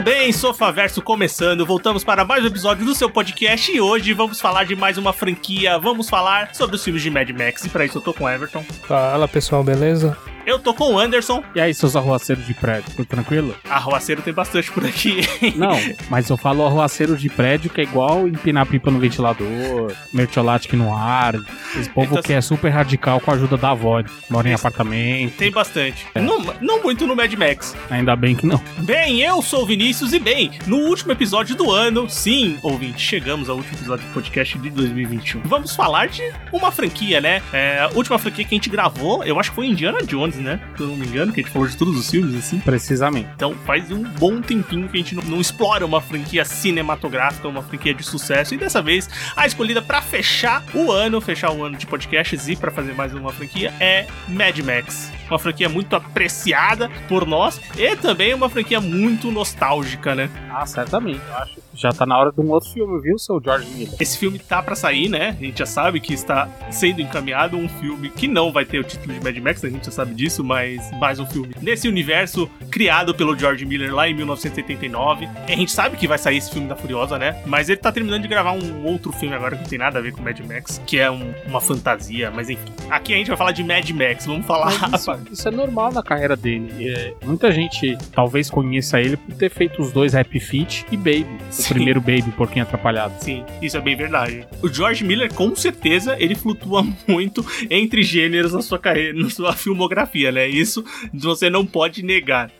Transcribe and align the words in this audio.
Muito 0.00 0.16
bem, 0.16 0.32
Sofaverso 0.32 1.02
começando. 1.02 1.66
Voltamos 1.66 2.02
para 2.02 2.24
mais 2.24 2.42
um 2.42 2.46
episódio 2.46 2.86
do 2.86 2.94
seu 2.94 3.10
podcast 3.10 3.70
e 3.70 3.82
hoje 3.82 4.14
vamos 4.14 4.40
falar 4.40 4.64
de 4.64 4.74
mais 4.74 4.96
uma 4.96 5.12
franquia. 5.12 5.78
Vamos 5.78 6.08
falar 6.08 6.54
sobre 6.54 6.76
os 6.76 6.82
filmes 6.82 7.02
de 7.02 7.10
Mad 7.10 7.28
Max. 7.28 7.66
E 7.66 7.68
para 7.68 7.84
isso 7.84 7.98
eu 7.98 8.02
tô 8.02 8.14
com 8.14 8.24
o 8.24 8.28
Everton. 8.30 8.64
Fala 8.88 9.28
pessoal, 9.28 9.62
beleza? 9.62 10.16
Eu 10.46 10.58
tô 10.58 10.72
com 10.74 10.94
o 10.94 10.98
Anderson. 10.98 11.42
E 11.54 11.60
aí, 11.60 11.72
seus 11.74 11.94
arruaceiros 11.96 12.46
de 12.46 12.54
prédio, 12.54 12.90
tudo 12.96 13.04
tranquilo? 13.06 13.54
Arruaceiro 13.68 14.22
tem 14.22 14.32
bastante 14.32 14.70
por 14.70 14.84
aqui. 14.84 15.20
Não, 15.56 15.78
mas 16.08 16.28
eu 16.28 16.36
falo 16.36 16.64
arruaceiro 16.66 17.16
de 17.16 17.28
prédio 17.28 17.70
que 17.70 17.80
é 17.80 17.84
igual 17.84 18.26
empinar 18.26 18.66
pipa 18.66 18.90
no 18.90 18.98
ventilador, 18.98 19.92
mertiolate 20.12 20.74
no 20.76 20.94
ar. 20.94 21.34
Esse 21.76 21.90
povo 21.90 22.12
Então, 22.12 22.22
que 22.22 22.32
é 22.32 22.40
super 22.40 22.68
radical 22.70 23.20
com 23.20 23.30
a 23.30 23.34
ajuda 23.34 23.56
da 23.56 23.70
avó, 23.70 24.02
mora 24.28 24.48
em 24.48 24.54
apartamento. 24.54 25.36
Tem 25.36 25.50
bastante. 25.50 26.06
É. 26.14 26.20
Não, 26.20 26.40
não 26.60 26.82
muito 26.82 27.06
no 27.06 27.14
Mad 27.16 27.32
Max. 27.34 27.76
Ainda 27.90 28.14
bem 28.16 28.34
que 28.34 28.46
não. 28.46 28.60
Bem, 28.78 29.20
eu 29.20 29.42
sou 29.42 29.62
o 29.62 29.66
Vinícius 29.66 30.12
e 30.12 30.18
bem, 30.18 30.52
no 30.66 30.76
último 30.78 31.12
episódio 31.12 31.54
do 31.56 31.70
ano, 31.70 32.08
sim, 32.08 32.58
ouvinte, 32.62 33.00
chegamos 33.00 33.48
ao 33.48 33.56
último 33.56 33.76
episódio 33.76 34.06
do 34.06 34.12
podcast 34.12 34.58
de 34.58 34.70
2021. 34.70 35.42
Vamos 35.44 35.74
falar 35.74 36.08
de 36.08 36.22
uma 36.52 36.70
franquia, 36.70 37.20
né? 37.20 37.42
É, 37.52 37.80
a 37.80 37.90
última 37.94 38.18
franquia 38.18 38.44
que 38.44 38.54
a 38.54 38.56
gente 38.56 38.70
gravou, 38.70 39.22
eu 39.24 39.38
acho 39.38 39.50
que 39.50 39.56
foi 39.56 39.66
Indiana 39.66 40.02
Jones, 40.02 40.29
né? 40.36 40.60
Se 40.76 40.82
eu 40.82 40.88
não 40.88 40.96
me 40.96 41.06
engano, 41.06 41.32
que 41.32 41.40
a 41.40 41.42
gente 41.42 41.52
falou 41.52 41.68
de 41.68 41.76
todos 41.76 41.96
os 41.96 42.10
filmes, 42.10 42.34
assim. 42.34 42.58
Precisamente. 42.60 43.28
Então 43.34 43.54
faz 43.66 43.90
um 43.90 44.02
bom 44.02 44.40
tempinho 44.40 44.88
que 44.88 44.96
a 44.96 45.00
gente 45.00 45.14
não, 45.14 45.22
não 45.24 45.40
explora 45.40 45.84
uma 45.84 46.00
franquia 46.00 46.44
cinematográfica, 46.44 47.48
uma 47.48 47.62
franquia 47.62 47.94
de 47.94 48.02
sucesso. 48.02 48.54
E 48.54 48.58
dessa 48.58 48.82
vez, 48.82 49.08
a 49.36 49.46
escolhida 49.46 49.80
pra 49.80 50.02
fechar 50.02 50.62
o 50.74 50.90
ano, 50.90 51.20
fechar 51.20 51.52
o 51.52 51.64
ano 51.64 51.76
de 51.76 51.86
podcasts 51.86 52.48
e 52.48 52.56
pra 52.56 52.70
fazer 52.70 52.94
mais 52.94 53.14
uma 53.14 53.32
franquia 53.32 53.72
é 53.80 54.06
Mad 54.28 54.58
Max. 54.58 55.12
Uma 55.28 55.38
franquia 55.38 55.68
muito 55.68 55.94
apreciada 55.94 56.90
por 57.08 57.26
nós 57.26 57.60
e 57.76 57.96
também 57.96 58.34
uma 58.34 58.48
franquia 58.48 58.80
muito 58.80 59.30
nostálgica, 59.30 60.14
né? 60.14 60.28
Ah, 60.50 60.66
certamente. 60.66 61.20
Eu 61.28 61.36
acho 61.36 61.60
já 61.80 61.90
tá 61.90 62.04
na 62.04 62.18
hora 62.18 62.30
de 62.32 62.40
um 62.40 62.50
outro 62.50 62.68
filme, 62.70 63.00
viu, 63.00 63.18
seu 63.18 63.40
George 63.42 63.66
Miller? 63.70 63.94
Esse 63.98 64.18
filme 64.18 64.38
tá 64.38 64.62
pra 64.62 64.74
sair, 64.74 65.08
né? 65.08 65.36
A 65.40 65.44
gente 65.44 65.58
já 65.58 65.66
sabe 65.66 66.00
que 66.00 66.12
está 66.12 66.48
sendo 66.70 67.00
encaminhado 67.00 67.56
um 67.56 67.68
filme 67.68 68.10
que 68.10 68.28
não 68.28 68.52
vai 68.52 68.64
ter 68.64 68.78
o 68.78 68.84
título 68.84 69.14
de 69.14 69.20
Mad 69.24 69.36
Max, 69.38 69.64
a 69.64 69.68
gente 69.70 69.86
já 69.86 69.92
sabe 69.92 70.14
disso, 70.14 70.44
mas 70.44 70.90
mais 70.98 71.18
um 71.18 71.26
filme 71.26 71.54
nesse 71.62 71.88
universo 71.88 72.48
criado 72.70 73.14
pelo 73.14 73.36
George 73.38 73.64
Miller 73.64 73.94
lá 73.94 74.08
em 74.08 74.14
1989. 74.14 75.28
E 75.48 75.52
a 75.52 75.56
gente 75.56 75.70
sabe 75.72 75.96
que 75.96 76.06
vai 76.06 76.18
sair 76.18 76.36
esse 76.38 76.50
filme 76.50 76.68
da 76.68 76.76
Furiosa, 76.76 77.18
né? 77.18 77.42
Mas 77.46 77.68
ele 77.68 77.78
tá 77.78 77.90
terminando 77.90 78.22
de 78.22 78.28
gravar 78.28 78.52
um 78.52 78.84
outro 78.84 79.12
filme 79.12 79.34
agora 79.34 79.56
que 79.56 79.62
não 79.62 79.68
tem 79.68 79.78
nada 79.78 79.98
a 79.98 80.02
ver 80.02 80.12
com 80.12 80.22
Mad 80.22 80.38
Max, 80.40 80.80
que 80.86 80.98
é 80.98 81.10
um- 81.10 81.32
uma 81.46 81.60
fantasia, 81.60 82.30
mas 82.30 82.50
enfim. 82.50 82.70
Aqui 82.90 83.14
a 83.14 83.16
gente 83.16 83.28
vai 83.28 83.36
falar 83.36 83.52
de 83.52 83.62
Mad 83.64 83.88
Max, 83.90 84.26
vamos 84.26 84.46
falar. 84.46 84.70
Isso, 84.94 85.10
isso 85.32 85.48
é 85.48 85.50
normal 85.50 85.92
na 85.92 86.02
carreira 86.02 86.36
dele. 86.36 86.88
É, 86.88 87.14
muita 87.24 87.50
gente 87.52 87.96
talvez 88.12 88.50
conheça 88.50 89.00
ele 89.00 89.16
por 89.16 89.34
ter 89.34 89.50
feito 89.50 89.80
os 89.80 89.92
dois 89.92 90.14
Happy 90.14 90.40
Feet 90.40 90.84
e 90.90 90.96
Baby. 90.96 91.26
Primeiro 91.74 92.00
Baby, 92.00 92.32
Porquinho 92.36 92.64
Atrapalhado. 92.64 93.14
Sim, 93.20 93.44
isso 93.62 93.76
é 93.76 93.80
bem 93.80 93.94
verdade. 93.94 94.46
O 94.62 94.68
George 94.68 95.04
Miller, 95.04 95.32
com 95.32 95.54
certeza, 95.54 96.16
ele 96.18 96.34
flutua 96.34 96.84
muito 97.06 97.46
entre 97.70 98.02
gêneros 98.02 98.52
na 98.52 98.60
sua 98.60 98.78
carreira, 98.78 99.16
na 99.16 99.30
sua 99.30 99.52
filmografia, 99.52 100.32
né? 100.32 100.48
Isso 100.48 100.84
você 101.14 101.48
não 101.48 101.64
pode 101.64 102.02
negar. 102.02 102.50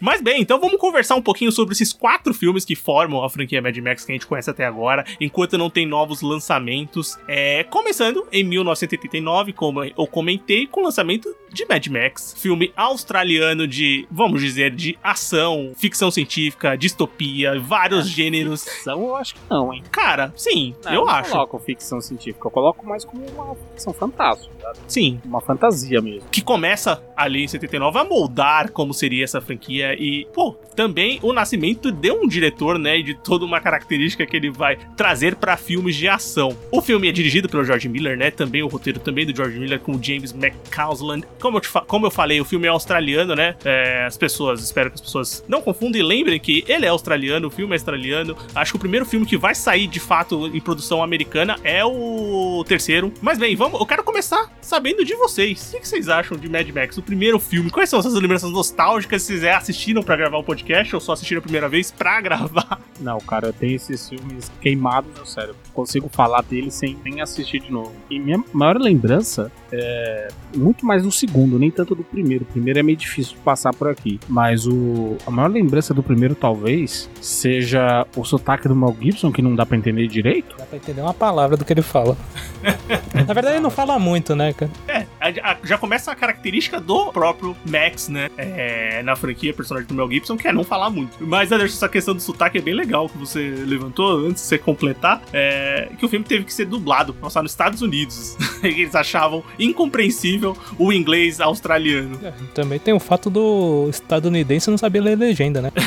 Mas 0.00 0.20
bem, 0.20 0.40
então 0.40 0.60
vamos 0.60 0.78
conversar 0.78 1.16
um 1.16 1.22
pouquinho 1.22 1.50
sobre 1.50 1.72
esses 1.72 1.92
quatro 1.92 2.34
filmes 2.34 2.64
que 2.64 2.76
formam 2.76 3.24
a 3.24 3.30
franquia 3.30 3.60
Mad 3.62 3.76
Max 3.78 4.04
que 4.04 4.12
a 4.12 4.14
gente 4.14 4.26
conhece 4.26 4.50
até 4.50 4.64
agora, 4.64 5.04
enquanto 5.20 5.56
não 5.56 5.70
tem 5.70 5.86
novos 5.86 6.20
lançamentos. 6.20 7.18
É, 7.26 7.64
começando 7.64 8.26
em 8.30 8.44
1989, 8.44 9.52
como 9.52 9.84
eu 9.84 10.06
comentei, 10.06 10.66
com 10.66 10.80
o 10.80 10.84
lançamento 10.84 11.34
de 11.52 11.66
Mad 11.66 11.86
Max, 11.88 12.34
filme 12.38 12.72
australiano 12.76 13.66
de, 13.66 14.06
vamos 14.10 14.40
dizer, 14.40 14.70
de 14.70 14.98
ação, 15.02 15.72
ficção 15.76 16.10
científica, 16.10 16.76
distopia, 16.76 17.58
vários 17.58 18.08
gêneros. 18.08 18.57
Ficção 18.64 19.02
eu 19.02 19.16
acho 19.16 19.34
que 19.34 19.40
não, 19.50 19.72
hein? 19.72 19.82
Cara, 19.90 20.32
sim, 20.36 20.74
Não, 20.84 20.92
eu 20.92 21.00
não 21.04 21.08
acho. 21.10 21.30
coloco 21.30 21.58
ficção 21.58 22.00
científica, 22.00 22.46
eu 22.46 22.50
coloco 22.50 22.86
mais 22.86 23.04
como 23.04 23.24
uma 23.30 23.54
ficção 23.72 23.92
fantástica, 23.92 24.52
sabe? 24.60 24.78
Sim. 24.86 25.20
uma 25.24 25.40
fantasia 25.40 26.00
mesmo. 26.00 26.28
Que 26.30 26.40
começa 26.42 27.02
ali 27.16 27.44
em 27.44 27.48
79 27.48 27.98
a 27.98 28.04
moldar 28.04 28.70
como 28.72 28.92
seria 28.94 29.24
essa 29.24 29.40
franquia 29.40 29.94
e, 29.94 30.26
pô, 30.32 30.52
também 30.76 31.18
o 31.22 31.32
nascimento 31.32 31.90
de 31.90 32.10
um 32.12 32.26
diretor, 32.26 32.78
né, 32.78 32.98
e 32.98 33.02
de 33.02 33.14
toda 33.14 33.44
uma 33.44 33.60
característica 33.60 34.24
que 34.26 34.36
ele 34.36 34.50
vai 34.50 34.76
trazer 34.96 35.34
pra 35.36 35.56
filmes 35.56 35.96
de 35.96 36.08
ação. 36.08 36.56
O 36.70 36.80
filme 36.80 37.08
é 37.08 37.12
dirigido 37.12 37.48
pelo 37.48 37.64
George 37.64 37.88
Miller, 37.88 38.16
né, 38.16 38.30
também 38.30 38.62
o 38.62 38.68
roteiro 38.68 39.00
também 39.00 39.26
do 39.26 39.34
George 39.34 39.58
Miller 39.58 39.80
com 39.80 39.92
o 39.92 40.02
James 40.02 40.32
McCausland. 40.32 41.24
Como 41.40 41.56
eu, 41.56 41.60
te 41.60 41.68
como 41.86 42.06
eu 42.06 42.10
falei, 42.10 42.40
o 42.40 42.44
filme 42.44 42.66
é 42.66 42.70
australiano, 42.70 43.34
né, 43.34 43.56
é, 43.64 44.04
as 44.06 44.16
pessoas, 44.16 44.62
espero 44.62 44.90
que 44.90 44.94
as 44.94 45.00
pessoas 45.00 45.44
não 45.48 45.60
confundam 45.60 46.00
e 46.00 46.02
lembrem 46.04 46.38
que 46.38 46.64
ele 46.68 46.86
é 46.86 46.88
australiano, 46.88 47.48
o 47.48 47.50
filme 47.50 47.72
é 47.72 47.76
australiano. 47.76 48.36
Acho 48.54 48.72
que 48.72 48.76
o 48.76 48.80
primeiro 48.80 49.06
filme 49.06 49.26
que 49.26 49.36
vai 49.36 49.54
sair 49.54 49.86
de 49.86 50.00
fato 50.00 50.46
em 50.46 50.60
produção 50.60 51.02
americana 51.02 51.56
é 51.62 51.84
o 51.84 52.64
terceiro. 52.66 53.12
Mas 53.20 53.38
bem, 53.38 53.54
vamos, 53.54 53.80
eu 53.80 53.86
quero 53.86 54.02
começar 54.02 54.50
sabendo 54.60 55.04
de 55.04 55.14
vocês. 55.14 55.72
O 55.74 55.80
que 55.80 55.88
vocês 55.88 56.08
acham 56.08 56.36
de 56.36 56.48
Mad 56.48 56.68
Max, 56.70 56.98
o 56.98 57.02
primeiro 57.02 57.38
filme? 57.38 57.70
Quais 57.70 57.88
são 57.88 57.98
as 57.98 58.04
suas 58.04 58.20
lembranças 58.20 58.50
nostálgicas? 58.50 59.22
Se 59.22 59.38
vocês 59.38 59.44
assistiram 59.44 60.02
pra 60.02 60.16
gravar 60.16 60.38
o 60.38 60.44
podcast 60.44 60.94
ou 60.94 61.00
só 61.00 61.12
assistiram 61.12 61.40
a 61.40 61.42
primeira 61.42 61.68
vez 61.68 61.90
pra 61.90 62.20
gravar? 62.22 62.80
Não, 63.00 63.18
cara, 63.18 63.48
eu 63.48 63.52
tenho 63.52 63.76
esses 63.76 64.08
filmes 64.08 64.50
queimados 64.60 65.10
no 65.18 65.26
cérebro. 65.26 65.56
Consigo 65.72 66.08
falar 66.08 66.42
deles 66.42 66.74
sem 66.74 66.98
nem 67.04 67.20
assistir 67.20 67.60
de 67.60 67.70
novo. 67.70 67.92
E 68.10 68.18
minha 68.18 68.42
maior 68.52 68.78
lembrança 68.78 69.52
é 69.70 70.28
muito 70.54 70.84
mais 70.84 71.02
do 71.02 71.12
segundo, 71.12 71.58
nem 71.58 71.70
tanto 71.70 71.94
do 71.94 72.02
primeiro. 72.02 72.44
O 72.44 72.46
primeiro 72.46 72.78
é 72.78 72.82
meio 72.82 72.98
difícil 72.98 73.34
de 73.34 73.40
passar 73.40 73.72
por 73.74 73.88
aqui. 73.88 74.18
Mas 74.28 74.66
o, 74.66 75.16
a 75.26 75.30
maior 75.30 75.50
lembrança 75.50 75.94
do 75.94 76.02
primeiro, 76.02 76.34
talvez, 76.34 77.08
seja 77.20 78.06
o 78.16 78.24
sotaque 78.28 78.68
do 78.68 78.74
Mel 78.76 78.96
Gibson, 79.00 79.32
que 79.32 79.42
não 79.42 79.54
dá 79.54 79.64
pra 79.66 79.76
entender 79.76 80.06
direito. 80.06 80.56
Dá 80.58 80.64
pra 80.64 80.76
entender 80.76 81.00
uma 81.00 81.14
palavra 81.14 81.56
do 81.56 81.64
que 81.64 81.72
ele 81.72 81.82
fala. 81.82 82.16
Na 83.26 83.34
verdade, 83.34 83.54
ele 83.56 83.60
não 83.62 83.70
fala 83.70 83.98
muito, 83.98 84.34
né, 84.36 84.52
cara? 84.52 84.70
É, 84.86 85.06
a- 85.20 85.52
a- 85.52 85.56
já 85.64 85.76
começa 85.78 86.10
a 86.12 86.14
característica 86.14 86.80
do 86.80 87.12
próprio 87.12 87.56
Max, 87.68 88.08
né? 88.08 88.30
É, 88.36 89.02
na 89.02 89.14
franquia, 89.16 89.52
personagem 89.52 89.88
do 89.88 89.94
Mel 89.94 90.10
Gibson, 90.10 90.36
que 90.36 90.46
é 90.48 90.52
não 90.52 90.64
falar 90.64 90.90
muito. 90.90 91.16
Mas, 91.20 91.50
Anderson, 91.52 91.76
essa 91.76 91.88
questão 91.88 92.14
do 92.14 92.20
sotaque 92.20 92.58
é 92.58 92.60
bem 92.60 92.74
legal 92.74 93.08
que 93.08 93.18
você 93.18 93.50
levantou 93.66 94.26
antes 94.26 94.42
de 94.42 94.48
você 94.48 94.58
completar. 94.58 95.20
É, 95.32 95.88
que 95.98 96.04
o 96.04 96.08
filme 96.08 96.24
teve 96.24 96.44
que 96.44 96.52
ser 96.54 96.64
dublado, 96.66 97.12
passar 97.14 97.42
nos 97.42 97.52
Estados 97.52 97.82
Unidos. 97.82 98.36
Eles 98.62 98.94
achavam 98.94 99.42
incompreensível 99.58 100.56
o 100.78 100.92
inglês 100.92 101.40
australiano. 101.40 102.18
É, 102.22 102.32
Também 102.54 102.78
tem 102.78 102.92
o 102.94 103.00
fato 103.00 103.30
do 103.30 103.86
estadunidense 103.88 104.70
não 104.70 104.78
saber 104.78 105.00
ler 105.00 105.16
legenda, 105.16 105.62
né? 105.62 105.72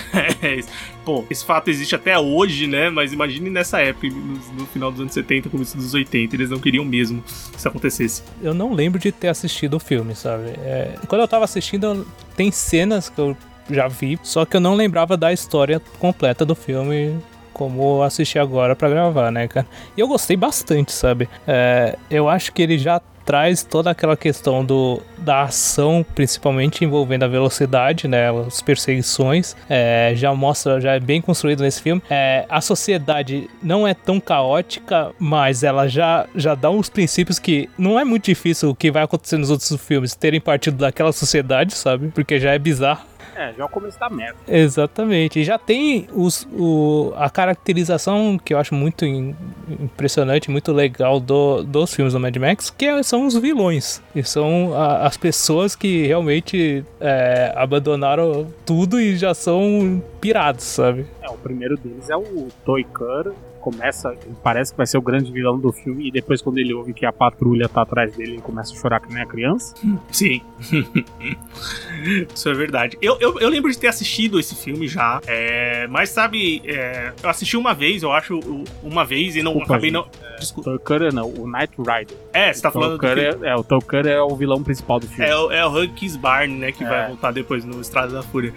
É, 0.43 0.55
isso. 0.55 0.69
Pô, 1.05 1.23
esse 1.29 1.45
fato 1.45 1.69
existe 1.69 1.93
até 1.93 2.17
hoje, 2.17 2.30
né? 2.67 2.89
Mas 2.89 3.13
imagine 3.13 3.49
nessa 3.49 3.79
época, 3.79 4.07
no, 4.07 4.59
no 4.59 4.65
final 4.67 4.91
dos 4.91 5.01
anos 5.01 5.13
70, 5.13 5.49
começo 5.49 5.77
dos 5.77 5.93
80, 5.93 6.35
eles 6.35 6.49
não 6.49 6.59
queriam 6.59 6.85
mesmo 6.85 7.21
que 7.51 7.57
isso 7.57 7.67
acontecesse. 7.67 8.23
Eu 8.41 8.53
não 8.53 8.73
lembro 8.73 8.99
de 8.99 9.11
ter 9.11 9.27
assistido 9.27 9.75
o 9.75 9.79
filme, 9.79 10.15
sabe? 10.15 10.49
É, 10.63 10.95
quando 11.07 11.21
eu 11.21 11.27
tava 11.27 11.45
assistindo, 11.45 12.05
tem 12.35 12.51
cenas 12.51 13.09
que 13.09 13.19
eu 13.19 13.35
já 13.69 13.87
vi, 13.87 14.19
só 14.23 14.45
que 14.45 14.55
eu 14.57 14.61
não 14.61 14.75
lembrava 14.75 15.15
da 15.15 15.31
história 15.31 15.81
completa 15.99 16.45
do 16.45 16.55
filme. 16.55 17.17
Como 17.53 17.97
eu 17.97 18.03
assisti 18.03 18.39
agora 18.39 18.75
pra 18.75 18.89
gravar, 18.89 19.29
né, 19.29 19.47
cara? 19.47 19.67
E 19.95 19.99
eu 19.99 20.07
gostei 20.07 20.37
bastante, 20.37 20.91
sabe? 20.91 21.29
É, 21.45 21.97
eu 22.09 22.27
acho 22.29 22.51
que 22.53 22.61
ele 22.61 22.77
já 22.77 22.99
traz 23.25 23.63
toda 23.63 23.91
aquela 23.91 24.17
questão 24.17 24.63
do, 24.63 25.01
da 25.17 25.43
ação, 25.43 26.05
principalmente 26.15 26.83
envolvendo 26.83 27.23
a 27.23 27.27
velocidade, 27.27 28.07
né, 28.07 28.29
as 28.47 28.61
perseguições, 28.61 29.55
é, 29.69 30.13
já 30.15 30.33
mostra, 30.33 30.79
já 30.79 30.93
é 30.93 30.99
bem 30.99 31.21
construído 31.21 31.61
nesse 31.61 31.81
filme. 31.81 32.01
É, 32.09 32.45
a 32.49 32.61
sociedade 32.61 33.49
não 33.61 33.87
é 33.87 33.93
tão 33.93 34.19
caótica, 34.19 35.11
mas 35.19 35.63
ela 35.63 35.87
já, 35.87 36.25
já 36.35 36.55
dá 36.55 36.69
uns 36.69 36.89
princípios 36.89 37.39
que 37.39 37.69
não 37.77 37.99
é 37.99 38.03
muito 38.03 38.25
difícil 38.25 38.69
o 38.69 38.75
que 38.75 38.91
vai 38.91 39.03
acontecer 39.03 39.37
nos 39.37 39.49
outros 39.49 39.73
filmes 39.81 40.15
terem 40.15 40.39
partido 40.39 40.77
daquela 40.77 41.11
sociedade, 41.11 41.73
sabe? 41.73 42.09
Porque 42.09 42.39
já 42.39 42.53
é 42.53 42.59
bizarro. 42.59 43.10
É, 43.35 43.53
já 43.53 43.63
é 43.63 43.65
o 43.65 43.69
começo 43.69 43.99
da 43.99 44.09
merda. 44.09 44.37
Exatamente. 44.47 45.39
E 45.39 45.43
já 45.43 45.57
tem 45.57 46.07
os, 46.13 46.47
o, 46.53 47.13
a 47.15 47.29
caracterização 47.29 48.37
que 48.43 48.53
eu 48.53 48.57
acho 48.57 48.73
muito 48.75 49.05
in- 49.05 49.35
impressionante, 49.79 50.49
muito 50.51 50.71
legal 50.71 51.19
do, 51.19 51.63
dos 51.63 51.93
filmes 51.93 52.13
do 52.13 52.19
Mad 52.19 52.35
Max, 52.37 52.69
que 52.69 52.85
é- 52.85 53.03
são 53.03 53.25
os 53.25 53.35
vilões. 53.37 54.01
E 54.15 54.23
são 54.23 54.73
a- 54.75 55.05
as 55.05 55.17
pessoas 55.17 55.75
que 55.75 56.05
realmente 56.07 56.83
é, 56.99 57.53
abandonaram 57.55 58.47
tudo 58.65 58.99
e 58.99 59.15
já 59.15 59.33
são 59.33 60.03
pirados, 60.19 60.63
sabe? 60.65 61.05
É, 61.21 61.29
o 61.29 61.37
primeiro 61.37 61.77
deles 61.77 62.09
é 62.09 62.15
o 62.15 62.47
Toykar. 62.65 63.31
Começa, 63.61 64.15
parece 64.43 64.71
que 64.71 64.77
vai 64.77 64.87
ser 64.87 64.97
o 64.97 65.01
grande 65.01 65.31
vilão 65.31 65.57
do 65.59 65.71
filme, 65.71 66.07
e 66.07 66.11
depois, 66.11 66.41
quando 66.41 66.57
ele 66.57 66.73
ouve 66.73 66.93
que 66.93 67.05
a 67.05 67.13
patrulha 67.13 67.69
tá 67.69 67.83
atrás 67.83 68.15
dele, 68.15 68.33
ele 68.33 68.41
começa 68.41 68.73
a 68.73 68.75
chorar 68.75 68.99
que 68.99 69.13
nem 69.13 69.21
a 69.21 69.25
criança. 69.25 69.75
Sim. 70.11 70.41
Isso 72.33 72.49
é 72.49 72.53
verdade. 72.53 72.97
Eu, 73.01 73.17
eu, 73.19 73.39
eu, 73.39 73.49
lembro 73.49 73.71
de 73.71 73.77
ter 73.77 73.87
assistido 73.87 74.39
esse 74.39 74.55
filme 74.55 74.87
já, 74.87 75.21
é, 75.27 75.87
mas 75.87 76.09
sabe, 76.09 76.61
é, 76.65 77.11
eu 77.21 77.29
assisti 77.29 77.55
uma 77.55 77.73
vez, 77.73 78.01
eu 78.03 78.11
acho, 78.11 78.39
uma 78.83 79.05
vez, 79.05 79.35
e 79.35 79.43
não 79.43 79.51
Desculpa, 79.53 79.73
acabei 79.73 79.89
gente. 79.91 79.99
não. 79.99 80.37
Desculpa. 80.39 80.71
Tokara 80.71 81.11
não, 81.11 81.27
o 81.29 81.47
Knight 81.47 81.73
Rider. 81.77 82.17
É, 82.33 82.51
você 82.51 82.61
tá 82.61 82.71
falando 82.71 82.97
do 82.97 83.05
é, 83.07 83.49
é, 83.51 83.55
o 83.55 83.63
Tokara 83.63 84.09
é 84.09 84.21
o 84.21 84.35
vilão 84.35 84.63
principal 84.63 84.99
do 84.99 85.07
filme. 85.07 85.29
É, 85.29 85.35
o- 85.37 85.51
é 85.51 85.65
o 85.65 85.69
Huggies 85.71 86.15
Barn, 86.15 86.53
né, 86.57 86.71
que 86.71 86.83
É. 86.83 86.87
vai 86.87 87.07
voltar 87.07 87.31
depois 87.31 87.63
no 87.63 87.79
Estrada 87.79 88.11
da 88.11 88.23
Fúria. 88.23 88.53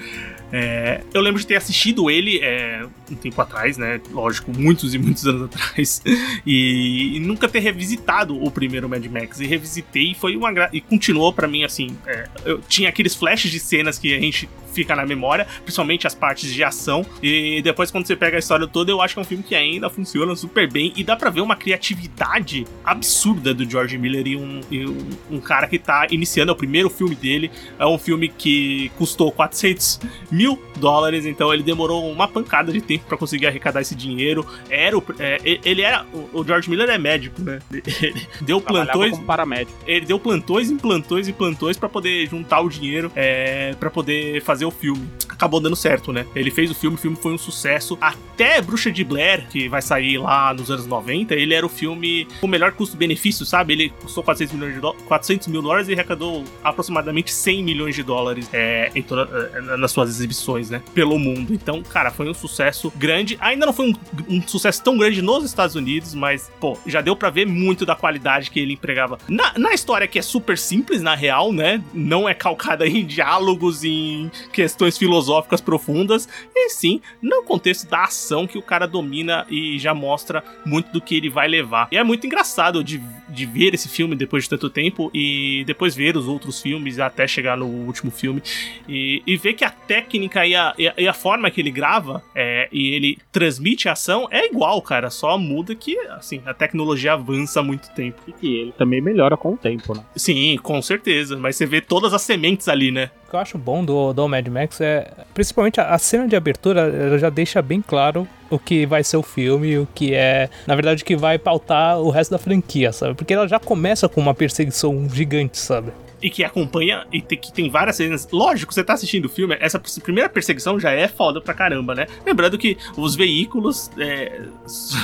É, 0.56 1.00
eu 1.12 1.20
lembro 1.20 1.40
de 1.40 1.46
ter 1.48 1.56
assistido 1.56 2.08
ele 2.08 2.38
é, 2.40 2.86
um 3.10 3.16
tempo 3.16 3.40
atrás, 3.40 3.76
né? 3.76 4.00
Lógico, 4.12 4.52
muitos 4.56 4.94
e 4.94 4.98
muitos 4.98 5.26
anos 5.26 5.42
atrás. 5.42 6.00
E, 6.46 7.16
e 7.16 7.18
nunca 7.18 7.48
ter 7.48 7.58
revisitado 7.58 8.40
o 8.40 8.48
primeiro 8.52 8.88
Mad 8.88 9.04
Max. 9.06 9.40
E 9.40 9.46
revisitei 9.46 10.12
e 10.12 10.14
foi 10.14 10.36
uma 10.36 10.52
gra... 10.52 10.70
E 10.72 10.80
continuou 10.80 11.32
pra 11.32 11.48
mim 11.48 11.64
assim. 11.64 11.96
é, 12.06 12.28
eu 12.44 12.60
tinha 12.68 12.88
aqueles 12.88 13.16
flashes 13.16 13.50
de 13.50 13.58
cenas 13.58 13.98
que 13.98 14.14
a 14.14 14.20
gente 14.20 14.48
fica 14.74 14.94
na 14.94 15.06
memória, 15.06 15.46
principalmente 15.62 16.06
as 16.06 16.14
partes 16.14 16.52
de 16.52 16.62
ação. 16.62 17.06
E 17.22 17.62
depois, 17.62 17.90
quando 17.90 18.06
você 18.06 18.16
pega 18.16 18.36
a 18.36 18.38
história 18.38 18.66
toda, 18.66 18.90
eu 18.90 19.00
acho 19.00 19.14
que 19.14 19.20
é 19.20 19.22
um 19.22 19.24
filme 19.24 19.42
que 19.42 19.54
ainda 19.54 19.88
funciona 19.88 20.34
super 20.36 20.70
bem. 20.70 20.92
E 20.96 21.04
dá 21.04 21.16
pra 21.16 21.30
ver 21.30 21.40
uma 21.40 21.56
criatividade 21.56 22.66
absurda 22.84 23.54
do 23.54 23.68
George 23.68 23.96
Miller 23.96 24.26
e 24.26 24.36
um, 24.36 24.60
e 24.70 24.86
um, 24.86 25.08
um 25.30 25.40
cara 25.40 25.66
que 25.66 25.78
tá 25.78 26.06
iniciando, 26.10 26.50
é 26.50 26.52
o 26.52 26.56
primeiro 26.56 26.90
filme 26.90 27.14
dele. 27.14 27.50
É 27.78 27.86
um 27.86 27.98
filme 27.98 28.28
que 28.28 28.90
custou 28.98 29.30
400 29.30 30.00
mil 30.30 30.43
dólares, 30.76 31.24
então 31.26 31.52
ele 31.52 31.62
demorou 31.62 32.10
uma 32.10 32.28
pancada 32.28 32.72
de 32.72 32.80
tempo 32.80 33.04
pra 33.06 33.16
conseguir 33.16 33.46
arrecadar 33.46 33.80
esse 33.80 33.94
dinheiro. 33.94 34.46
Era 34.68 34.96
o, 34.96 35.04
é, 35.18 35.38
ele 35.64 35.82
era. 35.82 36.04
O 36.32 36.44
George 36.44 36.68
Miller 36.68 36.88
é 36.88 36.98
médico, 36.98 37.40
né? 37.40 37.58
Ele 38.04 38.26
deu 38.40 38.60
plantões 38.60 39.12
como 39.12 39.24
paramédico. 39.24 39.76
ele 39.86 40.04
deu 40.04 40.18
plantões 40.18 40.70
em 40.70 40.76
plantões 40.76 41.28
e 41.28 41.32
plantões 41.32 41.76
pra 41.76 41.88
poder 41.88 42.28
juntar 42.28 42.60
o 42.60 42.68
dinheiro 42.68 43.10
é, 43.14 43.74
para 43.78 43.90
poder 43.90 44.42
fazer 44.42 44.64
o 44.64 44.70
filme. 44.70 45.08
Acabou 45.34 45.60
dando 45.60 45.76
certo, 45.76 46.12
né? 46.12 46.26
Ele 46.34 46.50
fez 46.50 46.70
o 46.70 46.74
filme, 46.74 46.96
o 46.96 46.98
filme 47.00 47.16
foi 47.16 47.32
um 47.32 47.38
sucesso. 47.38 47.96
Até 48.00 48.60
Bruxa 48.62 48.90
de 48.90 49.04
Blair, 49.04 49.46
que 49.48 49.68
vai 49.68 49.82
sair 49.82 50.18
lá 50.18 50.52
nos 50.54 50.70
anos 50.70 50.86
90, 50.86 51.34
ele 51.34 51.54
era 51.54 51.64
o 51.64 51.68
filme 51.68 52.26
com 52.40 52.46
o 52.46 52.50
melhor 52.50 52.72
custo-benefício, 52.72 53.44
sabe? 53.44 53.72
Ele 53.72 53.88
custou 54.00 54.22
400, 54.22 54.54
milhões 54.54 54.74
de 54.74 54.80
dó- 54.80 54.94
400 55.06 55.48
mil 55.48 55.60
dólares 55.62 55.88
e 55.88 55.92
arrecadou 55.92 56.44
aproximadamente 56.62 57.32
100 57.32 57.62
milhões 57.62 57.94
de 57.94 58.02
dólares 58.02 58.48
é, 58.52 58.90
toda- 59.06 59.50
é, 59.54 59.76
nas 59.76 59.90
suas 59.92 60.08
exibições, 60.10 60.70
né? 60.70 60.82
Pelo 60.94 61.18
mundo. 61.18 61.52
Então, 61.52 61.82
cara, 61.82 62.10
foi 62.10 62.28
um 62.28 62.34
sucesso 62.34 62.92
grande. 62.96 63.36
Ainda 63.40 63.66
não 63.66 63.72
foi 63.72 63.90
um, 63.90 63.94
um 64.36 64.48
sucesso 64.48 64.82
tão 64.82 64.96
grande 64.96 65.20
nos 65.22 65.44
Estados 65.44 65.74
Unidos, 65.76 66.14
mas, 66.14 66.50
pô, 66.60 66.78
já 66.86 67.00
deu 67.00 67.16
pra 67.16 67.30
ver 67.30 67.46
muito 67.46 67.84
da 67.86 67.94
qualidade 67.94 68.50
que 68.50 68.60
ele 68.60 68.72
empregava 68.74 69.18
na, 69.28 69.52
na 69.58 69.74
história 69.74 70.06
que 70.06 70.18
é 70.18 70.22
super 70.22 70.56
simples, 70.58 71.02
na 71.02 71.14
real, 71.14 71.52
né? 71.52 71.82
Não 71.92 72.28
é 72.28 72.34
calcada 72.34 72.86
em 72.86 73.04
diálogos, 73.04 73.84
em 73.84 74.30
questões 74.52 74.96
filosóficas 74.98 75.23
profundas, 75.60 76.28
e 76.54 76.70
sim 76.70 77.00
no 77.20 77.42
contexto 77.42 77.88
da 77.88 78.04
ação 78.04 78.46
que 78.46 78.58
o 78.58 78.62
cara 78.62 78.86
domina 78.86 79.46
e 79.50 79.78
já 79.78 79.94
mostra 79.94 80.42
muito 80.64 80.92
do 80.92 81.00
que 81.00 81.16
ele 81.16 81.28
vai 81.28 81.48
levar. 81.48 81.88
E 81.90 81.96
é 81.96 82.04
muito 82.04 82.26
engraçado 82.26 82.82
de, 82.82 83.00
de 83.28 83.46
ver 83.46 83.74
esse 83.74 83.88
filme 83.88 84.14
depois 84.14 84.44
de 84.44 84.50
tanto 84.50 84.70
tempo 84.70 85.10
e 85.14 85.64
depois 85.66 85.94
ver 85.94 86.16
os 86.16 86.26
outros 86.26 86.60
filmes 86.60 86.98
até 86.98 87.26
chegar 87.26 87.56
no 87.56 87.66
último 87.66 88.10
filme 88.10 88.42
e, 88.88 89.22
e 89.26 89.36
ver 89.36 89.54
que 89.54 89.64
a 89.64 89.70
técnica 89.70 90.46
e 90.46 90.54
a, 90.54 90.74
e 90.78 90.88
a, 90.88 90.94
e 90.98 91.08
a 91.08 91.12
forma 91.12 91.50
que 91.50 91.60
ele 91.60 91.70
grava 91.70 92.22
é, 92.34 92.68
e 92.72 92.94
ele 92.94 93.18
transmite 93.32 93.88
a 93.88 93.92
ação 93.92 94.28
é 94.30 94.46
igual, 94.46 94.80
cara. 94.82 95.10
Só 95.10 95.36
muda 95.38 95.74
que, 95.74 95.98
assim, 96.10 96.42
a 96.44 96.54
tecnologia 96.54 97.12
avança 97.14 97.60
há 97.60 97.62
muito 97.62 97.88
tempo. 97.94 98.20
E 98.26 98.32
que 98.32 98.56
ele 98.56 98.72
também 98.72 99.00
melhora 99.00 99.36
com 99.36 99.54
o 99.54 99.56
tempo, 99.56 99.94
né? 99.94 100.04
Sim, 100.16 100.58
com 100.62 100.80
certeza. 100.82 101.36
Mas 101.36 101.56
você 101.56 101.66
vê 101.66 101.80
todas 101.80 102.12
as 102.12 102.22
sementes 102.22 102.68
ali, 102.68 102.90
né? 102.90 103.10
O 103.26 103.30
que 103.30 103.36
eu 103.36 103.40
acho 103.40 103.58
bom 103.58 103.84
do, 103.84 104.12
do 104.12 104.28
Mad 104.28 104.46
Max 104.48 104.80
é. 104.80 105.12
Principalmente 105.32 105.80
a, 105.80 105.98
cena 105.98 106.26
de 106.28 106.36
abertura, 106.36 106.82
ela 106.82 107.18
já 107.18 107.30
deixa 107.30 107.60
bem 107.60 107.82
claro 107.82 108.26
o 108.50 108.58
que 108.58 108.86
vai 108.86 109.02
ser 109.02 109.16
o 109.16 109.22
filme, 109.22 109.78
o 109.78 109.88
que 109.94 110.14
é. 110.14 110.48
Na 110.66 110.74
verdade, 110.74 111.04
que 111.04 111.16
vai 111.16 111.38
pautar 111.38 111.98
o 111.98 112.10
resto 112.10 112.30
da 112.30 112.38
franquia, 112.38 112.92
sabe? 112.92 113.14
Porque 113.14 113.34
ela 113.34 113.48
já 113.48 113.58
começa 113.58 114.08
com 114.08 114.20
uma 114.20 114.34
perseguição 114.34 115.08
gigante, 115.08 115.58
sabe? 115.58 115.92
E 116.22 116.30
que 116.30 116.42
acompanha 116.44 117.06
e 117.12 117.20
tem, 117.20 117.36
que 117.38 117.52
tem 117.52 117.68
várias 117.68 117.96
cenas. 117.96 118.26
Lógico, 118.32 118.72
você 118.72 118.82
tá 118.82 118.94
assistindo 118.94 119.26
o 119.26 119.28
filme, 119.28 119.56
essa 119.60 119.78
pr- 119.78 120.00
primeira 120.02 120.28
perseguição 120.28 120.78
já 120.80 120.90
é 120.90 121.06
foda 121.08 121.40
pra 121.40 121.52
caramba, 121.54 121.94
né? 121.94 122.06
Lembrando 122.24 122.56
que 122.56 122.76
os 122.96 123.14
veículos 123.14 123.90
é, 123.98 124.42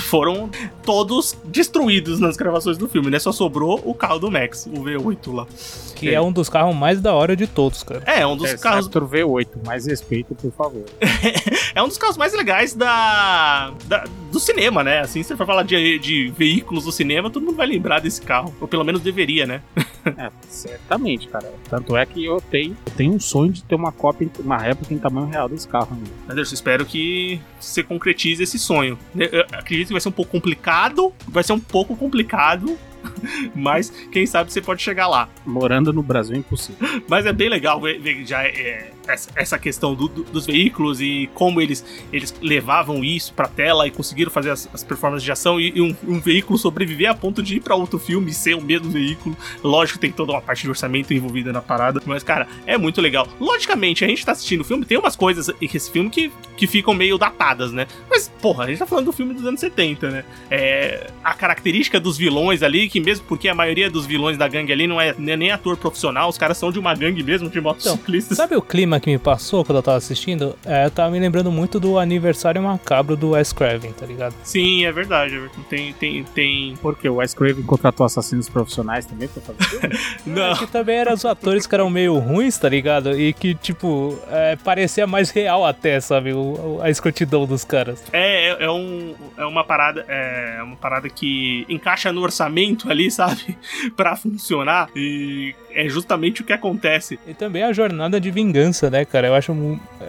foram 0.09 0.49
todos 0.85 1.37
destruídos 1.45 2.19
nas 2.21 2.37
gravações 2.37 2.79
do 2.79 2.89
filme, 2.89 3.11
né? 3.11 3.19
Só 3.19 3.33
sobrou 3.33 3.81
o 3.85 3.95
carro 3.95 4.19
do 4.19 4.31
Max, 4.31 4.67
o 4.67 4.83
V8 4.83 5.35
lá. 5.35 5.47
Que 5.95 6.09
É. 6.11 6.15
é, 6.15 6.21
um 6.21 6.33
dos 6.33 6.49
carros 6.49 6.75
mais 6.75 7.01
da 7.01 7.13
hora 7.15 7.37
de 7.37 7.47
todos, 7.47 7.83
cara. 7.83 8.03
É, 8.07 8.27
um 8.27 8.37
dos 8.37 8.49
é, 8.51 8.57
carros. 8.57 8.87
Scepter 8.87 9.03
V8, 9.03 9.49
mais 9.67 9.87
respeito, 9.87 10.35
por 10.35 10.53
favor. 10.53 10.85
É 11.73 11.81
um 11.81 11.87
dos 11.87 11.97
carros 11.99 12.17
mais 12.17 12.33
legais 12.33 12.75
da, 12.75 13.73
da- 13.87 14.05
do 14.33 14.41
cinema, 14.41 14.83
né? 14.83 15.01
Assim, 15.01 15.23
se 15.23 15.29
você 15.29 15.37
for 15.37 15.47
falar 15.47 15.63
de, 15.63 15.99
de 16.01 16.29
veículos 16.37 16.85
do 16.85 16.91
cinema, 16.91 17.31
todo 17.31 17.45
mundo 17.45 17.57
vai 17.57 17.67
lembrar 17.67 18.01
desse 18.01 18.21
carro. 18.23 18.53
Ou 18.61 18.67
pelo 18.67 18.83
menos 18.85 19.01
deveria, 19.03 19.47
né? 19.47 19.63
É, 20.17 20.31
certamente, 20.49 21.00
cara. 21.29 21.53
Tanto 21.69 21.97
é 21.97 22.05
que 22.05 22.25
eu 22.25 22.41
tenho, 22.41 22.77
eu 22.87 22.93
tenho 22.93 23.15
um 23.15 23.21
sonho 23.21 23.53
de 23.53 23.63
ter 23.63 23.75
uma 23.75 23.93
cópia, 23.93 24.29
uma 24.41 24.57
réplica 24.57 24.95
em 24.95 24.99
tamanho 24.99 25.27
real 25.27 25.49
desse 25.49 25.67
carro. 25.67 25.97
Né? 25.97 26.07
Anderson, 26.29 26.55
espero 26.55 26.85
que 26.85 27.41
você 27.59 27.83
concretize 27.83 28.43
esse 28.43 28.59
sonho. 28.59 28.99
Eu 29.17 29.43
acredito 29.53 29.89
que 29.89 29.95
vai 29.95 30.01
ser 30.01 30.09
um 30.09 30.13
pouco 30.13 30.31
complicado, 30.31 31.13
vai 31.27 31.43
ser 31.43 31.53
um 31.53 31.61
pouco 31.61 31.97
complicado, 31.97 32.77
mas 33.55 33.91
quem 34.11 34.27
sabe 34.27 34.53
você 34.53 34.61
pode 34.61 34.83
chegar 34.83 35.07
lá. 35.09 35.29
Morando 35.45 35.93
no 35.93 36.03
Brasil 36.03 36.35
é 36.35 36.39
impossível. 36.39 37.03
Mas 37.09 37.27
é 37.27 37.33
bem 37.33 37.49
legal 37.49 37.81
ver, 37.81 38.01
já 38.27 38.43
é, 38.45 38.91
essa, 39.07 39.31
essa 39.35 39.59
questão 39.59 39.95
do- 39.95 40.09
do- 40.09 40.25
dos 40.25 40.47
veículos 40.47 41.01
e 41.01 41.29
como 41.35 41.61
eles, 41.61 41.85
eles 42.13 42.35
levavam 42.41 43.03
isso 43.05 43.33
pra 43.35 43.49
tela 43.49 43.87
e 43.87 43.91
conseguiram 43.91 44.31
fazer 44.31 44.51
as, 44.51 44.69
as 44.73 44.85
performances 44.85 45.25
de 45.25 45.33
ação 45.33 45.61
e, 45.61 45.73
e 45.77 45.81
um, 45.81 45.95
um 46.07 46.21
veículo 46.21 46.59
sobreviver 46.59 47.11
a 47.11 47.15
ponto 47.15 47.43
de 47.43 47.57
ir 47.57 47.61
pra 47.61 47.75
outro 47.75 47.99
filme 47.99 48.31
e 48.31 48.35
ser 48.35 48.55
o 48.55 48.61
mesmo 48.61 48.91
veículo. 48.91 49.37
Lógico 49.63 49.99
tem 49.99 50.11
toda 50.13 50.33
uma 50.33 50.41
parte 50.41 50.63
de 50.63 50.69
orçamento 50.69 51.13
envolvida 51.13 51.53
na 51.53 51.61
parada, 51.63 52.01
mas 52.07 52.23
cara, 52.23 52.47
é 52.67 52.77
muito 52.79 53.01
legal. 53.01 53.27
Logicamente, 53.41 54.05
a 54.05 54.09
gente 54.09 54.25
tá 54.25 54.33
assistindo 54.33 54.61
o 54.61 54.65
filme, 54.65 54.85
tem 54.85 54.99
umas 54.99 55.17
coisas 55.17 55.49
em 55.61 55.71
esse 55.73 55.91
filme 55.91 56.11
que, 56.11 56.31
que 56.57 56.67
ficam 56.67 56.93
meio 56.95 57.17
datadas, 57.17 57.73
né? 57.73 57.87
Mas, 58.09 58.29
porra, 58.41 58.65
a 58.65 58.67
gente 58.69 58.79
tá 58.79 58.87
falando 58.87 59.07
do 59.07 59.13
filme 59.13 59.35
dos 59.35 59.45
anos 59.47 59.61
70, 59.61 60.11
né? 60.11 60.25
É, 60.51 61.11
a 61.23 61.33
característica 61.35 61.99
dos 62.01 62.17
vilões 62.19 62.63
ali, 62.63 62.89
que 62.89 63.01
mesmo 63.11 63.25
porque 63.27 63.49
a 63.49 63.55
maioria 63.55 63.91
dos 63.91 64.07
vilões 64.07 64.39
da 64.39 64.47
gangue 64.47 64.73
ali 64.73 64.87
não 64.87 65.01
é, 65.01 65.09
é 65.09 65.37
nem 65.37 65.51
ator 65.51 65.77
profissional, 65.77 66.29
os 66.29 66.39
caras 66.39 66.57
são 66.57 66.71
de 66.71 66.79
uma 66.79 66.95
gangue 66.95 67.23
mesmo, 67.23 67.49
de 67.51 67.61
motociclistas. 67.61 68.37
Sabe 68.37 68.55
o 68.57 68.63
clima 68.63 69.01
que 69.01 69.11
me 69.11 69.19
passou 69.19 69.65
quando 69.65 69.77
eu 69.79 69.83
tava 69.83 69.97
assistindo? 69.99 70.57
É, 70.65 70.87
eu 70.87 70.91
tava 70.91 71.11
me 71.11 71.19
lembrando 71.19 71.51
muito 71.51 71.81
do 71.81 71.99
aniversário 71.99 72.63
macabro 72.63 73.17
do 73.17 73.31
Wes 73.31 73.53
Craven, 73.53 73.93
tá 73.93 74.07
ligado? 74.07 74.35
Sim, 74.45 74.85
é 74.85 74.93
verdade, 74.93 75.35
Everton. 75.35 75.63
Tem, 75.69 75.93
tem, 75.93 76.23
tem. 76.25 76.75
Porque 76.81 77.09
o 77.09 77.17
Wes 77.17 77.35
Craven 77.35 77.63
contratou 77.65 78.07
assassinos 78.07 78.49
profissionais 78.49 79.07
também 79.07 79.27
pra 79.29 79.43
fazer. 79.43 79.99
Não. 80.25 80.53
É 80.53 80.55
que 80.57 80.67
também 80.69 80.97
eram 80.99 81.15
os 81.15 81.25
atores 81.25 81.67
que 81.67 81.75
eram 81.75 81.91
meio 81.91 82.17
ruins, 82.19 82.57
tá 82.59 82.69
ligado? 82.69 83.19
E 83.19 83.33
que, 83.33 83.55
tipo, 83.55 84.17
é, 84.31 84.57
parecia 84.57 85.07
mais 85.07 85.31
real 85.31 85.65
até, 85.67 85.99
sabe? 86.01 86.33
O- 86.33 86.79
a 86.83 86.89
escrotidão 86.91 87.45
dos 87.47 87.65
caras. 87.65 88.03
É, 88.13 88.51
é, 88.51 88.65
é 88.65 88.71
um, 88.71 89.15
é 89.37 89.45
uma 89.45 89.65
parada, 89.65 90.05
é 90.09 90.61
uma 90.63 90.77
parada 90.77 91.09
que 91.09 91.65
encaixa 91.69 92.13
no 92.13 92.21
orçamento 92.23 92.91
ali, 92.91 93.00
sabe? 93.09 93.57
pra 93.97 94.17
funcionar. 94.17 94.89
E 94.97 95.55
é 95.73 95.89
justamente 95.89 96.43
o 96.43 96.45
que 96.45 96.53
acontece. 96.53 97.21
E 97.25 97.33
também 97.35 97.63
a 97.63 97.73
jornada 97.73 98.21
de 98.21 98.29
vingança, 98.33 98.91
né, 98.91 99.05
cara? 99.05 99.29
Eu 99.29 99.35
acho, 99.37 99.53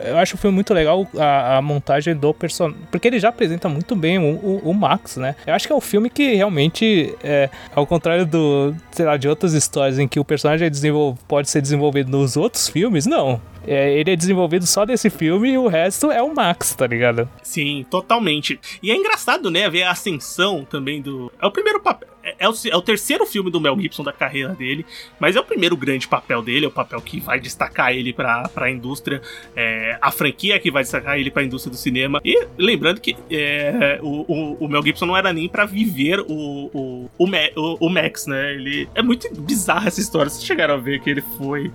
eu 0.03 0.17
acho 0.17 0.33
o 0.35 0.37
filme 0.39 0.55
muito 0.55 0.73
legal 0.73 1.07
a, 1.15 1.57
a 1.57 1.61
montagem 1.61 2.15
do 2.15 2.33
personagem. 2.33 2.81
Porque 2.89 3.07
ele 3.07 3.19
já 3.19 3.29
apresenta 3.29 3.69
muito 3.69 3.95
bem 3.95 4.17
o, 4.17 4.23
o- 4.37 4.61
o 4.71 4.73
Max, 4.73 5.17
né? 5.17 5.35
Eu 5.45 5.53
acho 5.53 5.67
que 5.67 5.73
é 5.73 5.75
o 5.75 5.81
filme 5.81 6.09
que 6.09 6.33
realmente, 6.33 7.13
é, 7.23 7.49
ao 7.75 7.85
contrário 7.85 8.25
do, 8.25 8.73
sei 8.91 9.05
lá, 9.05 9.17
de 9.17 9.27
outras 9.27 9.53
histórias 9.53 9.99
em 9.99 10.07
que 10.07 10.19
o 10.19 10.25
personagem 10.25 10.65
é 10.65 10.69
desenvol- 10.69 11.15
pode 11.27 11.49
ser 11.49 11.61
desenvolvido 11.61 12.09
nos 12.09 12.35
outros 12.35 12.67
filmes, 12.67 13.05
não. 13.05 13.39
É, 13.67 13.93
ele 13.93 14.09
é 14.09 14.15
desenvolvido 14.15 14.65
só 14.65 14.85
desse 14.87 15.07
filme 15.11 15.51
e 15.51 15.57
o 15.59 15.67
resto 15.67 16.11
é 16.11 16.19
o 16.23 16.33
Max, 16.33 16.73
tá 16.73 16.87
ligado? 16.87 17.29
Sim, 17.43 17.85
totalmente. 17.91 18.59
E 18.81 18.89
é 18.89 18.95
engraçado, 18.95 19.51
né? 19.51 19.69
Ver 19.69 19.83
a 19.83 19.91
ascensão 19.91 20.65
também 20.65 20.99
do. 20.99 21.31
É 21.39 21.45
o 21.45 21.51
primeiro 21.51 21.79
papel. 21.79 22.09
É, 22.23 22.35
é, 22.39 22.49
o, 22.49 22.53
é, 22.71 22.75
o, 22.75 22.81
terceiro 22.81 23.25
filme 23.25 23.49
do 23.49 23.59
Mel 23.59 23.79
Gibson 23.79 24.03
da 24.03 24.13
carreira 24.13 24.53
dele, 24.53 24.85
mas 25.19 25.35
é 25.35 25.39
o 25.39 25.43
primeiro 25.43 25.75
grande 25.75 26.07
papel 26.07 26.41
dele, 26.41 26.65
é 26.65 26.67
o 26.67 26.71
papel 26.71 27.01
que 27.01 27.19
vai 27.19 27.39
destacar 27.39 27.93
ele 27.93 28.13
pra, 28.13 28.47
pra 28.49 28.69
indústria, 28.69 29.21
é, 29.55 29.97
a 30.01 30.11
franquia 30.11 30.59
que 30.59 30.69
vai 30.69 30.83
destacar 30.83 31.17
ele 31.17 31.31
pra 31.31 31.43
indústria 31.43 31.71
do 31.71 31.77
cinema. 31.77 32.21
E 32.23 32.47
lembrando 32.57 33.01
que 33.01 33.15
é, 33.29 33.99
o, 34.01 34.25
o, 34.27 34.65
o, 34.65 34.67
Mel 34.67 34.83
Gibson 34.83 35.05
não 35.05 35.17
era 35.17 35.33
nem 35.33 35.49
pra 35.49 35.65
viver 35.65 36.19
o, 36.27 37.09
o, 37.17 37.89
Max, 37.89 38.27
né? 38.27 38.53
Ele, 38.53 38.87
é 38.93 39.01
muito 39.01 39.33
bizarra 39.41 39.87
essa 39.87 39.99
história. 39.99 40.29
Vocês 40.29 40.45
chegaram 40.45 40.75
a 40.75 40.77
ver 40.77 41.01
que 41.01 41.09
ele 41.09 41.21
foi. 41.37 41.71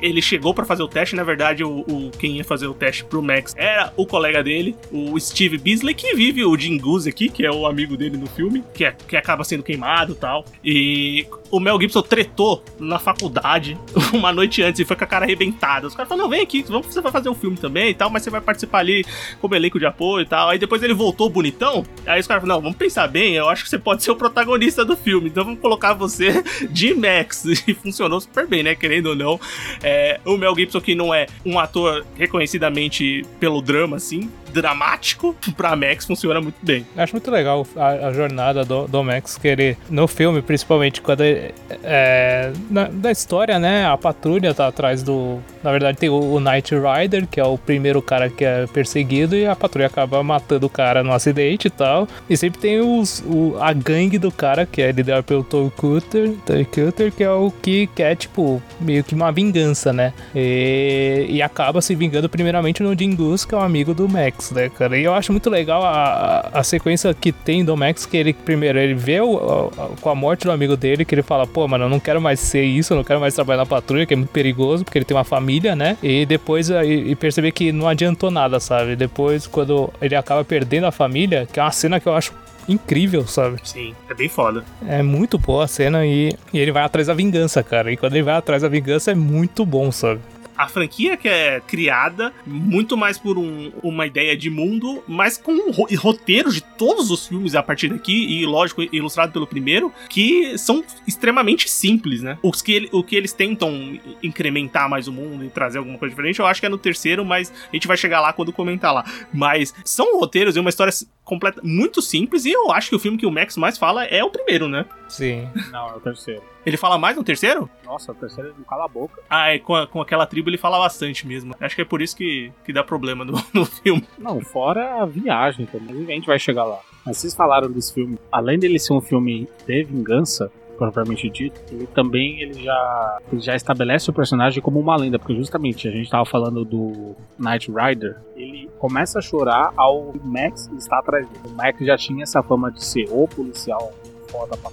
Ele 0.00 0.22
chegou 0.22 0.54
para 0.54 0.64
fazer 0.64 0.82
o 0.82 0.88
teste, 0.88 1.16
na 1.16 1.24
verdade, 1.24 1.64
o, 1.64 1.80
o, 1.80 2.10
quem 2.18 2.36
ia 2.36 2.44
fazer 2.44 2.66
o 2.66 2.74
teste 2.74 3.04
pro 3.04 3.22
Max 3.22 3.54
era 3.56 3.92
o 3.96 4.06
colega 4.06 4.42
dele, 4.42 4.76
o 4.90 5.18
Steve 5.18 5.58
Beasley, 5.58 5.94
que 5.94 6.14
vive 6.14 6.44
o 6.44 6.56
Jim 6.56 6.78
Goose 6.78 7.08
aqui, 7.08 7.28
que 7.28 7.44
é 7.44 7.50
o 7.50 7.66
amigo 7.66 7.96
dele 7.96 8.16
no 8.16 8.26
filme, 8.26 8.62
que, 8.74 8.84
é, 8.84 8.92
que 8.92 9.16
acaba 9.16 9.44
sendo 9.44 9.62
queimado 9.62 9.87
e 10.12 10.14
tal. 10.14 10.44
E 10.64 11.26
o 11.50 11.58
Mel 11.58 11.80
Gibson 11.80 12.02
tretou 12.02 12.62
na 12.78 12.98
faculdade 12.98 13.78
uma 14.12 14.32
noite 14.32 14.62
antes 14.62 14.80
e 14.80 14.84
foi 14.84 14.96
com 14.96 15.04
a 15.04 15.06
cara 15.06 15.24
arrebentada. 15.24 15.86
Os 15.86 15.94
caras 15.94 16.08
falaram: 16.08 16.28
não, 16.28 16.30
vem 16.30 16.42
aqui, 16.42 16.62
vamos, 16.62 16.86
você 16.86 17.00
vai 17.00 17.12
fazer 17.12 17.28
um 17.28 17.34
filme 17.34 17.56
também 17.56 17.90
e 17.90 17.94
tal, 17.94 18.10
mas 18.10 18.22
você 18.22 18.30
vai 18.30 18.40
participar 18.40 18.78
ali 18.78 19.04
como 19.40 19.54
elenco 19.54 19.78
de 19.78 19.86
apoio 19.86 20.22
e 20.22 20.26
tal. 20.26 20.50
Aí 20.50 20.58
depois 20.58 20.82
ele 20.82 20.94
voltou 20.94 21.28
bonitão. 21.28 21.84
Aí 22.06 22.20
os 22.20 22.26
caras 22.26 22.42
falaram: 22.42 22.58
não, 22.58 22.62
vamos 22.62 22.76
pensar 22.76 23.08
bem, 23.08 23.34
eu 23.34 23.48
acho 23.48 23.64
que 23.64 23.70
você 23.70 23.78
pode 23.78 24.02
ser 24.02 24.10
o 24.10 24.16
protagonista 24.16 24.84
do 24.84 24.96
filme, 24.96 25.28
então 25.28 25.44
vamos 25.44 25.60
colocar 25.60 25.94
você 25.94 26.42
de 26.70 26.94
Max. 26.94 27.44
E 27.68 27.74
funcionou 27.74 28.20
super 28.20 28.46
bem, 28.46 28.62
né? 28.62 28.74
Querendo 28.74 29.06
ou 29.08 29.16
não. 29.16 29.38
É, 29.82 30.20
o 30.24 30.36
Mel 30.36 30.54
Gibson, 30.54 30.80
que 30.80 30.94
não 30.94 31.12
é 31.12 31.26
um 31.44 31.58
ator 31.58 32.06
reconhecidamente 32.16 33.26
pelo 33.38 33.60
drama, 33.60 33.96
assim, 33.96 34.30
dramático, 34.52 35.34
pra 35.56 35.76
Max 35.76 36.06
funciona 36.06 36.40
muito 36.40 36.56
bem. 36.62 36.86
Acho 36.96 37.14
muito 37.14 37.30
legal 37.30 37.66
a, 37.76 37.88
a 38.08 38.12
jornada 38.12 38.64
do, 38.64 38.86
do 38.86 39.04
Max, 39.04 39.38
que 39.38 39.48
ele, 39.48 39.76
no 39.90 40.06
filme, 40.06 40.42
principalmente, 40.42 41.00
quando 41.00 41.22
ele, 41.22 41.54
é, 41.82 42.52
na, 42.70 42.84
da 42.84 43.10
história, 43.10 43.58
né, 43.58 43.86
a 43.86 43.96
patrulha 43.96 44.54
tá 44.54 44.66
atrás 44.66 45.02
do... 45.02 45.38
Na 45.62 45.70
verdade, 45.70 45.98
tem 45.98 46.08
o, 46.08 46.14
o 46.14 46.40
Knight 46.40 46.74
Rider, 46.74 47.26
que 47.26 47.40
é 47.40 47.44
o 47.44 47.58
primeiro 47.58 48.00
cara 48.00 48.28
que 48.30 48.44
é 48.44 48.66
perseguido, 48.66 49.34
e 49.36 49.46
a 49.46 49.56
patrulha 49.56 49.86
acaba 49.86 50.22
matando 50.22 50.66
o 50.66 50.70
cara 50.70 51.02
no 51.02 51.12
acidente 51.12 51.68
e 51.68 51.70
tal. 51.70 52.06
E 52.28 52.36
sempre 52.36 52.60
tem 52.60 52.80
os, 52.80 53.22
o, 53.26 53.56
a 53.60 53.72
gangue 53.72 54.18
do 54.18 54.30
cara, 54.30 54.66
que 54.66 54.80
é 54.80 54.92
liderada 54.92 55.22
pelo 55.22 55.42
Toy 55.42 55.70
Cutter, 55.70 56.32
Toy 56.46 56.64
Cutter, 56.64 57.12
que 57.12 57.24
é 57.24 57.30
o 57.30 57.50
que 57.50 57.86
quer, 57.88 58.16
tipo, 58.16 58.62
meio 58.80 59.02
que 59.02 59.14
uma 59.14 59.32
vingança, 59.32 59.92
né? 59.92 60.12
E, 60.34 61.26
e 61.28 61.42
acaba 61.42 61.80
se 61.80 61.94
vingando 61.94 62.28
primeiramente 62.28 62.82
no 62.82 62.96
Jingus, 62.96 63.44
que 63.44 63.54
é 63.54 63.58
um 63.58 63.62
amigo 63.62 63.92
do 63.94 64.08
Max. 64.08 64.37
Né, 64.52 64.68
cara? 64.68 64.98
E 64.98 65.04
eu 65.04 65.14
acho 65.14 65.32
muito 65.32 65.50
legal 65.50 65.82
a, 65.84 66.48
a, 66.52 66.62
sequência 66.62 67.12
que 67.12 67.32
tem 67.32 67.64
do 67.64 67.76
Max, 67.76 68.06
que 68.06 68.16
ele, 68.16 68.32
primeiro, 68.32 68.78
ele 68.78 68.94
vê 68.94 69.20
o, 69.20 69.70
a, 69.76 70.00
com 70.00 70.10
a 70.10 70.14
morte 70.14 70.44
do 70.44 70.52
amigo 70.52 70.76
dele, 70.76 71.04
que 71.04 71.14
ele 71.14 71.22
fala, 71.22 71.46
pô, 71.46 71.66
mano, 71.66 71.84
eu 71.84 71.88
não 71.88 72.00
quero 72.00 72.20
mais 72.20 72.40
ser 72.40 72.62
isso, 72.62 72.92
eu 72.92 72.96
não 72.96 73.04
quero 73.04 73.20
mais 73.20 73.34
trabalhar 73.34 73.58
na 73.58 73.66
patrulha, 73.66 74.06
que 74.06 74.14
é 74.14 74.16
muito 74.16 74.30
perigoso, 74.30 74.84
porque 74.84 74.98
ele 74.98 75.04
tem 75.04 75.16
uma 75.16 75.24
família, 75.24 75.74
né? 75.74 75.96
E 76.02 76.24
depois 76.24 76.70
e, 76.70 76.82
e 76.82 77.14
perceber 77.16 77.52
que 77.52 77.72
não 77.72 77.88
adiantou 77.88 78.30
nada, 78.30 78.60
sabe? 78.60 78.96
Depois, 78.96 79.46
quando 79.46 79.90
ele 80.00 80.14
acaba 80.14 80.44
perdendo 80.44 80.86
a 80.86 80.92
família, 80.92 81.46
que 81.52 81.58
é 81.58 81.62
uma 81.62 81.72
cena 81.72 81.98
que 81.98 82.06
eu 82.06 82.14
acho 82.14 82.32
incrível, 82.68 83.26
sabe? 83.26 83.58
Sim, 83.64 83.94
é 84.08 84.14
bem 84.14 84.28
foda. 84.28 84.62
É 84.86 85.02
muito 85.02 85.38
boa 85.38 85.64
a 85.64 85.68
cena 85.68 86.04
e, 86.04 86.36
e, 86.52 86.58
ele 86.58 86.70
vai 86.70 86.82
atrás 86.82 87.06
da 87.06 87.14
vingança, 87.14 87.62
cara. 87.62 87.90
E 87.90 87.96
quando 87.96 88.14
ele 88.14 88.22
vai 88.22 88.34
atrás 88.34 88.62
da 88.62 88.68
vingança 88.68 89.10
é 89.10 89.14
muito 89.14 89.64
bom, 89.64 89.90
sabe? 89.90 90.20
A 90.58 90.66
franquia 90.68 91.16
que 91.16 91.28
é 91.28 91.60
criada 91.60 92.32
muito 92.44 92.96
mais 92.96 93.16
por 93.16 93.38
um, 93.38 93.70
uma 93.82 94.06
ideia 94.06 94.36
de 94.36 94.50
mundo, 94.50 95.02
mas 95.06 95.38
com 95.38 95.52
um 95.52 95.70
roteiros 95.96 96.54
de 96.54 96.60
todos 96.60 97.10
os 97.10 97.28
filmes 97.28 97.54
a 97.54 97.62
partir 97.62 97.88
daqui, 97.88 98.40
e 98.40 98.44
lógico, 98.44 98.82
ilustrado 98.82 99.32
pelo 99.32 99.46
primeiro, 99.46 99.92
que 100.08 100.58
são 100.58 100.84
extremamente 101.06 101.70
simples, 101.70 102.22
né? 102.22 102.36
Os 102.42 102.60
que 102.60 102.72
ele, 102.72 102.88
o 102.92 103.04
que 103.04 103.14
eles 103.14 103.32
tentam 103.32 103.98
incrementar 104.22 104.90
mais 104.90 105.06
o 105.06 105.12
mundo 105.12 105.44
e 105.44 105.48
trazer 105.48 105.78
alguma 105.78 105.96
coisa 105.96 106.10
diferente, 106.10 106.40
eu 106.40 106.46
acho 106.46 106.60
que 106.60 106.66
é 106.66 106.68
no 106.68 106.78
terceiro, 106.78 107.24
mas 107.24 107.52
a 107.70 107.76
gente 107.76 107.86
vai 107.86 107.96
chegar 107.96 108.20
lá 108.20 108.32
quando 108.32 108.52
comentar 108.52 108.92
lá. 108.92 109.04
Mas 109.32 109.72
são 109.84 110.18
roteiros 110.18 110.56
e 110.56 110.60
uma 110.60 110.70
história 110.70 110.92
completa, 111.24 111.60
muito 111.62 112.02
simples, 112.02 112.44
e 112.44 112.50
eu 112.50 112.72
acho 112.72 112.88
que 112.88 112.96
o 112.96 112.98
filme 112.98 113.18
que 113.18 113.26
o 113.26 113.30
Max 113.30 113.56
mais 113.56 113.78
fala 113.78 114.04
é 114.04 114.24
o 114.24 114.30
primeiro, 114.30 114.66
né? 114.68 114.84
Sim. 115.08 115.48
Não, 115.70 115.90
é 115.90 115.92
o 115.94 116.00
terceiro. 116.00 116.42
Ele 116.68 116.76
fala 116.76 116.98
mais 116.98 117.16
no 117.16 117.24
terceiro? 117.24 117.68
Nossa, 117.82 118.12
o 118.12 118.14
terceiro 118.14 118.50
ele 118.50 118.58
não 118.58 118.64
cala 118.64 118.84
a 118.84 118.88
boca. 118.88 119.22
Ah, 119.30 119.54
é, 119.54 119.58
com, 119.58 119.74
a, 119.74 119.86
com 119.86 120.02
aquela 120.02 120.26
tribo 120.26 120.50
ele 120.50 120.58
fala 120.58 120.78
bastante 120.78 121.26
mesmo. 121.26 121.54
Acho 121.58 121.74
que 121.74 121.80
é 121.80 121.84
por 121.84 122.02
isso 122.02 122.14
que, 122.14 122.52
que 122.62 122.74
dá 122.74 122.84
problema 122.84 123.24
no, 123.24 123.32
no 123.54 123.64
filme. 123.64 124.06
Não, 124.18 124.38
fora 124.42 125.00
a 125.00 125.06
viagem 125.06 125.64
também. 125.64 126.04
A 126.04 126.12
gente 126.12 126.26
vai 126.26 126.38
chegar 126.38 126.64
lá. 126.64 126.78
Mas 127.06 127.16
vocês 127.16 127.34
falaram 127.34 127.70
desse 127.70 127.94
filme, 127.94 128.18
além 128.30 128.58
dele 128.58 128.78
ser 128.78 128.92
um 128.92 129.00
filme 129.00 129.48
de 129.66 129.82
vingança, 129.82 130.52
propriamente 130.76 131.30
dito, 131.30 131.58
ele 131.72 131.86
também 131.86 132.42
ele 132.42 132.62
já, 132.62 133.18
ele 133.32 133.40
já 133.40 133.56
estabelece 133.56 134.10
o 134.10 134.12
personagem 134.12 134.62
como 134.62 134.78
uma 134.78 134.94
lenda, 134.94 135.18
porque 135.18 135.34
justamente 135.34 135.88
a 135.88 135.90
gente 135.90 136.04
estava 136.04 136.26
falando 136.26 136.66
do 136.66 137.16
Knight 137.38 137.72
Rider, 137.72 138.18
ele 138.36 138.68
começa 138.78 139.20
a 139.20 139.22
chorar 139.22 139.72
ao 139.74 140.12
Max 140.22 140.70
estar 140.76 140.98
atrás 140.98 141.26
dele. 141.26 141.40
O 141.46 141.56
Max 141.56 141.80
já 141.80 141.96
tinha 141.96 142.24
essa 142.24 142.42
fama 142.42 142.70
de 142.70 142.84
ser 142.84 143.08
o 143.10 143.26
policial 143.26 143.90
foda 144.30 144.54
pra 144.58 144.70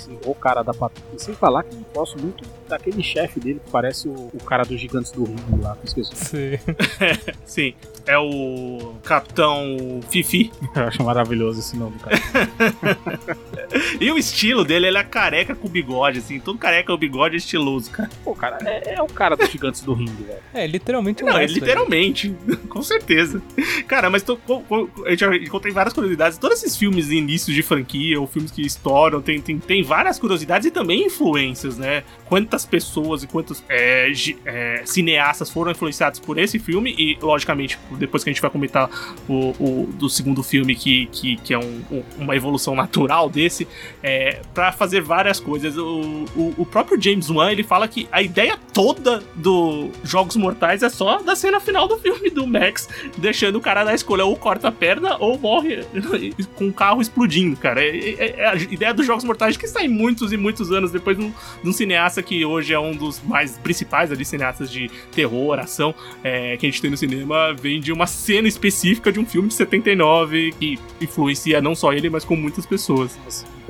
assim, 0.00 0.18
o 0.24 0.34
cara 0.34 0.62
da 0.62 0.72
patrulha. 0.72 1.16
E 1.16 1.22
sem 1.22 1.34
falar 1.34 1.62
que 1.62 1.74
eu 1.74 1.84
gosto 1.94 2.20
muito 2.20 2.44
daquele 2.68 3.02
chefe 3.02 3.40
dele 3.40 3.60
que 3.64 3.70
parece 3.70 4.08
o, 4.08 4.30
o, 4.32 4.44
cara 4.44 4.64
dos 4.64 4.80
gigantes 4.80 5.10
do 5.10 5.24
ringue 5.24 5.60
lá, 5.60 5.76
que 5.76 5.86
esqueci. 5.86 6.14
Sim. 6.14 6.58
Sim. 7.44 7.74
É 8.06 8.16
o 8.18 8.94
Capitão 9.04 10.00
Fifi. 10.08 10.50
Eu 10.74 10.84
acho 10.84 11.02
maravilhoso 11.02 11.60
esse 11.60 11.76
nome, 11.76 11.96
cara. 11.98 12.16
e 14.00 14.10
o 14.10 14.16
estilo 14.16 14.64
dele, 14.64 14.86
ele 14.86 14.98
é 14.98 15.04
careca 15.04 15.54
com 15.54 15.68
bigode, 15.68 16.18
assim. 16.20 16.40
Todo 16.40 16.58
careca 16.58 16.92
com 16.92 16.98
bigode 16.98 17.34
é 17.34 17.38
estiloso, 17.38 17.90
cara. 17.90 18.08
Pô, 18.24 18.34
cara, 18.34 18.58
é, 18.64 18.94
é 18.94 19.02
o 19.02 19.06
cara 19.06 19.36
dos 19.36 19.50
gigantes 19.50 19.82
do 19.82 19.92
ringue, 19.92 20.22
velho. 20.22 20.38
É, 20.54 20.66
literalmente 20.66 21.22
Não, 21.22 21.36
é 21.36 21.46
literalmente. 21.46 22.34
com 22.68 22.82
certeza. 22.82 23.42
Cara, 23.86 24.08
mas 24.08 24.22
tô, 24.22 24.38
eu 25.04 25.16
já 25.16 25.34
encontrei 25.36 25.72
várias 25.72 25.92
curiosidades. 25.92 26.38
Todos 26.38 26.62
esses 26.62 26.76
filmes 26.76 27.08
de 27.08 27.16
início 27.16 27.52
de 27.52 27.62
franquia, 27.62 28.20
ou 28.20 28.26
filmes 28.26 28.50
que 28.50 28.62
estouram, 28.62 29.20
tem, 29.20 29.40
tem, 29.40 29.58
tem 29.58 29.82
várias 29.90 30.20
curiosidades 30.20 30.68
e 30.68 30.70
também 30.70 31.06
influências, 31.06 31.76
né? 31.76 32.04
Quantas 32.26 32.64
pessoas 32.64 33.24
e 33.24 33.26
quantos 33.26 33.60
é, 33.68 34.08
é, 34.44 34.82
cineastas 34.84 35.50
foram 35.50 35.72
influenciados 35.72 36.20
por 36.20 36.38
esse 36.38 36.60
filme 36.60 36.94
e, 36.96 37.18
logicamente, 37.20 37.76
depois 37.98 38.22
que 38.22 38.30
a 38.30 38.32
gente 38.32 38.40
vai 38.40 38.52
comentar 38.52 38.88
o, 39.28 39.52
o 39.58 39.88
do 39.92 40.08
segundo 40.08 40.44
filme, 40.44 40.76
que, 40.76 41.06
que, 41.06 41.36
que 41.38 41.52
é 41.52 41.58
um, 41.58 41.82
um, 41.90 42.02
uma 42.18 42.36
evolução 42.36 42.76
natural 42.76 43.28
desse, 43.28 43.66
é, 44.00 44.42
para 44.54 44.70
fazer 44.70 45.00
várias 45.02 45.40
coisas. 45.40 45.76
O, 45.76 46.24
o, 46.36 46.54
o, 46.58 46.64
próprio 46.64 47.02
James 47.02 47.28
Wan, 47.28 47.50
ele 47.50 47.64
fala 47.64 47.88
que 47.88 48.08
a 48.12 48.22
ideia 48.22 48.56
toda 48.72 49.24
do 49.34 49.90
Jogos 50.04 50.36
Mortais 50.36 50.84
é 50.84 50.88
só 50.88 51.20
da 51.20 51.34
cena 51.34 51.58
final 51.58 51.88
do 51.88 51.98
filme 51.98 52.30
do 52.30 52.46
Max, 52.46 52.88
deixando 53.18 53.56
o 53.56 53.60
cara 53.60 53.84
na 53.84 53.92
escolha 53.92 54.24
ou 54.24 54.36
corta 54.36 54.68
a 54.68 54.72
perna 54.72 55.16
ou 55.18 55.36
morre 55.36 55.84
com 56.54 56.68
o 56.68 56.72
carro 56.72 57.02
explodindo, 57.02 57.56
cara. 57.56 57.82
É, 57.82 58.10
é, 58.10 58.34
é 58.38 58.46
a 58.46 58.54
ideia 58.54 58.94
dos 58.94 59.04
Jogos 59.04 59.24
Mortais 59.24 59.56
que 59.56 59.66
sai 59.80 59.88
muitos 59.88 60.32
e 60.32 60.36
muitos 60.36 60.70
anos 60.70 60.92
depois 60.92 61.16
de 61.16 61.24
um, 61.24 61.32
de 61.62 61.68
um 61.68 61.72
cineasta 61.72 62.22
que 62.22 62.44
hoje 62.44 62.74
é 62.74 62.78
um 62.78 62.92
dos 62.92 63.22
mais 63.22 63.58
principais 63.58 64.12
ali, 64.12 64.24
cineastas 64.24 64.70
de 64.70 64.90
terror, 65.12 65.58
ação, 65.58 65.94
é, 66.22 66.56
que 66.56 66.66
a 66.66 66.70
gente 66.70 66.82
tem 66.82 66.90
no 66.90 66.96
cinema, 66.96 67.54
vem 67.54 67.80
de 67.80 67.92
uma 67.92 68.06
cena 68.06 68.46
específica 68.46 69.10
de 69.10 69.18
um 69.18 69.24
filme 69.24 69.48
de 69.48 69.54
79 69.54 70.52
que 70.58 70.78
influencia 71.00 71.60
não 71.60 71.74
só 71.74 71.92
ele, 71.92 72.10
mas 72.10 72.24
com 72.24 72.36
muitas 72.36 72.66
pessoas. 72.66 73.18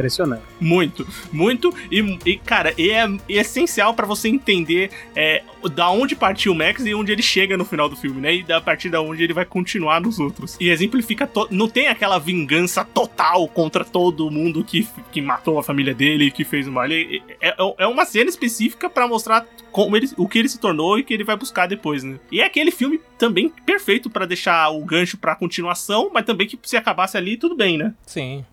Impressionante. 0.01 0.43
Muito, 0.59 1.07
muito. 1.31 1.75
E, 1.91 2.19
e 2.25 2.37
cara, 2.39 2.75
é, 2.79 3.05
é 3.05 3.41
essencial 3.41 3.93
para 3.93 4.07
você 4.07 4.29
entender 4.29 4.91
é, 5.15 5.43
da 5.75 5.91
onde 5.91 6.17
partiu 6.17 6.53
o 6.53 6.55
Max 6.55 6.85
e 6.87 6.95
onde 6.95 7.13
ele 7.13 7.23
chega 7.23 7.57
no 7.57 7.65
final 7.65 7.89
do 7.89 7.97
filme, 7.97 8.21
né? 8.21 8.35
E 8.37 8.43
da 8.43 8.61
partir 8.61 8.89
da 8.89 9.01
onde 9.01 9.23
ele 9.23 9.35
vai 9.35 9.45
continuar 9.45 10.01
nos 10.01 10.19
outros. 10.19 10.57
E 10.59 10.71
exemplifica. 10.71 11.31
Não 11.51 11.69
tem 11.69 11.89
aquela 11.89 12.19
vingança 12.19 12.85
total 12.85 13.47
contra 13.49 13.85
todo 13.85 14.31
mundo 14.31 14.65
que, 14.65 14.89
que 15.13 15.21
matou 15.21 15.59
a 15.59 15.63
família 15.63 15.95
dele, 15.95 16.31
que 16.31 16.45
fez 16.45 16.67
o 16.67 16.73
mal. 16.73 16.87
É, 16.87 17.21
é, 17.41 17.55
é 17.79 17.87
uma 17.87 18.05
cena 18.05 18.31
específica 18.31 18.89
para 18.89 19.07
mostrar 19.07 19.47
como 19.71 19.97
ele, 19.97 20.09
o 20.17 20.27
que 20.27 20.39
ele 20.39 20.49
se 20.49 20.59
tornou 20.59 20.99
e 20.99 21.05
que 21.05 21.13
ele 21.13 21.25
vai 21.25 21.37
buscar 21.37 21.67
depois, 21.67 22.03
né? 22.03 22.19
E 22.33 22.41
é 22.41 22.45
aquele 22.45 22.71
filme 22.71 23.01
também 23.19 23.53
perfeito 23.67 24.09
para 24.09 24.27
deixar 24.27 24.71
o 24.71 24.85
gancho 24.85 25.19
pra 25.19 25.37
continuação, 25.37 26.11
mas 26.13 26.25
também 26.25 26.47
que 26.47 26.59
se 26.63 26.77
acabasse 26.77 27.17
ali, 27.17 27.37
tudo 27.37 27.55
bem, 27.55 27.77
né? 27.77 27.95
Sim. 28.07 28.45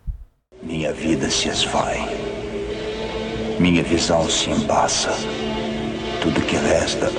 Minha 0.67 0.91
vida 0.91 1.29
se 1.29 1.47
esvai. 1.47 2.05
Minha 3.57 3.81
visão 3.83 4.29
se 4.29 4.49
embaça. 4.49 5.13
Tudo 6.21 6.41
que 6.41 6.57
resta 6.57 7.09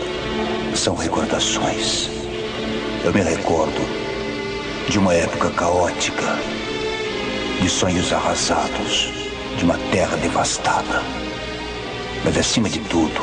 são 0.75 0.95
recordações. 0.95 2.11
Eu 3.03 3.11
me 3.15 3.23
recordo 3.23 3.81
de 4.91 4.99
uma 4.99 5.15
época 5.15 5.49
caótica, 5.53 6.39
de 7.63 7.71
sonhos 7.71 8.13
arrasados, 8.13 9.11
de 9.57 9.65
uma 9.65 9.79
terra 9.91 10.19
devastada. 10.19 11.03
Mas 12.27 12.37
acima 12.37 12.69
de 12.69 12.81
tudo, 12.81 13.23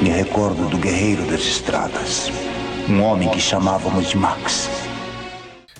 me 0.00 0.10
recordo 0.10 0.68
do 0.68 0.78
guerreiro 0.78 1.24
das 1.24 1.40
estradas, 1.40 2.30
um 2.88 3.02
homem 3.02 3.28
que 3.30 3.40
chamávamos 3.40 4.10
de 4.10 4.16
Max 4.16 4.81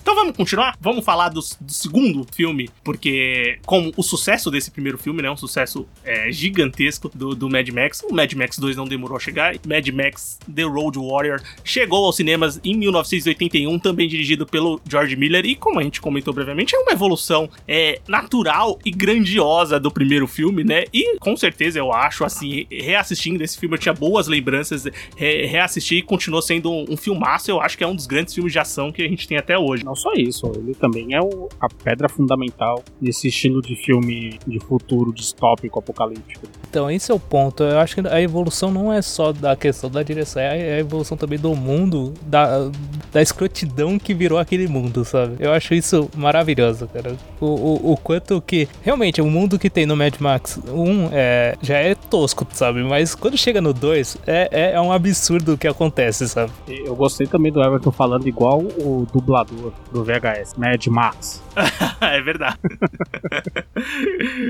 vamos 0.04 0.36
continuar? 0.36 0.76
Vamos 0.80 1.04
falar 1.04 1.28
do, 1.28 1.40
do 1.60 1.72
segundo 1.72 2.26
filme, 2.32 2.68
porque 2.82 3.58
com 3.64 3.92
o 3.96 4.02
sucesso 4.02 4.50
desse 4.50 4.70
primeiro 4.70 4.98
filme, 4.98 5.22
né, 5.22 5.30
um 5.30 5.36
sucesso 5.36 5.86
é, 6.04 6.30
gigantesco 6.30 7.10
do, 7.14 7.34
do 7.34 7.48
Mad 7.48 7.68
Max, 7.68 8.02
o 8.08 8.14
Mad 8.14 8.32
Max 8.34 8.58
2 8.58 8.76
não 8.76 8.84
demorou 8.84 9.16
a 9.16 9.20
chegar, 9.20 9.54
Mad 9.66 9.88
Max 9.88 10.38
The 10.52 10.62
Road 10.62 10.98
Warrior 10.98 11.40
chegou 11.64 12.04
aos 12.04 12.16
cinemas 12.16 12.60
em 12.64 12.76
1981, 12.76 13.78
também 13.78 14.08
dirigido 14.08 14.46
pelo 14.46 14.80
George 14.88 15.16
Miller, 15.16 15.44
e 15.44 15.54
como 15.54 15.78
a 15.78 15.82
gente 15.82 16.00
comentou 16.00 16.32
brevemente, 16.34 16.74
é 16.74 16.78
uma 16.78 16.92
evolução 16.92 17.48
é, 17.66 18.00
natural 18.08 18.78
e 18.84 18.90
grandiosa 18.90 19.78
do 19.78 19.90
primeiro 19.90 20.26
filme, 20.26 20.64
né, 20.64 20.84
e 20.92 21.18
com 21.18 21.36
certeza 21.36 21.78
eu 21.78 21.92
acho, 21.92 22.24
assim, 22.24 22.66
reassistindo 22.70 23.42
esse 23.42 23.58
filme, 23.58 23.76
eu 23.76 23.78
tinha 23.78 23.94
boas 23.94 24.26
lembranças, 24.26 24.84
re 25.16 25.46
reassistir 25.46 25.98
e 25.98 26.02
continuou 26.02 26.42
sendo 26.42 26.70
um, 26.70 26.86
um 26.90 26.96
filmaço, 26.96 27.50
eu 27.50 27.60
acho 27.60 27.76
que 27.76 27.84
é 27.84 27.86
um 27.86 27.94
dos 27.94 28.06
grandes 28.06 28.34
filmes 28.34 28.52
de 28.52 28.58
ação 28.58 28.90
que 28.90 29.02
a 29.02 29.08
gente 29.08 29.28
tem 29.28 29.36
até 29.36 29.58
hoje. 29.58 29.84
Não 29.92 29.96
só 29.96 30.14
isso, 30.14 30.50
ele 30.56 30.74
também 30.74 31.12
é 31.12 31.20
o, 31.20 31.50
a 31.60 31.68
pedra 31.68 32.08
fundamental 32.08 32.82
nesse 32.98 33.28
estilo 33.28 33.60
de 33.60 33.76
filme 33.76 34.38
de 34.46 34.58
futuro 34.58 35.12
distópico, 35.12 35.78
apocalíptico. 35.78 36.46
Então, 36.70 36.90
esse 36.90 37.12
é 37.12 37.14
o 37.14 37.20
ponto. 37.20 37.62
Eu 37.62 37.78
acho 37.78 37.96
que 37.96 38.08
a 38.08 38.18
evolução 38.22 38.70
não 38.70 38.90
é 38.90 39.02
só 39.02 39.34
da 39.34 39.54
questão 39.54 39.90
da 39.90 40.02
direção, 40.02 40.40
é 40.40 40.76
a 40.76 40.78
evolução 40.78 41.14
também 41.14 41.38
do 41.38 41.54
mundo, 41.54 42.14
da, 42.22 42.70
da 43.12 43.20
escrotidão 43.20 43.98
que 43.98 44.14
virou 44.14 44.38
aquele 44.38 44.66
mundo, 44.66 45.04
sabe? 45.04 45.36
Eu 45.38 45.52
acho 45.52 45.74
isso 45.74 46.08
maravilhoso, 46.16 46.88
cara. 46.88 47.14
O, 47.38 47.44
o, 47.44 47.92
o 47.92 47.96
quanto 47.98 48.40
que. 48.40 48.66
Realmente, 48.80 49.20
o 49.20 49.26
mundo 49.26 49.58
que 49.58 49.68
tem 49.68 49.84
no 49.84 49.94
Mad 49.94 50.14
Max 50.20 50.58
1 50.66 51.08
é, 51.12 51.58
já 51.60 51.76
é 51.76 51.94
tosco, 51.94 52.46
sabe? 52.52 52.82
Mas 52.82 53.14
quando 53.14 53.36
chega 53.36 53.60
no 53.60 53.74
2, 53.74 54.16
é, 54.26 54.48
é, 54.50 54.72
é 54.72 54.80
um 54.80 54.90
absurdo 54.90 55.52
o 55.52 55.58
que 55.58 55.68
acontece, 55.68 56.26
sabe? 56.26 56.50
Eu 56.66 56.96
gostei 56.96 57.26
também 57.26 57.52
do 57.52 57.62
Everton 57.62 57.92
falando 57.92 58.26
igual 58.26 58.60
o 58.60 59.06
dublador 59.12 59.74
do 59.90 60.04
VHS, 60.04 60.54
Mad 60.56 60.86
Max. 60.86 61.42
é 62.00 62.20
verdade. 62.20 62.58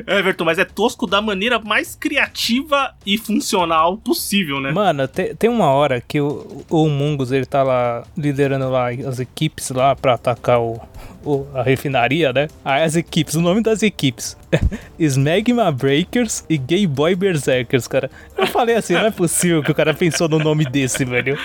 Everton, 0.06 0.44
mas 0.44 0.58
é 0.58 0.64
tosco 0.64 1.06
da 1.06 1.20
maneira 1.20 1.58
mais 1.58 1.94
criativa 1.94 2.94
e 3.04 3.18
funcional 3.18 3.96
possível, 3.96 4.60
né? 4.60 4.70
Mano, 4.72 5.08
tem, 5.08 5.34
tem 5.34 5.50
uma 5.50 5.66
hora 5.66 6.00
que 6.00 6.20
o, 6.20 6.64
o 6.70 6.88
Mungus 6.88 7.32
ele 7.32 7.46
tá 7.46 7.62
lá 7.62 8.04
liderando 8.16 8.70
lá 8.70 8.90
as 8.90 9.18
equipes 9.18 9.70
lá 9.70 9.96
pra 9.96 10.14
atacar 10.14 10.60
o, 10.60 10.80
o 11.24 11.46
a 11.54 11.62
refinaria, 11.62 12.32
né? 12.32 12.48
Aí 12.64 12.82
as 12.82 12.96
equipes, 12.96 13.34
o 13.34 13.40
nome 13.40 13.62
das 13.62 13.82
equipes: 13.82 14.36
Smegma 14.98 15.70
Breakers 15.72 16.44
e 16.48 16.56
Gay 16.56 16.86
Boy 16.86 17.14
Berserkers, 17.14 17.88
cara. 17.88 18.10
Eu 18.36 18.46
falei 18.46 18.76
assim, 18.76 18.94
não 18.94 19.06
é 19.06 19.10
possível 19.10 19.62
que 19.62 19.70
o 19.70 19.74
cara 19.74 19.94
pensou 19.94 20.28
no 20.28 20.38
nome 20.38 20.64
desse, 20.64 21.04
velho. 21.04 21.38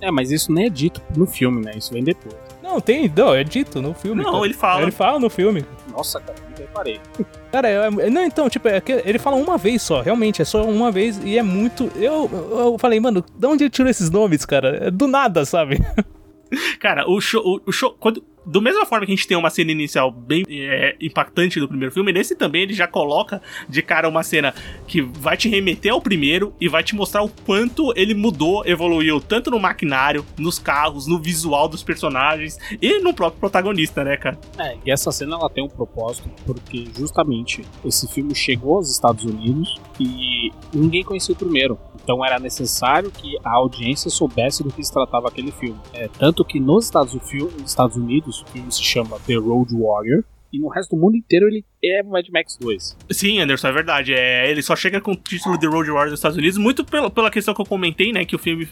É, 0.00 0.10
mas 0.10 0.30
isso 0.30 0.52
nem 0.52 0.66
é 0.66 0.68
dito 0.68 1.00
no 1.16 1.26
filme, 1.26 1.64
né? 1.64 1.72
Isso 1.76 1.92
vem 1.92 2.04
depois. 2.04 2.43
Não, 2.74 2.80
tem, 2.80 3.12
não, 3.16 3.32
é 3.32 3.44
dito 3.44 3.80
no 3.80 3.94
filme. 3.94 4.20
Não, 4.20 4.32
cara. 4.32 4.44
ele 4.44 4.54
fala. 4.54 4.82
Ele 4.82 4.90
fala 4.90 5.20
no 5.20 5.30
filme. 5.30 5.64
Nossa, 5.92 6.20
cara, 6.20 6.36
me 6.50 6.58
reparei. 6.58 7.00
Cara, 7.52 7.68
é, 7.68 8.10
não, 8.10 8.24
então, 8.24 8.50
tipo, 8.50 8.66
é 8.66 8.82
ele 9.04 9.18
fala 9.18 9.36
uma 9.36 9.56
vez 9.56 9.80
só, 9.80 10.00
realmente, 10.00 10.42
é 10.42 10.44
só 10.44 10.64
uma 10.64 10.90
vez 10.90 11.20
e 11.22 11.38
é 11.38 11.42
muito. 11.42 11.88
Eu, 11.94 12.28
eu 12.50 12.76
falei, 12.76 12.98
mano, 12.98 13.24
de 13.32 13.46
onde 13.46 13.62
ele 13.62 13.70
tirou 13.70 13.88
esses 13.88 14.10
nomes, 14.10 14.44
cara? 14.44 14.88
É 14.88 14.90
do 14.90 15.06
nada, 15.06 15.44
sabe? 15.44 15.78
Cara, 16.80 17.08
o 17.08 17.20
show. 17.20 17.42
O, 17.44 17.70
o 17.70 17.72
show 17.72 17.96
quando, 17.98 18.24
do 18.46 18.60
mesma 18.60 18.84
forma 18.84 19.06
que 19.06 19.12
a 19.12 19.16
gente 19.16 19.26
tem 19.26 19.36
uma 19.36 19.50
cena 19.50 19.72
inicial 19.72 20.10
bem 20.10 20.44
é, 20.48 20.96
impactante 21.00 21.58
do 21.58 21.68
primeiro 21.68 21.92
filme, 21.92 22.12
nesse 22.12 22.34
também 22.34 22.62
ele 22.62 22.74
já 22.74 22.86
coloca 22.86 23.40
de 23.68 23.82
cara 23.82 24.08
uma 24.08 24.22
cena 24.22 24.54
que 24.86 25.00
vai 25.00 25.36
te 25.36 25.48
remeter 25.48 25.92
ao 25.92 26.00
primeiro 26.00 26.54
e 26.60 26.68
vai 26.68 26.82
te 26.82 26.94
mostrar 26.94 27.22
o 27.22 27.28
quanto 27.28 27.92
ele 27.96 28.14
mudou, 28.14 28.66
evoluiu, 28.66 29.20
tanto 29.20 29.50
no 29.50 29.58
maquinário, 29.58 30.24
nos 30.38 30.58
carros, 30.58 31.06
no 31.06 31.18
visual 31.18 31.68
dos 31.68 31.82
personagens 31.82 32.58
e 32.80 32.98
no 33.00 33.14
próprio 33.14 33.40
protagonista, 33.40 34.04
né, 34.04 34.16
cara? 34.16 34.38
É, 34.58 34.76
e 34.84 34.90
essa 34.90 35.10
cena 35.10 35.36
ela 35.36 35.48
tem 35.48 35.64
um 35.64 35.68
propósito, 35.68 36.28
porque 36.44 36.86
justamente 36.96 37.64
esse 37.84 38.06
filme 38.08 38.34
chegou 38.34 38.76
aos 38.76 38.90
Estados 38.90 39.24
Unidos 39.24 39.80
e 40.00 40.52
ninguém 40.72 41.04
conhecia 41.04 41.34
o 41.34 41.38
primeiro. 41.38 41.78
Então 42.02 42.24
era 42.24 42.38
necessário 42.38 43.10
que 43.10 43.36
a 43.44 43.52
audiência 43.54 44.10
soubesse 44.10 44.62
do 44.62 44.70
que 44.70 44.82
se 44.84 44.92
tratava 44.92 45.28
aquele 45.28 45.50
filme. 45.50 45.78
É, 45.92 46.08
tanto 46.08 46.44
que 46.44 46.60
nos 46.60 46.84
Estados, 46.84 47.16
Estados 47.64 47.96
Unidos 47.96 48.42
o 48.42 48.46
filme 48.46 48.70
se 48.70 48.82
chama 48.82 49.18
The 49.26 49.34
Road 49.36 49.74
Warrior. 49.74 50.24
E 50.52 50.58
no 50.60 50.68
resto 50.68 50.94
do 50.94 51.02
mundo 51.02 51.16
inteiro 51.16 51.48
ele 51.48 51.64
é 51.90 52.02
Mad 52.02 52.26
Max 52.28 52.56
2. 52.60 52.96
Sim, 53.10 53.40
Anderson, 53.40 53.68
é 53.68 53.72
verdade. 53.72 54.14
É, 54.14 54.50
ele 54.50 54.62
só 54.62 54.74
chega 54.76 55.00
com 55.00 55.12
o 55.12 55.16
título 55.16 55.58
The 55.58 55.66
Road 55.66 55.90
Warrior 55.90 56.10
nos 56.10 56.18
Estados 56.18 56.36
Unidos, 56.36 56.58
muito 56.58 56.84
pela, 56.84 57.10
pela 57.10 57.30
questão 57.30 57.54
que 57.54 57.60
eu 57.60 57.66
comentei, 57.66 58.12
né? 58.12 58.24
Que 58.24 58.36
o 58.36 58.38
filme 58.38 58.68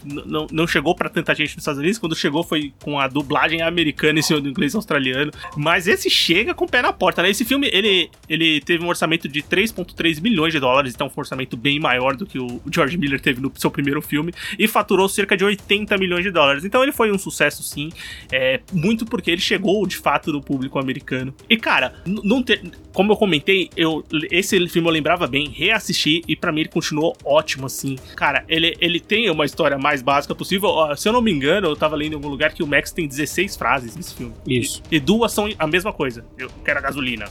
não 0.51 0.67
chegou 0.67 0.95
para 0.95 1.09
tanta 1.09 1.33
gente 1.33 1.55
nos 1.55 1.63
Estados 1.63 1.79
Unidos. 1.79 1.97
Quando 1.99 2.15
chegou 2.15 2.43
foi 2.43 2.73
com 2.81 2.99
a 2.99 3.07
dublagem 3.07 3.61
americana 3.61 4.19
e 4.19 4.41
do 4.41 4.49
inglês 4.49 4.75
australiano. 4.75 5.31
Mas 5.55 5.87
esse 5.87 6.09
chega 6.09 6.53
com 6.53 6.65
o 6.65 6.69
pé 6.69 6.81
na 6.81 6.93
porta, 6.93 7.21
né? 7.21 7.29
Esse 7.29 7.45
filme, 7.45 7.69
ele, 7.71 8.09
ele 8.27 8.61
teve 8.61 8.83
um 8.83 8.87
orçamento 8.87 9.27
de 9.27 9.41
3,3 9.41 10.21
milhões 10.21 10.53
de 10.53 10.59
dólares, 10.59 10.93
então 10.93 11.07
um 11.07 11.19
orçamento 11.19 11.55
bem 11.55 11.79
maior 11.79 12.15
do 12.15 12.25
que 12.25 12.39
o 12.39 12.61
George 12.71 12.97
Miller 12.97 13.19
teve 13.19 13.41
no 13.41 13.51
seu 13.55 13.69
primeiro 13.69 14.01
filme, 14.01 14.33
e 14.57 14.67
faturou 14.67 15.07
cerca 15.07 15.37
de 15.37 15.43
80 15.43 15.97
milhões 15.97 16.23
de 16.23 16.31
dólares. 16.31 16.65
Então 16.65 16.83
ele 16.83 16.91
foi 16.91 17.11
um 17.11 17.17
sucesso, 17.17 17.63
sim, 17.63 17.89
é, 18.31 18.59
muito 18.71 19.05
porque 19.05 19.31
ele 19.31 19.41
chegou 19.41 19.85
de 19.85 19.97
fato 19.97 20.31
no 20.31 20.41
público 20.41 20.79
americano. 20.79 21.33
E 21.49 21.57
cara, 21.57 21.95
não 22.05 22.41
ter 22.41 22.61
eu 23.11 23.17
comentei, 23.17 23.69
eu, 23.75 24.03
esse 24.31 24.67
filme 24.67 24.87
eu 24.87 24.93
lembrava 24.93 25.27
bem, 25.27 25.49
reassisti 25.49 26.21
e 26.27 26.35
para 26.35 26.51
mim 26.51 26.61
ele 26.61 26.69
continuou 26.69 27.15
ótimo, 27.23 27.65
assim. 27.65 27.97
Cara, 28.15 28.43
ele, 28.47 28.75
ele 28.79 28.99
tem 28.99 29.29
uma 29.29 29.45
história 29.45 29.77
mais 29.77 30.01
básica 30.01 30.33
possível. 30.33 30.71
Se 30.95 31.07
eu 31.07 31.13
não 31.13 31.21
me 31.21 31.31
engano, 31.31 31.67
eu 31.67 31.75
tava 31.75 31.95
lendo 31.95 32.13
em 32.13 32.15
algum 32.15 32.29
lugar 32.29 32.53
que 32.53 32.63
o 32.63 32.67
Max 32.67 32.91
tem 32.91 33.07
16 33.07 33.55
frases 33.55 33.95
nesse 33.95 34.13
filme. 34.15 34.33
Isso. 34.47 34.81
E, 34.91 34.95
e 34.95 34.99
duas 34.99 35.31
são 35.31 35.49
a 35.57 35.67
mesma 35.67 35.91
coisa. 35.91 36.25
Eu 36.37 36.49
quero 36.63 36.79
a 36.79 36.81
gasolina. 36.81 37.25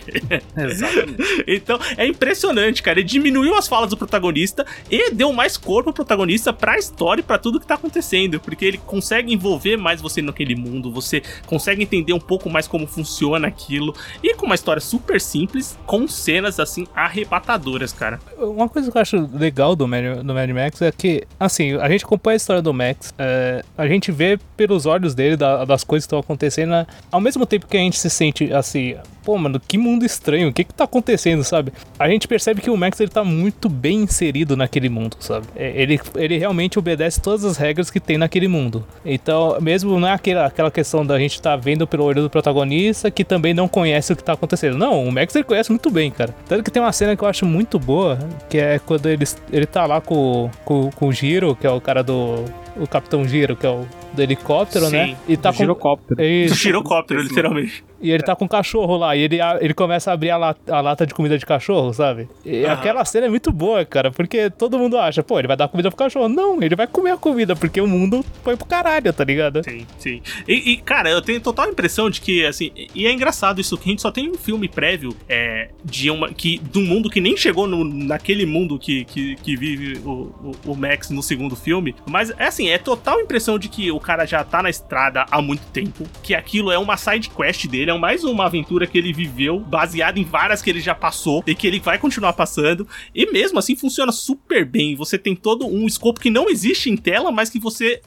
Exatamente. 0.56 1.44
então, 1.46 1.78
é 1.96 2.06
impressionante, 2.06 2.82
cara. 2.82 3.00
Ele 3.00 3.08
diminuiu 3.08 3.54
as 3.54 3.66
falas 3.66 3.90
do 3.90 3.96
protagonista 3.96 4.64
e 4.90 5.10
deu 5.10 5.32
mais 5.32 5.56
corpo 5.56 5.90
ao 5.90 5.94
protagonista 5.94 6.52
pra 6.52 6.78
história 6.78 7.20
e 7.20 7.24
pra 7.24 7.38
tudo 7.38 7.60
que 7.60 7.66
tá 7.66 7.74
acontecendo. 7.74 8.38
Porque 8.40 8.64
ele 8.64 8.78
consegue 8.78 9.32
envolver 9.32 9.76
mais 9.76 10.00
você 10.00 10.22
naquele 10.22 10.54
mundo, 10.54 10.90
você 10.92 11.22
consegue 11.46 11.82
entender 11.82 12.12
um 12.12 12.20
pouco 12.20 12.48
mais 12.50 12.68
como 12.68 12.86
funciona 12.86 13.48
aquilo. 13.48 13.94
E 14.22 14.34
com 14.34 14.46
uma 14.46 14.54
história 14.54 14.80
super 14.80 15.09
super 15.10 15.20
simples, 15.20 15.78
com 15.86 16.06
cenas 16.06 16.60
assim 16.60 16.86
arrebatadoras, 16.94 17.92
cara. 17.92 18.20
Uma 18.38 18.68
coisa 18.68 18.90
que 18.90 18.96
eu 18.96 19.02
acho 19.02 19.28
legal 19.32 19.74
do 19.74 19.88
Mad, 19.88 20.22
do 20.22 20.34
Mad 20.34 20.50
Max 20.50 20.80
é 20.82 20.92
que, 20.92 21.24
assim, 21.38 21.74
a 21.74 21.88
gente 21.88 22.04
acompanha 22.04 22.34
a 22.34 22.36
história 22.36 22.62
do 22.62 22.72
Max, 22.72 23.12
é, 23.18 23.64
a 23.76 23.88
gente 23.88 24.12
vê 24.12 24.38
pelos 24.56 24.86
olhos 24.86 25.14
dele 25.14 25.36
da, 25.36 25.64
das 25.64 25.82
coisas 25.82 26.04
que 26.04 26.08
estão 26.08 26.18
acontecendo, 26.18 26.70
né? 26.70 26.86
ao 27.10 27.20
mesmo 27.20 27.44
tempo 27.44 27.66
que 27.66 27.76
a 27.76 27.80
gente 27.80 27.98
se 27.98 28.08
sente 28.08 28.52
assim, 28.52 28.94
pô, 29.24 29.36
mano, 29.36 29.60
que 29.60 29.78
mundo 29.78 30.04
estranho, 30.04 30.48
o 30.48 30.52
que 30.52 30.64
que 30.64 30.74
tá 30.74 30.84
acontecendo, 30.84 31.44
sabe? 31.44 31.72
A 31.98 32.08
gente 32.08 32.26
percebe 32.26 32.60
que 32.60 32.70
o 32.70 32.76
Max 32.76 33.00
ele 33.00 33.10
tá 33.10 33.24
muito 33.24 33.68
bem 33.68 34.02
inserido 34.02 34.56
naquele 34.56 34.88
mundo, 34.88 35.16
sabe? 35.20 35.46
É, 35.56 35.72
ele, 35.80 36.00
ele 36.16 36.38
realmente 36.38 36.78
obedece 36.78 37.20
todas 37.20 37.44
as 37.44 37.56
regras 37.56 37.90
que 37.90 38.00
tem 38.00 38.18
naquele 38.18 38.48
mundo. 38.48 38.84
Então, 39.04 39.58
mesmo 39.60 39.98
não 39.98 40.08
é 40.08 40.12
aquela, 40.12 40.46
aquela 40.46 40.70
questão 40.70 41.04
da 41.04 41.18
gente 41.18 41.40
tá 41.40 41.56
vendo 41.56 41.86
pelo 41.86 42.04
olho 42.04 42.22
do 42.22 42.30
protagonista 42.30 43.10
que 43.10 43.24
também 43.24 43.54
não 43.54 43.68
conhece 43.68 44.12
o 44.12 44.16
que 44.16 44.24
tá 44.24 44.32
acontecendo. 44.32 44.76
Não, 44.76 44.99
o 45.06 45.12
Max 45.12 45.34
ele 45.34 45.44
conhece 45.44 45.70
muito 45.70 45.90
bem, 45.90 46.10
cara. 46.10 46.34
Tanto 46.48 46.62
que 46.62 46.70
tem 46.70 46.82
uma 46.82 46.92
cena 46.92 47.16
que 47.16 47.22
eu 47.22 47.28
acho 47.28 47.46
muito 47.46 47.78
boa, 47.78 48.18
que 48.48 48.58
é 48.58 48.78
quando 48.78 49.06
ele, 49.06 49.24
ele 49.52 49.66
tá 49.66 49.86
lá 49.86 50.00
com, 50.00 50.50
com, 50.64 50.90
com 50.90 51.08
o 51.08 51.12
Giro, 51.12 51.54
que 51.56 51.66
é 51.66 51.70
o 51.70 51.80
cara 51.80 52.02
do. 52.02 52.44
O 52.76 52.86
Capitão 52.86 53.26
Giro, 53.26 53.56
que 53.56 53.66
é 53.66 53.70
o 53.70 53.84
do 54.12 54.22
helicóptero, 54.22 54.86
Sim, 54.86 54.92
né? 54.92 55.16
E 55.28 55.36
tá 55.36 55.50
do 55.50 55.56
girocóptero. 55.56 56.20
É 56.20 56.24
Do 56.24 56.30
isso. 56.30 56.54
girocóptero, 56.54 57.22
literalmente. 57.22 57.84
E 58.00 58.10
ele 58.10 58.22
tá 58.22 58.34
com 58.34 58.44
um 58.44 58.48
cachorro 58.48 58.96
lá, 58.96 59.14
e 59.14 59.20
ele, 59.20 59.38
ele 59.60 59.74
começa 59.74 60.10
a 60.10 60.14
abrir 60.14 60.30
a 60.30 60.36
lata, 60.36 60.74
a 60.74 60.80
lata 60.80 61.06
de 61.06 61.14
comida 61.14 61.38
de 61.38 61.44
cachorro, 61.44 61.92
sabe? 61.92 62.28
E 62.44 62.64
Aham. 62.64 62.74
aquela 62.74 63.04
cena 63.04 63.26
é 63.26 63.28
muito 63.28 63.52
boa, 63.52 63.84
cara, 63.84 64.10
porque 64.10 64.50
todo 64.50 64.78
mundo 64.78 64.98
acha, 64.98 65.22
pô, 65.22 65.38
ele 65.38 65.48
vai 65.48 65.56
dar 65.56 65.68
comida 65.68 65.90
pro 65.90 65.96
cachorro. 65.96 66.28
Não, 66.28 66.62
ele 66.62 66.74
vai 66.74 66.86
comer 66.86 67.12
a 67.12 67.16
comida, 67.16 67.54
porque 67.54 67.80
o 67.80 67.86
mundo 67.86 68.24
foi 68.42 68.56
pro 68.56 68.66
caralho, 68.66 69.12
tá 69.12 69.24
ligado? 69.24 69.62
Sim, 69.64 69.86
sim. 69.98 70.22
E, 70.48 70.72
e, 70.72 70.76
cara, 70.78 71.10
eu 71.10 71.20
tenho 71.20 71.40
total 71.40 71.68
impressão 71.68 72.08
de 72.08 72.20
que, 72.20 72.44
assim, 72.46 72.70
e 72.94 73.06
é 73.06 73.12
engraçado 73.12 73.60
isso, 73.60 73.76
que 73.76 73.88
a 73.88 73.90
gente 73.90 74.02
só 74.02 74.10
tem 74.10 74.30
um 74.30 74.34
filme 74.34 74.68
prévio 74.68 75.14
é, 75.28 75.68
de 75.84 76.10
uma. 76.10 76.28
Que, 76.30 76.58
de 76.58 76.78
um 76.78 76.84
mundo 76.84 77.10
que 77.10 77.20
nem 77.20 77.36
chegou 77.36 77.66
no, 77.66 77.84
naquele 77.84 78.46
mundo 78.46 78.78
que, 78.78 79.04
que, 79.04 79.36
que 79.36 79.56
vive 79.56 80.00
o, 80.04 80.10
o, 80.10 80.52
o 80.72 80.76
Max 80.76 81.10
no 81.10 81.22
segundo 81.22 81.54
filme. 81.56 81.94
Mas 82.08 82.30
é 82.38 82.46
assim, 82.46 82.68
é 82.68 82.78
total 82.78 83.20
impressão 83.20 83.58
de 83.58 83.68
que 83.68 83.90
o 83.90 84.00
cara 84.00 84.24
já 84.24 84.42
tá 84.44 84.62
na 84.62 84.70
estrada 84.70 85.26
há 85.30 85.42
muito 85.42 85.62
tempo. 85.72 86.04
Que 86.22 86.34
aquilo 86.34 86.70
é 86.70 86.78
uma 86.78 86.96
side 86.96 87.28
quest 87.30 87.66
dele, 87.66 87.89
é 87.90 87.98
mais 87.98 88.24
uma 88.24 88.46
aventura 88.46 88.86
que 88.86 88.96
ele 88.96 89.12
viveu, 89.12 89.60
baseada 89.60 90.18
em 90.18 90.24
várias 90.24 90.62
que 90.62 90.70
ele 90.70 90.80
já 90.80 90.94
passou 90.94 91.42
e 91.46 91.54
que 91.54 91.66
ele 91.66 91.80
vai 91.80 91.98
continuar 91.98 92.32
passando. 92.32 92.86
E 93.14 93.30
mesmo 93.30 93.58
assim 93.58 93.76
funciona 93.76 94.12
super 94.12 94.64
bem. 94.64 94.94
Você 94.94 95.18
tem 95.18 95.34
todo 95.34 95.66
um 95.66 95.86
escopo 95.86 96.20
que 96.20 96.30
não 96.30 96.48
existe 96.48 96.90
em 96.90 96.96
tela, 96.96 97.30
mas 97.30 97.50
que 97.50 97.58
você 97.58 98.00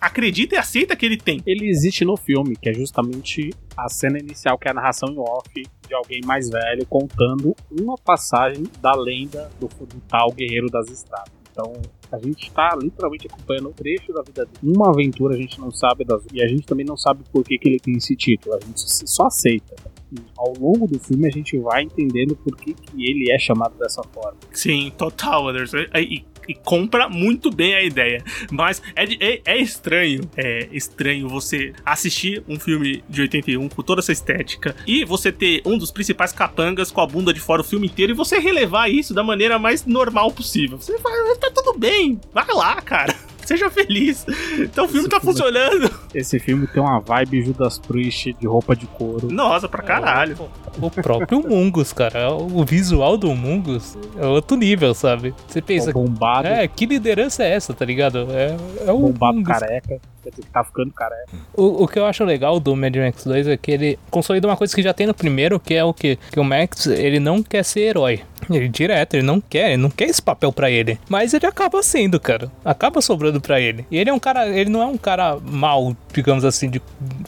acredita 0.00 0.54
e 0.54 0.58
aceita 0.58 0.96
que 0.96 1.06
ele 1.06 1.16
tem. 1.16 1.42
Ele 1.46 1.68
existe 1.68 2.04
no 2.04 2.16
filme, 2.16 2.56
que 2.56 2.68
é 2.68 2.74
justamente 2.74 3.50
a 3.76 3.88
cena 3.88 4.18
inicial, 4.18 4.58
que 4.58 4.68
é 4.68 4.70
a 4.70 4.74
narração 4.74 5.08
em 5.08 5.18
off 5.18 5.50
de 5.86 5.94
alguém 5.94 6.20
mais 6.24 6.48
velho 6.48 6.86
contando 6.86 7.54
uma 7.70 7.96
passagem 7.96 8.64
da 8.80 8.92
lenda 8.94 9.50
do, 9.60 9.68
do 9.68 10.00
tal 10.08 10.32
Guerreiro 10.32 10.68
das 10.68 10.88
Estradas. 10.88 11.41
Então 11.52 11.72
a 12.10 12.18
gente 12.18 12.50
tá 12.50 12.76
literalmente 12.80 13.26
acompanhando 13.26 13.68
um 13.68 13.72
trecho 13.72 14.12
da 14.12 14.22
vida 14.22 14.46
dele. 14.46 14.74
Uma 14.74 14.90
aventura 14.90 15.34
a 15.34 15.38
gente 15.38 15.60
não 15.60 15.70
sabe 15.70 16.04
das 16.04 16.22
e 16.32 16.42
a 16.42 16.48
gente 16.48 16.66
também 16.66 16.84
não 16.84 16.96
sabe 16.96 17.22
por 17.30 17.44
que, 17.44 17.58
que 17.58 17.68
ele 17.68 17.78
tem 17.78 17.94
esse 17.94 18.16
título. 18.16 18.56
A 18.56 18.60
gente 18.60 18.80
só 18.80 19.26
aceita. 19.26 19.74
E 20.10 20.16
ao 20.36 20.52
longo 20.58 20.86
do 20.86 20.98
filme 20.98 21.26
a 21.26 21.30
gente 21.30 21.56
vai 21.58 21.82
entendendo 21.82 22.34
por 22.36 22.56
que, 22.56 22.74
que 22.74 23.04
ele 23.04 23.30
é 23.30 23.38
chamado 23.38 23.78
dessa 23.78 24.02
forma. 24.02 24.36
Sim, 24.52 24.92
total, 24.96 25.48
Anderson. 25.48 25.78
E, 25.94 26.24
e 26.48 26.54
compra 26.54 27.08
muito 27.08 27.50
bem 27.50 27.74
a 27.74 27.82
ideia. 27.82 28.22
Mas 28.50 28.82
é, 28.94 29.04
é, 29.20 29.40
é, 29.44 29.58
estranho, 29.58 30.22
é 30.36 30.68
estranho 30.72 31.28
você 31.28 31.72
assistir 31.84 32.42
um 32.48 32.58
filme 32.58 33.02
de 33.08 33.22
81 33.22 33.68
com 33.68 33.82
toda 33.82 34.00
essa 34.00 34.12
estética 34.12 34.74
e 34.86 35.04
você 35.04 35.32
ter 35.32 35.62
um 35.64 35.78
dos 35.78 35.90
principais 35.90 36.32
capangas 36.32 36.90
com 36.90 37.00
a 37.00 37.06
bunda 37.06 37.32
de 37.32 37.40
fora 37.40 37.62
o 37.62 37.64
filme 37.64 37.86
inteiro 37.86 38.12
e 38.12 38.14
você 38.14 38.38
relevar 38.38 38.88
isso 38.88 39.14
da 39.14 39.22
maneira 39.22 39.58
mais 39.58 39.84
normal 39.86 40.30
possível. 40.32 40.78
Você 40.78 40.96
vai, 40.98 41.36
tá 41.36 41.50
tudo 41.54 41.78
bem, 41.78 42.20
vai 42.32 42.46
lá, 42.48 42.80
cara. 42.80 43.14
Seja 43.52 43.70
feliz. 43.70 44.24
Então 44.58 44.84
o 44.86 44.88
filme 44.88 45.00
Esse 45.00 45.08
tá 45.08 45.20
filme- 45.20 45.36
funcionando. 45.36 45.90
Esse 46.14 46.38
filme 46.38 46.66
tem 46.66 46.82
uma 46.82 47.00
vibe 47.00 47.42
Judas 47.44 47.78
Priest 47.78 48.32
de 48.40 48.46
roupa 48.46 48.74
de 48.74 48.86
couro. 48.86 49.28
Nossa, 49.30 49.68
pra 49.68 49.82
caralho. 49.82 50.36
O 50.80 50.90
próprio 50.90 51.40
Mungus, 51.46 51.92
cara. 51.92 52.32
O 52.32 52.64
visual 52.64 53.16
do 53.18 53.34
Mungus 53.34 53.96
é 54.18 54.26
outro 54.26 54.56
nível, 54.56 54.94
sabe? 54.94 55.34
Você 55.46 55.60
pensa, 55.60 55.92
bombado, 55.92 56.48
é, 56.48 56.66
que 56.66 56.86
liderança 56.86 57.42
é 57.44 57.50
essa, 57.52 57.74
tá 57.74 57.84
ligado? 57.84 58.26
É, 58.30 58.56
é 58.86 58.92
o 58.92 58.98
bombado 58.98 59.38
Mungus. 59.38 59.52
careca. 59.58 60.00
Quer 60.22 60.30
dizer 60.30 60.42
que 60.42 60.50
tá 60.50 60.62
ficando 60.64 60.92
careca. 60.92 61.32
O, 61.52 61.82
o 61.84 61.88
que 61.88 61.98
eu 61.98 62.06
acho 62.06 62.24
legal 62.24 62.60
do 62.60 62.76
Mad 62.76 62.94
Max 62.96 63.24
2 63.24 63.48
é 63.48 63.56
que 63.56 63.72
ele 63.72 63.98
consolida 64.10 64.46
uma 64.46 64.56
coisa 64.56 64.74
que 64.74 64.80
já 64.82 64.94
tem 64.94 65.06
no 65.06 65.12
primeiro, 65.14 65.58
que 65.58 65.74
é 65.74 65.84
o 65.84 65.92
que 65.92 66.16
que 66.30 66.38
o 66.40 66.44
Max, 66.44 66.86
ele 66.86 67.18
não 67.18 67.42
quer 67.42 67.64
ser 67.64 67.80
herói. 67.80 68.20
Ele 68.50 68.68
direto, 68.68 69.14
ele 69.14 69.22
não 69.22 69.40
quer, 69.40 69.72
ele 69.72 69.82
não 69.82 69.90
quer 69.90 70.04
esse 70.04 70.20
papel 70.20 70.52
pra 70.52 70.70
ele. 70.70 70.98
Mas 71.08 71.34
ele 71.34 71.46
acaba 71.46 71.82
sendo, 71.82 72.18
cara. 72.20 72.50
Acaba 72.64 73.00
sobrando 73.00 73.40
pra 73.40 73.60
ele. 73.60 73.86
E 73.90 73.98
ele 73.98 74.10
é 74.10 74.12
um 74.12 74.18
cara, 74.18 74.48
ele 74.48 74.70
não 74.70 74.82
é 74.82 74.86
um 74.86 74.96
cara 74.96 75.38
mal, 75.42 75.96
digamos 76.12 76.44
assim, 76.44 76.68
de, 76.68 76.80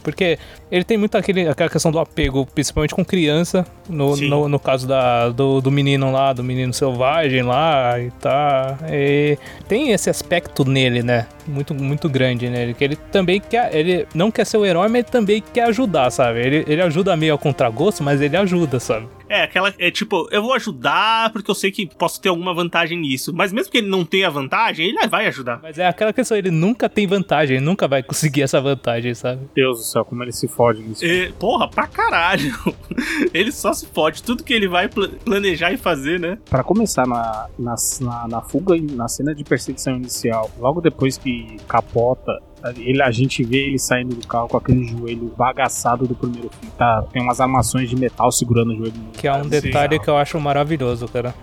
porque 0.02 0.38
ele 0.70 0.84
tem 0.84 0.96
muito 0.96 1.16
aquele, 1.16 1.48
aquela 1.48 1.70
questão 1.70 1.92
do 1.92 1.98
apego, 1.98 2.46
principalmente 2.46 2.94
com 2.94 3.04
criança, 3.04 3.66
no, 3.88 4.16
no, 4.16 4.48
no 4.48 4.58
caso 4.58 4.86
da, 4.86 5.28
do, 5.28 5.60
do 5.60 5.70
menino 5.70 6.10
lá, 6.10 6.32
do 6.32 6.42
menino 6.42 6.72
selvagem 6.72 7.42
lá 7.42 7.98
e 7.98 8.10
tá. 8.12 8.78
E 8.90 9.38
tem 9.68 9.92
esse 9.92 10.10
aspecto 10.10 10.64
nele, 10.64 11.02
né? 11.02 11.26
Muito, 11.46 11.74
muito 11.74 12.08
grande 12.08 12.48
nele. 12.48 12.74
Que 12.74 12.84
ele 12.84 12.96
também 12.96 13.40
quer. 13.40 13.74
Ele 13.74 14.06
não 14.14 14.30
quer 14.30 14.44
ser 14.44 14.56
o 14.56 14.64
herói, 14.64 14.88
mas 14.88 15.00
ele 15.00 15.10
também 15.10 15.42
quer 15.52 15.64
ajudar, 15.68 16.10
sabe? 16.10 16.40
Ele, 16.40 16.64
ele 16.66 16.82
ajuda 16.82 17.16
meio 17.16 17.32
ao 17.32 17.38
contragosto, 17.38 18.02
mas 18.02 18.20
ele 18.20 18.36
ajuda, 18.36 18.80
sabe? 18.80 19.06
É, 19.28 19.42
aquela. 19.42 19.72
É 19.78 19.90
tipo, 19.90 20.28
eu 20.30 20.42
vou 20.42 20.52
ajudar 20.54 21.30
porque 21.32 21.50
eu 21.50 21.54
sei 21.54 21.70
que 21.70 21.86
posso 21.86 22.20
ter 22.20 22.28
alguma 22.28 22.52
vantagem 22.54 22.98
nisso. 22.98 23.32
Mas 23.34 23.52
mesmo 23.52 23.70
que 23.72 23.78
ele 23.78 23.88
não 23.88 24.04
tenha 24.04 24.30
vantagem, 24.30 24.86
ele 24.88 25.06
vai 25.08 25.26
ajudar. 25.26 25.60
Mas 25.62 25.78
é 25.78 25.86
aquela 25.86 26.12
questão, 26.12 26.36
ele 26.36 26.50
nunca 26.50 26.88
tem 26.88 27.06
vantagem, 27.06 27.56
ele 27.56 27.64
nunca 27.64 27.86
vai 27.88 28.02
conseguir 28.02 28.42
essa 28.42 28.60
vantagem, 28.60 29.14
sabe? 29.14 29.42
Deus 29.54 29.78
do 29.78 29.84
céu, 29.84 30.04
como 30.04 30.22
ele 30.22 30.32
se 30.32 30.46
fode 30.48 30.82
nisso. 30.82 31.04
E, 31.04 31.32
porra, 31.32 31.68
pra 31.68 31.86
caralho. 31.86 32.52
Ele 33.32 33.50
só 33.50 33.72
se 33.72 33.86
fode. 33.86 34.22
Tudo 34.22 34.44
que 34.44 34.52
ele 34.52 34.68
vai 34.68 34.88
pla- 34.88 35.08
planejar 35.24 35.72
e 35.72 35.76
fazer, 35.76 36.18
né? 36.20 36.38
Pra 36.48 36.62
começar 36.62 37.06
na, 37.06 37.48
na, 37.58 37.74
na, 38.00 38.28
na 38.28 38.40
fuga, 38.40 38.74
na 38.92 39.08
cena 39.08 39.34
de 39.34 39.42
perseguição 39.44 39.96
inicial, 39.96 40.50
logo 40.58 40.80
depois 40.80 41.16
que 41.18 41.56
capota, 41.68 42.40
ele, 42.76 43.02
a 43.02 43.10
gente 43.10 43.42
vê 43.44 43.66
ele 43.66 43.78
saindo 43.78 44.14
do 44.14 44.26
carro 44.26 44.48
com 44.48 44.56
aquele 44.56 44.84
joelho 44.84 45.32
bagaçado 45.36 46.06
do 46.06 46.14
primeiro 46.14 46.48
filme. 46.50 46.74
Tá, 46.76 47.02
tem 47.12 47.22
umas 47.22 47.40
armações 47.40 47.90
de 47.90 47.96
metal 47.96 48.30
segurando 48.32 48.72
o 48.72 48.76
joelho. 48.76 48.94
Que 49.12 49.28
é 49.28 49.34
um 49.34 49.48
detalhe 49.48 49.98
que 49.98 50.08
eu 50.08 50.16
acho 50.16 50.38
maravilhoso, 50.40 51.06
cara. 51.08 51.34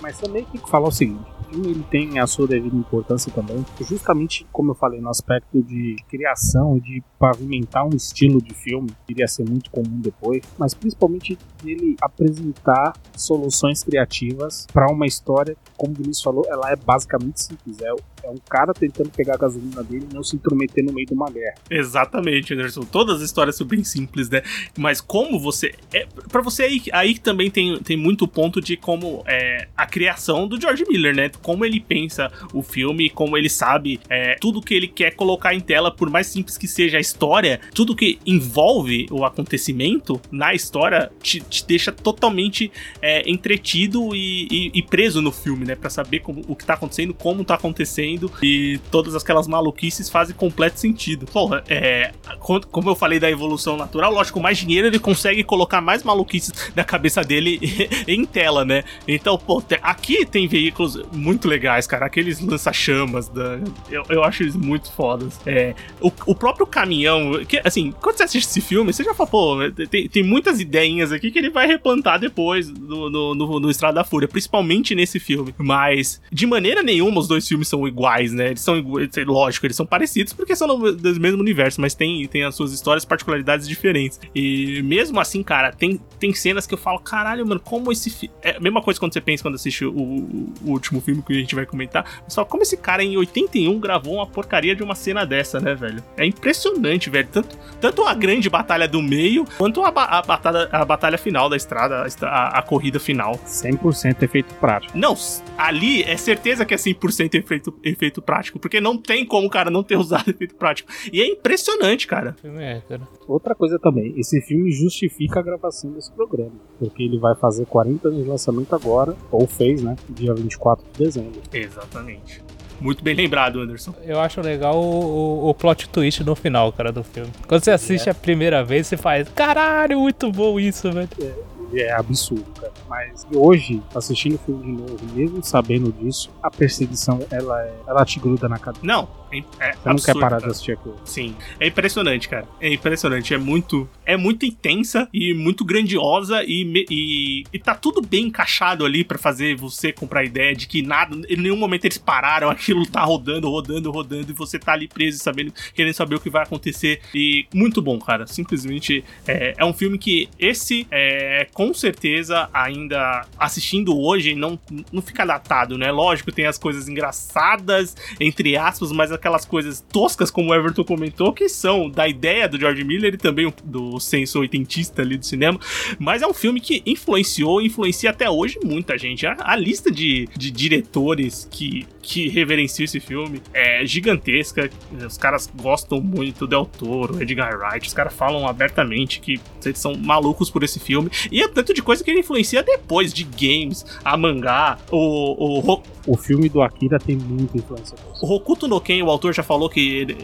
Mas 0.00 0.18
também 0.18 0.44
tem 0.44 0.60
que 0.60 0.70
falar 0.70 0.88
o 0.88 0.92
seguinte: 0.92 1.24
o 1.40 1.50
filme 1.50 1.70
ele 1.70 1.84
tem 1.90 2.18
a 2.18 2.26
sua 2.26 2.46
devida 2.46 2.76
importância 2.76 3.32
também, 3.32 3.64
justamente 3.80 4.46
como 4.52 4.70
eu 4.70 4.74
falei, 4.74 5.00
no 5.00 5.08
aspecto 5.08 5.62
de 5.62 5.96
criação 6.08 6.78
de 6.78 7.02
pavimentar 7.18 7.84
um 7.84 7.96
estilo 7.96 8.40
de 8.40 8.54
filme, 8.54 8.88
que 9.06 9.12
iria 9.12 9.26
ser 9.26 9.48
muito 9.48 9.70
comum 9.70 10.00
depois, 10.00 10.42
mas 10.56 10.72
principalmente 10.72 11.36
dele 11.62 11.96
apresentar 12.00 12.92
soluções 13.16 13.82
criativas 13.82 14.66
para 14.72 14.86
uma 14.90 15.06
história 15.06 15.54
que, 15.54 15.72
como 15.76 15.92
o 15.92 15.96
Vinícius 15.96 16.22
falou, 16.22 16.44
ela 16.48 16.70
é 16.70 16.76
basicamente 16.76 17.42
simples. 17.42 17.78
É, 17.80 17.92
é 18.28 18.32
um 18.32 18.38
cara 18.48 18.72
tentando 18.74 19.10
pegar 19.10 19.34
a 19.34 19.38
gasolina 19.38 19.82
dele 19.82 20.06
e 20.10 20.14
não 20.14 20.22
se 20.22 20.36
intrometer 20.36 20.84
no 20.84 20.92
meio 20.92 21.06
de 21.06 21.14
uma 21.14 21.30
guerra. 21.30 21.54
Exatamente, 21.70 22.52
Anderson. 22.54 22.82
Todas 22.82 23.16
as 23.16 23.22
histórias 23.22 23.56
são 23.56 23.66
bem 23.66 23.82
simples, 23.84 24.28
né? 24.28 24.42
Mas 24.76 25.00
como 25.00 25.38
você. 25.38 25.74
É, 25.92 26.06
para 26.30 26.40
você 26.42 26.64
aí, 26.64 26.82
aí 26.92 27.18
também 27.18 27.50
tem, 27.50 27.78
tem 27.78 27.96
muito 27.96 28.26
ponto 28.28 28.60
de 28.60 28.76
como 28.76 29.22
é, 29.26 29.68
a 29.76 29.86
criação 29.86 30.46
do 30.46 30.60
George 30.60 30.84
Miller, 30.88 31.14
né? 31.14 31.30
Como 31.42 31.64
ele 31.64 31.80
pensa 31.80 32.30
o 32.52 32.62
filme, 32.62 33.08
como 33.10 33.36
ele 33.36 33.48
sabe 33.48 34.00
é, 34.08 34.36
tudo 34.40 34.60
que 34.60 34.74
ele 34.74 34.88
quer 34.88 35.14
colocar 35.14 35.54
em 35.54 35.60
tela, 35.60 35.90
por 35.90 36.10
mais 36.10 36.26
simples 36.26 36.56
que 36.58 36.68
seja 36.68 36.98
a 36.98 37.00
história, 37.00 37.60
tudo 37.74 37.94
que 37.96 38.18
envolve 38.26 39.06
o 39.10 39.24
acontecimento 39.24 40.20
na 40.30 40.54
história 40.54 41.10
te, 41.22 41.40
te 41.40 41.66
deixa 41.66 41.90
totalmente 41.92 42.70
é, 43.00 43.28
entretido 43.30 44.14
e, 44.14 44.46
e- 44.50 44.70
e 44.74 44.82
preso 44.82 45.20
no 45.22 45.32
filme, 45.32 45.64
né? 45.64 45.74
Pra 45.74 45.90
saber 45.90 46.20
como, 46.20 46.42
o 46.46 46.54
que 46.54 46.64
tá 46.64 46.74
acontecendo, 46.74 47.14
como 47.14 47.44
tá 47.44 47.54
acontecendo 47.54 48.17
e 48.42 48.78
todas 48.90 49.14
aquelas 49.14 49.46
maluquices 49.46 50.08
fazem 50.08 50.34
completo 50.34 50.78
sentido. 50.80 51.26
Porra, 51.26 51.62
é, 51.68 52.12
co- 52.40 52.60
como 52.70 52.90
eu 52.90 52.94
falei 52.94 53.18
da 53.18 53.30
evolução 53.30 53.76
natural, 53.76 54.12
lógico, 54.12 54.40
mais 54.40 54.58
dinheiro 54.58 54.86
ele 54.86 54.98
consegue 54.98 55.44
colocar 55.44 55.80
mais 55.80 56.02
maluquices 56.02 56.52
na 56.74 56.84
cabeça 56.84 57.22
dele 57.22 57.60
em 58.08 58.24
tela, 58.24 58.64
né? 58.64 58.84
Então, 59.06 59.36
pô, 59.38 59.62
aqui 59.82 60.24
tem 60.26 60.46
veículos 60.48 61.00
muito 61.12 61.46
legais, 61.48 61.86
cara. 61.86 62.06
Aqueles 62.06 62.40
lança-chamas, 62.40 63.28
da, 63.28 63.58
eu, 63.90 64.02
eu 64.08 64.24
acho 64.24 64.42
eles 64.42 64.56
muito 64.56 64.90
fodas. 64.92 65.38
É, 65.46 65.74
o, 66.00 66.10
o 66.26 66.34
próprio 66.34 66.66
caminhão, 66.66 67.44
que, 67.44 67.60
assim, 67.64 67.92
quando 68.00 68.16
você 68.16 68.24
assiste 68.24 68.48
esse 68.48 68.60
filme, 68.60 68.92
você 68.92 69.04
já 69.04 69.14
fala, 69.14 69.28
pô, 69.28 69.56
tem, 69.90 70.08
tem 70.08 70.22
muitas 70.22 70.60
ideinhas 70.60 71.12
aqui 71.12 71.30
que 71.30 71.38
ele 71.38 71.50
vai 71.50 71.66
replantar 71.66 72.18
depois 72.18 72.68
no, 72.68 73.10
no, 73.10 73.34
no, 73.34 73.60
no 73.60 73.70
Estrada 73.70 73.94
da 73.94 74.04
Fúria, 74.04 74.28
principalmente 74.28 74.94
nesse 74.94 75.18
filme. 75.18 75.54
Mas, 75.58 76.20
de 76.32 76.46
maneira 76.46 76.82
nenhuma, 76.82 77.20
os 77.20 77.28
dois 77.28 77.46
filmes 77.46 77.68
são 77.68 77.86
iguais, 77.86 78.07
né? 78.32 78.48
Eles 78.48 78.60
são 78.60 78.76
iguais, 78.76 79.08
lógico, 79.26 79.66
eles 79.66 79.76
são 79.76 79.86
parecidos 79.86 80.32
porque 80.32 80.54
são 80.56 80.66
do, 80.68 81.20
mesmo 81.20 81.40
universo, 81.40 81.80
mas 81.80 81.94
tem, 81.94 82.26
tem 82.28 82.44
as 82.44 82.54
suas 82.54 82.72
histórias, 82.72 83.04
particularidades 83.04 83.68
diferentes. 83.68 84.20
E 84.34 84.80
mesmo 84.82 85.20
assim, 85.20 85.42
cara, 85.42 85.72
tem, 85.72 86.00
tem 86.18 86.32
cenas 86.34 86.66
que 86.66 86.74
eu 86.74 86.78
falo, 86.78 86.98
caralho, 87.00 87.46
mano, 87.46 87.60
como 87.60 87.90
esse 87.92 88.10
filme. 88.10 88.34
É 88.42 88.56
a 88.56 88.60
mesma 88.60 88.80
coisa 88.82 88.98
quando 88.98 89.12
você 89.12 89.20
pensa 89.20 89.42
quando 89.42 89.54
assiste 89.56 89.84
o, 89.84 89.90
o- 89.92 90.52
o 90.64 90.70
último 90.70 91.00
filme 91.00 91.22
que 91.22 91.32
a 91.32 91.40
gente 91.40 91.54
vai 91.54 91.66
comentar. 91.66 92.04
Você 92.26 92.34
fala, 92.36 92.46
como 92.46 92.62
esse 92.62 92.76
cara 92.76 93.02
em 93.02 93.16
81 93.16 93.78
gravou 93.78 94.14
uma 94.14 94.26
porcaria 94.26 94.74
de 94.74 94.82
uma 94.82 94.94
cena 94.94 95.24
dessa, 95.26 95.60
né, 95.60 95.74
velho? 95.74 96.02
É 96.16 96.24
impressionante, 96.26 97.10
velho. 97.10 97.28
Tanto, 97.30 97.56
tanto 97.80 98.02
a 98.04 98.14
grande 98.14 98.48
batalha 98.48 98.88
do 98.88 99.02
meio, 99.02 99.44
quanto 99.56 99.82
a, 99.84 99.90
ba- 99.90 100.04
a 100.04 100.22
batalha, 100.22 100.68
a 100.72 100.84
batalha 100.84 101.18
final 101.18 101.48
da 101.48 101.56
estrada, 101.56 102.06
a 102.22 102.58
a, 102.58 102.62
corrida 102.62 102.98
final. 102.98 103.38
100% 103.46 104.22
efeito 104.22 104.54
prático. 104.54 104.96
Não, 104.96 105.16
ali 105.56 106.02
é 106.02 106.16
certeza 106.16 106.64
que 106.64 106.74
é 106.74 106.76
100% 106.76 107.34
efeito, 107.34 107.74
efeito 107.88 108.22
prático, 108.22 108.58
porque 108.58 108.80
não 108.80 108.96
tem 108.96 109.24
como 109.24 109.46
o 109.46 109.50
cara 109.50 109.70
não 109.70 109.82
ter 109.82 109.96
usado 109.96 110.28
efeito 110.30 110.54
prático. 110.54 110.90
E 111.12 111.20
é 111.20 111.26
impressionante, 111.26 112.06
cara. 112.06 112.36
É, 112.44 112.82
cara. 112.88 113.02
Outra 113.26 113.54
coisa 113.54 113.78
também, 113.78 114.14
esse 114.16 114.40
filme 114.42 114.70
justifica 114.70 115.40
a 115.40 115.42
gravação 115.42 115.90
desse 115.92 116.12
programa, 116.12 116.52
porque 116.78 117.02
ele 117.02 117.18
vai 117.18 117.34
fazer 117.34 117.66
40 117.66 118.08
anos 118.08 118.22
de 118.22 118.28
lançamento 118.28 118.74
agora, 118.74 119.16
ou 119.30 119.46
fez, 119.46 119.82
né, 119.82 119.96
dia 120.08 120.34
24 120.34 120.84
de 120.92 121.04
dezembro. 121.04 121.40
Exatamente. 121.52 122.42
Muito 122.80 123.02
bem 123.02 123.14
lembrado, 123.14 123.58
Anderson. 123.58 123.92
Eu 124.04 124.20
acho 124.20 124.40
legal 124.40 124.76
o, 124.76 125.44
o, 125.44 125.48
o 125.48 125.54
plot 125.54 125.88
twist 125.88 126.22
no 126.22 126.36
final, 126.36 126.72
cara, 126.72 126.92
do 126.92 127.02
filme. 127.02 127.30
Quando 127.48 127.64
você 127.64 127.72
assiste 127.72 128.08
a 128.08 128.14
primeira 128.14 128.62
vez, 128.62 128.86
você 128.86 128.96
faz, 128.96 129.28
caralho, 129.30 129.98
muito 129.98 130.30
bom 130.30 130.60
isso, 130.60 130.90
velho. 130.92 131.08
É 131.20 131.57
absurdo, 131.92 132.46
cara. 132.60 132.72
Mas 132.88 133.26
hoje, 133.34 133.82
assistindo 133.94 134.36
o 134.36 134.38
filme 134.38 134.64
de 134.64 134.82
novo, 134.82 134.98
mesmo 135.14 135.42
sabendo 135.42 135.92
disso, 135.92 136.30
a 136.42 136.50
perseguição, 136.50 137.20
ela, 137.30 137.62
é, 137.62 137.74
ela 137.86 138.04
te 138.04 138.18
gruda 138.18 138.48
na 138.48 138.58
cabeça. 138.58 138.84
Não, 138.84 139.08
é, 139.30 139.38
é 139.60 139.72
Você 139.72 139.88
não 139.88 139.96
quer 139.96 140.14
parar 140.18 140.38
de 140.38 140.46
assistir 140.46 140.72
aquilo. 140.72 140.96
Sim, 141.04 141.36
é 141.60 141.66
impressionante, 141.66 142.28
cara. 142.28 142.46
É 142.60 142.72
impressionante, 142.72 143.34
é 143.34 143.38
muito, 143.38 143.88
é 144.04 144.16
muito 144.16 144.46
intensa 144.46 145.08
e 145.12 145.34
muito 145.34 145.64
grandiosa 145.64 146.42
e, 146.44 146.86
e, 146.90 147.44
e 147.52 147.58
tá 147.58 147.74
tudo 147.74 148.00
bem 148.00 148.26
encaixado 148.26 148.84
ali 148.84 149.04
pra 149.04 149.18
fazer 149.18 149.56
você 149.56 149.92
comprar 149.92 150.20
a 150.20 150.24
ideia 150.24 150.54
de 150.54 150.66
que 150.66 150.82
nada, 150.82 151.16
em 151.28 151.36
nenhum 151.36 151.56
momento 151.56 151.84
eles 151.84 151.98
pararam, 151.98 152.48
aquilo 152.50 152.86
tá 152.86 153.02
rodando, 153.02 153.50
rodando, 153.50 153.90
rodando 153.90 154.30
e 154.30 154.34
você 154.34 154.58
tá 154.58 154.72
ali 154.72 154.88
preso 154.88 155.18
sabendo, 155.18 155.52
querendo 155.74 155.94
saber 155.94 156.16
o 156.16 156.20
que 156.20 156.30
vai 156.30 156.42
acontecer 156.42 157.00
e 157.14 157.46
muito 157.52 157.82
bom, 157.82 157.98
cara. 157.98 158.26
Simplesmente 158.26 159.04
é, 159.26 159.54
é 159.56 159.64
um 159.64 159.72
filme 159.72 159.98
que 159.98 160.28
esse 160.38 160.86
é, 160.90 161.46
com 161.52 161.72
certeza 161.74 162.48
ainda 162.52 163.26
assistindo 163.38 163.98
hoje 163.98 164.34
não, 164.34 164.58
não 164.92 165.02
fica 165.02 165.24
datado, 165.24 165.76
né? 165.76 165.90
Lógico, 165.90 166.32
tem 166.32 166.46
as 166.46 166.58
coisas 166.58 166.88
engraçadas 166.88 167.96
entre 168.20 168.56
aspas, 168.56 168.92
mas 168.92 169.12
aquelas 169.18 169.44
coisas 169.44 169.84
toscas, 169.92 170.30
como 170.30 170.50
o 170.50 170.54
Everton 170.54 170.84
comentou, 170.84 171.32
que 171.32 171.48
são 171.48 171.90
da 171.90 172.08
ideia 172.08 172.48
do 172.48 172.58
George 172.58 172.82
Miller 172.84 173.14
e 173.14 173.18
também 173.18 173.52
do 173.64 174.00
senso 174.00 174.40
oitentista 174.40 175.02
ali 175.02 175.18
do 175.18 175.26
cinema. 175.26 175.58
Mas 175.98 176.22
é 176.22 176.26
um 176.26 176.34
filme 176.34 176.60
que 176.60 176.82
influenciou, 176.86 177.60
influencia 177.60 178.10
até 178.10 178.30
hoje 178.30 178.58
muita 178.64 178.96
gente. 178.96 179.26
A, 179.26 179.36
a 179.38 179.56
lista 179.56 179.90
de, 179.90 180.28
de 180.36 180.50
diretores 180.50 181.48
que, 181.50 181.86
que 182.00 182.28
reverenciam 182.28 182.84
esse 182.84 183.00
filme 183.00 183.42
é 183.52 183.84
gigantesca. 183.84 184.70
Os 185.06 185.18
caras 185.18 185.50
gostam 185.60 186.00
muito 186.00 186.40
do 186.40 186.46
Del 186.46 186.66
Toro, 186.66 187.20
Edgar 187.20 187.58
Wright. 187.58 187.86
Os 187.86 187.94
caras 187.94 188.14
falam 188.14 188.46
abertamente 188.46 189.20
que 189.20 189.40
eles 189.64 189.78
são 189.78 189.94
malucos 189.96 190.50
por 190.50 190.62
esse 190.62 190.78
filme. 190.78 191.10
E 191.30 191.42
é 191.42 191.48
tanto 191.48 191.74
de 191.74 191.82
coisa 191.82 192.02
que 192.02 192.10
ele 192.10 192.20
influencia 192.20 192.62
depois, 192.62 193.12
de 193.12 193.24
games, 193.24 193.84
a 194.04 194.16
mangá, 194.16 194.78
o, 194.90 195.60
o, 195.60 195.82
O 196.06 196.16
filme 196.16 196.48
do 196.48 196.62
Akira 196.62 196.98
tem 196.98 197.16
muita 197.16 197.58
influência 197.58 197.96
o 198.20 198.32
Hokuto 198.32 198.66
no 198.66 198.80
Ken, 198.80 199.02
o 199.08 199.12
autor 199.12 199.32
já 199.32 199.42
falou 199.42 199.68
que 199.68 199.80
ele, 199.80 200.18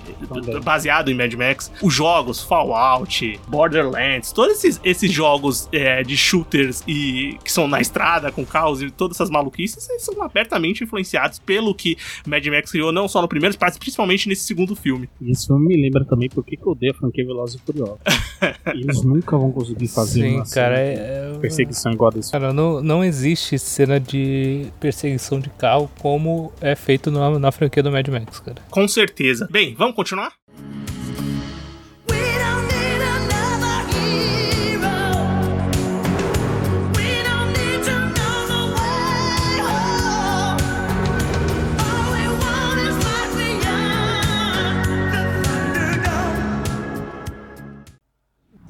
baseado 0.62 1.10
em 1.10 1.14
Mad 1.14 1.32
Max, 1.34 1.72
os 1.82 1.92
jogos 1.92 2.42
Fallout, 2.42 3.40
Borderlands, 3.48 4.32
todos 4.32 4.56
esses, 4.58 4.80
esses 4.84 5.10
jogos 5.10 5.68
é, 5.72 6.02
de 6.02 6.16
shooters 6.16 6.82
e 6.86 7.38
que 7.42 7.50
são 7.50 7.66
na 7.66 7.80
estrada 7.80 8.30
com 8.30 8.44
carros 8.44 8.82
e 8.82 8.90
todas 8.90 9.16
essas 9.16 9.30
maluquices 9.30 9.88
eles 9.88 10.02
são 10.02 10.22
abertamente 10.22 10.84
influenciados 10.84 11.38
pelo 11.38 11.74
que 11.74 11.96
Mad 12.26 12.44
Max 12.46 12.70
criou, 12.70 12.92
não 12.92 13.08
só 13.08 13.20
no 13.20 13.28
primeiro, 13.28 13.56
mas 13.60 13.78
principalmente 13.78 14.28
nesse 14.28 14.42
segundo 14.42 14.76
filme. 14.76 15.08
E 15.20 15.30
esse 15.30 15.46
filme 15.46 15.66
me 15.66 15.82
lembra 15.82 16.04
também 16.04 16.28
por 16.28 16.44
que 16.44 16.56
que 16.56 16.62
eu 16.66 16.72
odeio 16.72 16.92
a 16.92 16.94
franquia 16.94 17.24
Velozes 17.24 17.56
e 17.56 17.58
Furiosos. 17.64 17.98
Eles 18.74 19.02
nunca 19.02 19.36
vão 19.36 19.50
conseguir 19.50 19.88
fazer 19.88 20.22
Sim, 20.22 20.36
uma 20.36 20.44
cara, 20.46 20.78
é- 20.78 21.32
é- 21.34 21.38
perseguição 21.40 21.92
igual 21.92 22.10
a 22.10 22.14
desse 22.14 22.30
Cara, 22.30 22.52
não, 22.52 22.82
não 22.82 23.04
existe 23.04 23.58
cena 23.58 23.98
de 23.98 24.66
perseguição 24.80 25.40
de 25.40 25.48
carro 25.50 25.90
como 26.00 26.52
é 26.60 26.74
feito 26.74 27.10
na, 27.10 27.38
na 27.38 27.52
franquia 27.52 27.82
do 27.82 27.90
Mad 27.90 28.06
Max, 28.08 28.40
cara. 28.40 28.56
Com 28.74 28.88
certeza. 28.88 29.46
Bem, 29.52 29.72
vamos 29.72 29.94
continuar? 29.94 30.32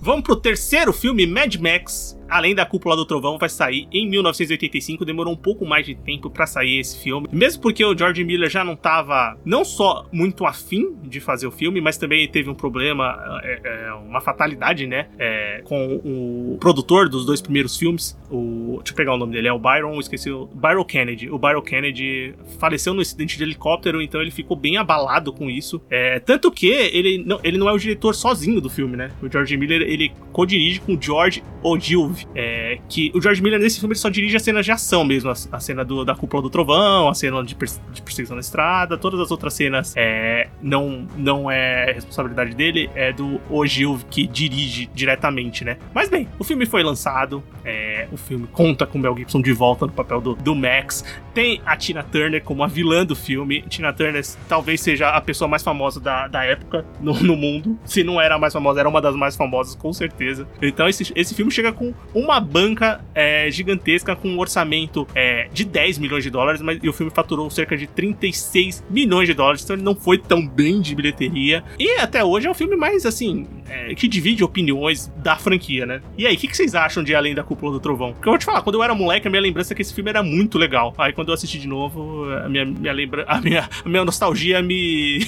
Vamos 0.02 0.22
pro 0.22 0.36
terceiro 0.36 0.92
filme, 0.92 1.26
Mad 1.26 1.56
Max. 1.56 2.14
Além 2.34 2.54
da 2.54 2.66
Cúpula 2.66 2.96
do 2.96 3.04
Trovão, 3.06 3.38
vai 3.38 3.48
sair 3.48 3.86
em 3.92 4.08
1985. 4.08 5.04
Demorou 5.04 5.32
um 5.32 5.36
pouco 5.36 5.64
mais 5.64 5.86
de 5.86 5.94
tempo 5.94 6.28
pra 6.28 6.46
sair 6.46 6.80
esse 6.80 7.02
filme. 7.02 7.28
Mesmo 7.32 7.62
porque 7.62 7.84
o 7.84 7.96
George 7.96 8.24
Miller 8.24 8.50
já 8.50 8.64
não 8.64 8.76
tava, 8.76 9.38
não 9.44 9.64
só 9.64 10.06
muito 10.10 10.44
afim 10.44 10.96
de 11.02 11.20
fazer 11.20 11.46
o 11.46 11.50
filme, 11.50 11.80
mas 11.80 11.96
também 11.96 12.26
teve 12.28 12.50
um 12.50 12.54
problema, 12.54 13.40
é, 13.42 13.60
é, 13.64 13.92
uma 13.92 14.20
fatalidade, 14.20 14.86
né? 14.86 15.06
é, 15.18 15.62
com 15.64 16.00
o 16.04 16.56
produtor 16.60 17.08
dos 17.08 17.24
dois 17.24 17.40
primeiros 17.40 17.76
filmes. 17.76 18.18
O, 18.30 18.76
deixa 18.78 18.92
eu 18.92 18.96
pegar 18.96 19.14
o 19.14 19.18
nome 19.18 19.32
dele, 19.32 19.48
é 19.48 19.52
o 19.52 19.58
Byron, 19.58 19.98
esqueci 19.98 20.30
o 20.30 20.46
Byron 20.46 20.84
Kennedy. 20.84 21.30
O 21.30 21.38
Byron 21.38 21.62
Kennedy 21.62 22.34
faleceu 22.58 22.94
no 22.94 23.00
acidente 23.00 23.36
de 23.36 23.42
helicóptero, 23.42 24.02
então 24.02 24.20
ele 24.20 24.30
ficou 24.30 24.56
bem 24.56 24.76
abalado 24.76 25.32
com 25.32 25.48
isso. 25.48 25.80
É, 25.90 26.18
tanto 26.20 26.50
que 26.50 26.66
ele 26.68 27.22
não, 27.24 27.40
ele 27.42 27.58
não 27.58 27.68
é 27.68 27.72
o 27.72 27.78
diretor 27.78 28.14
sozinho 28.14 28.60
do 28.60 28.70
filme, 28.70 28.96
né? 28.96 29.10
O 29.22 29.30
George 29.30 29.56
Miller 29.56 29.82
ele 29.82 30.12
co-dirige 30.32 30.80
com 30.80 30.94
o 30.94 31.00
George 31.00 31.42
Ogilvy. 31.62 32.23
É, 32.34 32.78
que 32.88 33.10
o 33.14 33.20
George 33.20 33.42
Miller 33.42 33.60
nesse 33.60 33.80
filme 33.80 33.94
só 33.94 34.08
dirige 34.08 34.36
as 34.36 34.42
cenas 34.42 34.64
de 34.64 34.72
ação 34.72 35.04
mesmo, 35.04 35.30
a, 35.30 35.34
a 35.52 35.60
cena 35.60 35.84
do- 35.84 36.04
da 36.04 36.14
cúpula 36.14 36.42
do 36.42 36.50
trovão, 36.50 37.08
a 37.08 37.14
cena 37.14 37.42
de, 37.42 37.54
de 37.92 38.02
perseguição 38.02 38.36
na 38.36 38.40
estrada, 38.40 38.96
todas 38.98 39.20
as 39.20 39.30
outras 39.30 39.54
cenas 39.54 39.92
é, 39.96 40.48
não, 40.62 41.06
não 41.16 41.50
é 41.50 41.92
responsabilidade 41.92 42.54
dele, 42.54 42.90
é 42.94 43.12
do 43.12 43.40
Ogilvy 43.50 44.04
que 44.10 44.26
dirige 44.26 44.86
diretamente, 44.94 45.64
né? 45.64 45.76
Mas 45.94 46.08
bem, 46.08 46.28
o 46.38 46.44
filme 46.44 46.66
foi 46.66 46.82
lançado, 46.82 47.42
é, 47.64 48.08
o 48.12 48.16
filme 48.16 48.46
conta 48.52 48.86
com 48.86 48.98
o 48.98 49.00
Mel 49.00 49.16
Gibson 49.16 49.40
de 49.40 49.52
volta 49.52 49.86
no 49.86 49.92
papel 49.92 50.20
do, 50.20 50.34
do 50.34 50.54
Max, 50.54 51.04
tem 51.32 51.60
a 51.66 51.76
Tina 51.76 52.02
Turner 52.02 52.42
como 52.42 52.62
a 52.62 52.66
vilã 52.68 53.04
do 53.04 53.16
filme. 53.16 53.62
Tina 53.62 53.92
Turner 53.92 54.24
talvez 54.48 54.80
seja 54.80 55.08
a 55.10 55.20
pessoa 55.20 55.48
mais 55.48 55.62
famosa 55.64 55.98
da, 55.98 56.28
da 56.28 56.44
época 56.44 56.84
no, 57.00 57.12
no 57.22 57.36
mundo. 57.36 57.76
Se 57.84 58.04
não 58.04 58.20
era 58.20 58.36
a 58.36 58.38
mais 58.38 58.52
famosa, 58.52 58.78
era 58.78 58.88
uma 58.88 59.00
das 59.00 59.16
mais 59.16 59.34
famosas, 59.34 59.74
com 59.74 59.92
certeza. 59.92 60.46
Então 60.62 60.88
esse, 60.88 61.12
esse 61.16 61.34
filme 61.34 61.50
chega 61.50 61.72
com 61.72 61.92
uma 62.14 62.40
banca 62.40 63.00
é, 63.14 63.50
gigantesca, 63.50 64.14
com 64.14 64.28
um 64.28 64.38
orçamento 64.38 65.06
é, 65.14 65.48
de 65.52 65.64
10 65.64 65.98
milhões 65.98 66.22
de 66.22 66.30
dólares, 66.30 66.62
mas 66.62 66.78
e 66.82 66.88
o 66.88 66.92
filme 66.92 67.10
faturou 67.12 67.50
cerca 67.50 67.76
de 67.76 67.86
36 67.86 68.84
milhões 68.88 69.26
de 69.28 69.34
dólares, 69.34 69.62
então 69.62 69.76
ele 69.76 69.82
não 69.82 69.94
foi 69.94 70.18
tão 70.18 70.46
bem 70.46 70.80
de 70.80 70.94
bilheteria. 70.94 71.64
E 71.78 71.98
até 71.98 72.24
hoje 72.24 72.46
é 72.46 72.50
o 72.50 72.54
filme 72.54 72.76
mais, 72.76 73.04
assim, 73.04 73.46
é, 73.68 73.94
que 73.94 74.06
divide 74.06 74.44
opiniões 74.44 75.12
da 75.16 75.36
franquia, 75.36 75.86
né? 75.86 76.00
E 76.16 76.26
aí, 76.26 76.34
o 76.34 76.38
que, 76.38 76.48
que 76.48 76.56
vocês 76.56 76.74
acham 76.74 77.02
de 77.02 77.14
Além 77.14 77.34
da 77.34 77.42
Cúpula 77.42 77.72
do 77.72 77.80
Trovão? 77.80 78.12
Porque 78.12 78.28
eu 78.28 78.32
vou 78.32 78.38
te 78.38 78.44
falar, 78.44 78.62
quando 78.62 78.76
eu 78.76 78.82
era 78.82 78.94
moleque, 78.94 79.26
a 79.26 79.30
minha 79.30 79.42
lembrança 79.42 79.72
é 79.72 79.74
que 79.74 79.82
esse 79.82 79.94
filme 79.94 80.10
era 80.10 80.22
muito 80.22 80.58
legal. 80.58 80.94
Aí 80.98 81.12
quando 81.12 81.28
eu 81.28 81.34
assisti 81.34 81.58
de 81.58 81.66
novo, 81.66 82.24
a 82.30 82.48
minha, 82.48 82.64
minha, 82.64 82.92
lembra... 82.92 83.24
a 83.26 83.40
minha, 83.40 83.68
a 83.84 83.88
minha 83.88 84.04
nostalgia 84.04 84.62
me, 84.62 85.20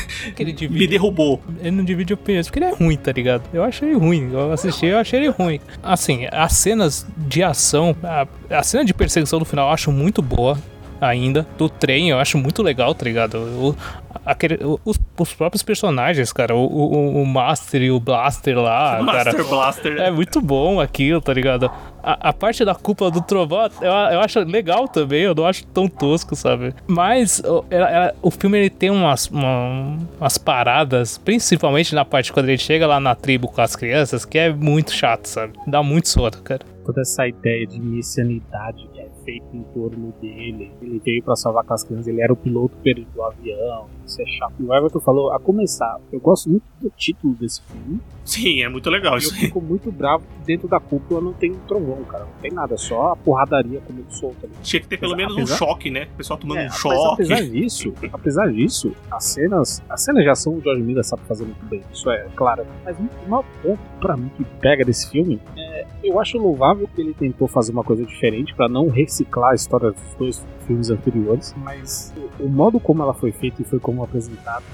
me 0.70 0.86
derrubou. 0.86 1.42
ele 1.60 1.72
não 1.72 1.84
divide 1.84 2.14
opiniões, 2.14 2.46
porque 2.46 2.58
ele 2.58 2.66
é 2.66 2.74
ruim, 2.74 2.96
tá 2.96 3.12
ligado? 3.12 3.48
Eu 3.52 3.64
achei 3.64 3.88
ele 3.88 3.98
ruim. 3.98 4.30
Eu 4.32 4.52
assisti, 4.52 4.86
eu 4.86 4.98
achei 4.98 5.20
ele 5.20 5.28
ruim. 5.28 5.60
Assim, 5.82 6.26
as 6.30 6.52
cenas 6.54 7.06
de 7.16 7.42
ação, 7.42 7.96
a, 8.02 8.26
a 8.50 8.62
cena 8.62 8.84
de 8.84 8.94
perseguição 8.94 9.38
do 9.38 9.44
final 9.44 9.68
eu 9.68 9.74
acho 9.74 9.90
muito 9.92 10.22
boa. 10.22 10.58
Ainda, 11.00 11.46
do 11.56 11.68
trem, 11.68 12.10
eu 12.10 12.18
acho 12.18 12.36
muito 12.36 12.62
legal, 12.62 12.94
tá 12.94 13.04
ligado? 13.04 13.36
O- 13.38 13.74
aquele- 14.24 14.62
o- 14.62 14.78
os, 14.84 14.98
os 15.18 15.32
próprios 15.32 15.62
personagens, 15.62 16.32
cara, 16.32 16.54
o, 16.54 16.66
o, 16.66 17.22
o 17.22 17.26
Master 17.26 17.80
e 17.82 17.90
o 17.90 17.98
Blaster 17.98 18.58
lá, 18.58 19.00
Master 19.02 19.32
cara. 19.36 19.44
Blaster. 19.48 19.96
É 19.98 20.10
muito 20.10 20.40
bom 20.42 20.78
aquilo, 20.80 21.20
tá 21.20 21.32
ligado? 21.32 21.70
A, 22.02 22.28
a 22.28 22.32
parte 22.32 22.64
da 22.64 22.74
culpa 22.74 23.10
do 23.10 23.20
trovão, 23.22 23.68
eu, 23.80 23.90
eu 23.90 24.20
acho 24.20 24.40
legal 24.40 24.86
também, 24.88 25.22
eu 25.22 25.34
não 25.34 25.46
acho 25.46 25.64
tão 25.68 25.88
tosco, 25.88 26.36
sabe? 26.36 26.74
Mas 26.86 27.40
o, 27.46 27.64
ela- 27.70 27.90
ela- 27.90 28.14
o 28.20 28.30
filme 28.30 28.58
ele 28.58 28.70
tem 28.70 28.90
umas, 28.90 29.26
uma- 29.28 29.96
umas 30.20 30.36
paradas, 30.38 31.16
principalmente 31.16 31.94
na 31.94 32.04
parte 32.04 32.32
quando 32.32 32.48
ele 32.48 32.58
chega 32.58 32.86
lá 32.86 33.00
na 33.00 33.14
tribo 33.14 33.48
com 33.48 33.60
as 33.62 33.74
crianças, 33.74 34.24
que 34.26 34.38
é 34.38 34.52
muito 34.52 34.92
chato, 34.92 35.26
sabe? 35.26 35.54
Dá 35.66 35.82
muito 35.82 36.08
sono, 36.10 36.30
cara. 36.44 36.60
Toda 36.84 37.02
essa 37.02 37.26
ideia 37.28 37.66
de 37.66 37.78
messianidade 37.80 38.88
feita 39.24 39.46
em 39.54 39.62
torno 39.74 40.12
dele. 40.20 40.70
Ele 40.80 41.00
veio 41.04 41.22
pra 41.22 41.36
salvar 41.36 41.62
aquelas 41.62 41.84
crianças, 41.84 42.06
ele 42.08 42.20
era 42.20 42.32
o 42.32 42.36
piloto 42.36 42.76
perdido 42.82 43.08
do 43.14 43.22
avião. 43.22 43.86
Isso 44.06 44.20
é 44.20 44.26
chato. 44.26 44.54
E 44.58 44.62
o 44.64 44.74
Everton 44.74 45.00
falou, 45.00 45.32
a 45.32 45.38
começar, 45.38 45.98
eu 46.12 46.20
gosto 46.20 46.50
muito 46.50 46.64
do 46.80 46.90
título 46.90 47.34
desse 47.34 47.62
filme. 47.62 48.00
Sim, 48.24 48.62
é 48.62 48.68
muito 48.68 48.88
legal 48.90 49.12
E 49.14 49.16
eu 49.16 49.18
isso 49.18 49.34
aí. 49.34 49.40
fico 49.40 49.60
muito 49.60 49.90
bravo 49.90 50.24
que 50.24 50.46
dentro 50.46 50.68
da 50.68 50.78
cúpula 50.80 51.20
não 51.20 51.32
tem 51.32 51.52
trovão, 51.66 52.02
cara. 52.04 52.24
Não 52.24 52.40
tem 52.40 52.50
nada, 52.52 52.76
só 52.76 53.12
a 53.12 53.16
porradaria 53.16 53.80
como 53.86 53.98
ele 54.00 54.10
solta 54.10 54.46
ali. 54.46 54.54
Tinha 54.62 54.80
que 54.80 54.88
ter 54.88 54.98
pelo 54.98 55.16
menos 55.16 55.34
um 55.34 55.38
Apesar- 55.38 55.56
choque, 55.56 55.90
né? 55.90 56.08
O 56.14 56.16
pessoal 56.16 56.38
tomando 56.38 56.58
É, 56.60 56.66
um 56.66 56.70
choque. 56.70 57.12
apesar 57.22 57.42
disso, 57.42 57.94
apesar 58.12 58.52
disso, 58.52 58.92
as 59.10 59.24
cenas, 59.24 59.82
as 59.88 60.02
cenas 60.02 60.22
de 60.22 60.28
ação 60.28 60.54
o 60.54 60.60
George 60.60 60.82
Miller 60.82 61.04
sabe 61.04 61.22
fazer 61.22 61.44
muito 61.44 61.64
bem, 61.66 61.82
isso 61.92 62.10
é 62.10 62.26
claro. 62.36 62.64
Mas 62.84 62.96
um 62.98 63.08
maior 63.28 63.44
ponto 63.62 63.80
pra 64.00 64.16
mim 64.16 64.30
que 64.36 64.44
pega 64.60 64.84
desse 64.84 65.10
filme 65.10 65.40
é, 65.56 65.69
eu 66.02 66.20
acho 66.20 66.38
louvável 66.38 66.88
que 66.94 67.00
ele 67.00 67.14
tentou 67.14 67.46
fazer 67.48 67.72
uma 67.72 67.84
coisa 67.84 68.04
diferente 68.04 68.54
pra 68.54 68.68
não 68.68 68.88
reciclar 68.88 69.52
a 69.52 69.54
história 69.54 69.90
dos 69.90 70.14
dois 70.18 70.46
filmes 70.66 70.90
anteriores, 70.90 71.54
mas 71.58 72.12
o 72.38 72.48
modo 72.48 72.78
como 72.78 73.02
ela 73.02 73.14
foi 73.14 73.32
feita 73.32 73.62
e 73.62 73.64
foi 73.64 73.78
como 73.78 74.02
apresentada 74.02 74.64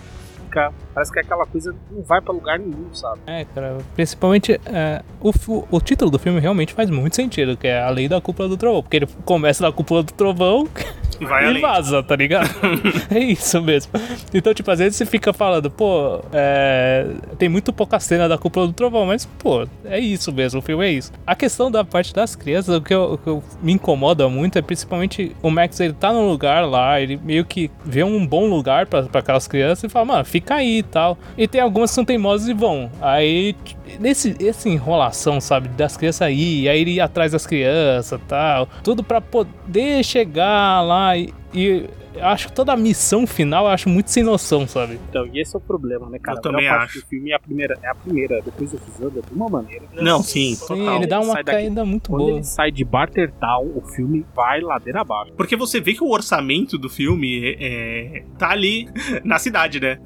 fica, 0.56 0.72
parece 0.94 1.12
que 1.12 1.18
aquela 1.20 1.46
coisa 1.46 1.74
não 1.90 2.02
vai 2.02 2.20
pra 2.20 2.32
lugar 2.32 2.58
nenhum, 2.58 2.92
sabe? 2.92 3.20
É, 3.26 3.44
cara, 3.54 3.78
principalmente 3.94 4.58
é, 4.66 5.02
o, 5.20 5.30
o 5.70 5.80
título 5.80 6.10
do 6.10 6.18
filme 6.18 6.40
realmente 6.40 6.72
faz 6.72 6.88
muito 6.90 7.14
sentido, 7.16 7.56
que 7.56 7.66
é 7.68 7.80
a 7.80 7.90
lei 7.90 8.08
da 8.08 8.20
cúpula 8.20 8.48
do 8.48 8.56
trovão, 8.56 8.82
porque 8.82 8.96
ele 8.96 9.06
começa 9.24 9.62
na 9.64 9.70
cúpula 9.72 10.02
do 10.02 10.12
trovão 10.12 10.66
E 11.20 11.24
vai 11.24 11.44
e 11.44 11.48
além. 11.48 11.62
vaza, 11.62 12.02
tá 12.02 12.16
ligado? 12.16 12.48
é 13.14 13.18
isso 13.18 13.60
mesmo. 13.62 13.92
Então, 14.32 14.52
tipo, 14.54 14.70
às 14.70 14.78
vezes 14.78 14.96
você 14.96 15.04
fica 15.06 15.32
falando, 15.32 15.70
pô, 15.70 16.20
é, 16.32 17.06
tem 17.38 17.48
muito 17.48 17.72
pouca 17.72 17.98
cena 18.00 18.28
da 18.28 18.38
cúpula 18.38 18.66
do 18.66 18.72
trovão, 18.72 19.06
mas, 19.06 19.26
pô, 19.26 19.66
é 19.84 19.98
isso 19.98 20.32
mesmo, 20.32 20.60
o 20.60 20.62
filme 20.62 20.84
é 20.86 20.90
isso. 20.90 21.12
A 21.26 21.34
questão 21.34 21.70
da 21.70 21.84
parte 21.84 22.14
das 22.14 22.34
crianças, 22.36 22.76
o 22.76 22.80
que, 22.80 22.94
eu, 22.94 23.12
o 23.14 23.18
que 23.18 23.26
eu- 23.28 23.42
me 23.62 23.72
incomoda 23.72 24.28
muito 24.28 24.58
é 24.58 24.62
principalmente 24.62 25.34
o 25.42 25.50
Max, 25.50 25.78
ele 25.80 25.92
tá 25.94 26.12
num 26.12 26.28
lugar 26.28 26.66
lá, 26.66 27.00
ele 27.00 27.16
meio 27.22 27.44
que 27.44 27.70
vê 27.84 28.02
um 28.04 28.26
bom 28.26 28.46
lugar 28.48 28.86
pra 28.86 29.06
aquelas 29.14 29.46
crianças 29.48 29.84
e 29.84 29.88
fala, 29.88 30.04
mano, 30.04 30.24
fica 30.24 30.45
aí 30.54 30.78
e 30.78 30.82
tal. 30.82 31.18
E 31.36 31.46
tem 31.46 31.60
algumas 31.60 31.90
que 31.90 31.94
são 31.94 32.04
teimosas 32.04 32.48
e 32.48 32.54
vão. 32.54 32.90
Aí, 33.00 33.54
nesse, 33.98 34.36
essa 34.46 34.68
enrolação, 34.68 35.40
sabe, 35.40 35.68
das 35.68 35.96
crianças 35.96 36.22
aí, 36.22 36.68
aí 36.68 36.82
ir 36.82 37.00
atrás 37.00 37.32
das 37.32 37.46
crianças 37.46 38.20
tal, 38.28 38.68
tudo 38.82 39.02
pra 39.02 39.20
poder 39.20 40.04
chegar 40.04 40.80
lá 40.82 41.16
e. 41.16 41.32
e 41.54 41.88
eu 42.16 42.26
acho 42.26 42.48
que 42.48 42.52
toda 42.54 42.72
a 42.72 42.76
missão 42.76 43.26
final 43.26 43.64
eu 43.66 43.70
acho 43.70 43.88
muito 43.88 44.10
sem 44.10 44.22
noção, 44.22 44.66
sabe? 44.66 44.98
Então, 45.08 45.26
e 45.32 45.40
esse 45.40 45.54
é 45.54 45.58
o 45.58 45.60
problema, 45.60 46.08
né, 46.08 46.18
cara? 46.18 46.38
Eu 46.38 46.42
também 46.42 46.68
acho. 46.68 47.00
do 47.00 47.06
filme 47.06 47.30
é 47.30 47.34
a 47.34 47.38
primeira, 47.38 47.78
é 47.82 47.88
a 47.88 47.94
primeira, 47.94 48.40
depois 48.42 48.72
do 48.72 48.78
Fusanda, 48.78 49.20
de 49.22 49.32
uma 49.34 49.48
maneira. 49.48 49.84
Não, 49.94 50.22
sim, 50.22 50.54
Sim, 50.54 50.66
total. 50.66 50.96
ele 50.96 51.06
dá 51.06 51.20
uma 51.20 51.32
Sai 51.34 51.44
daqui. 51.44 51.58
caída 51.58 51.84
muito 51.84 52.10
Quando 52.10 52.22
boa. 52.24 52.32
ele 52.36 52.44
sai 52.44 52.70
de 52.70 52.84
Bartertown, 52.84 53.72
o 53.74 53.82
filme 53.82 54.24
vai 54.34 54.60
ladeira 54.60 55.00
abaixo. 55.00 55.32
Porque 55.36 55.56
você 55.56 55.80
vê 55.80 55.94
que 55.94 56.02
o 56.02 56.10
orçamento 56.10 56.76
do 56.78 56.88
filme 56.88 57.56
é, 57.58 58.18
é- 58.18 58.24
tá 58.38 58.50
ali 58.50 58.88
na 59.24 59.38
cidade, 59.38 59.80
né? 59.80 59.98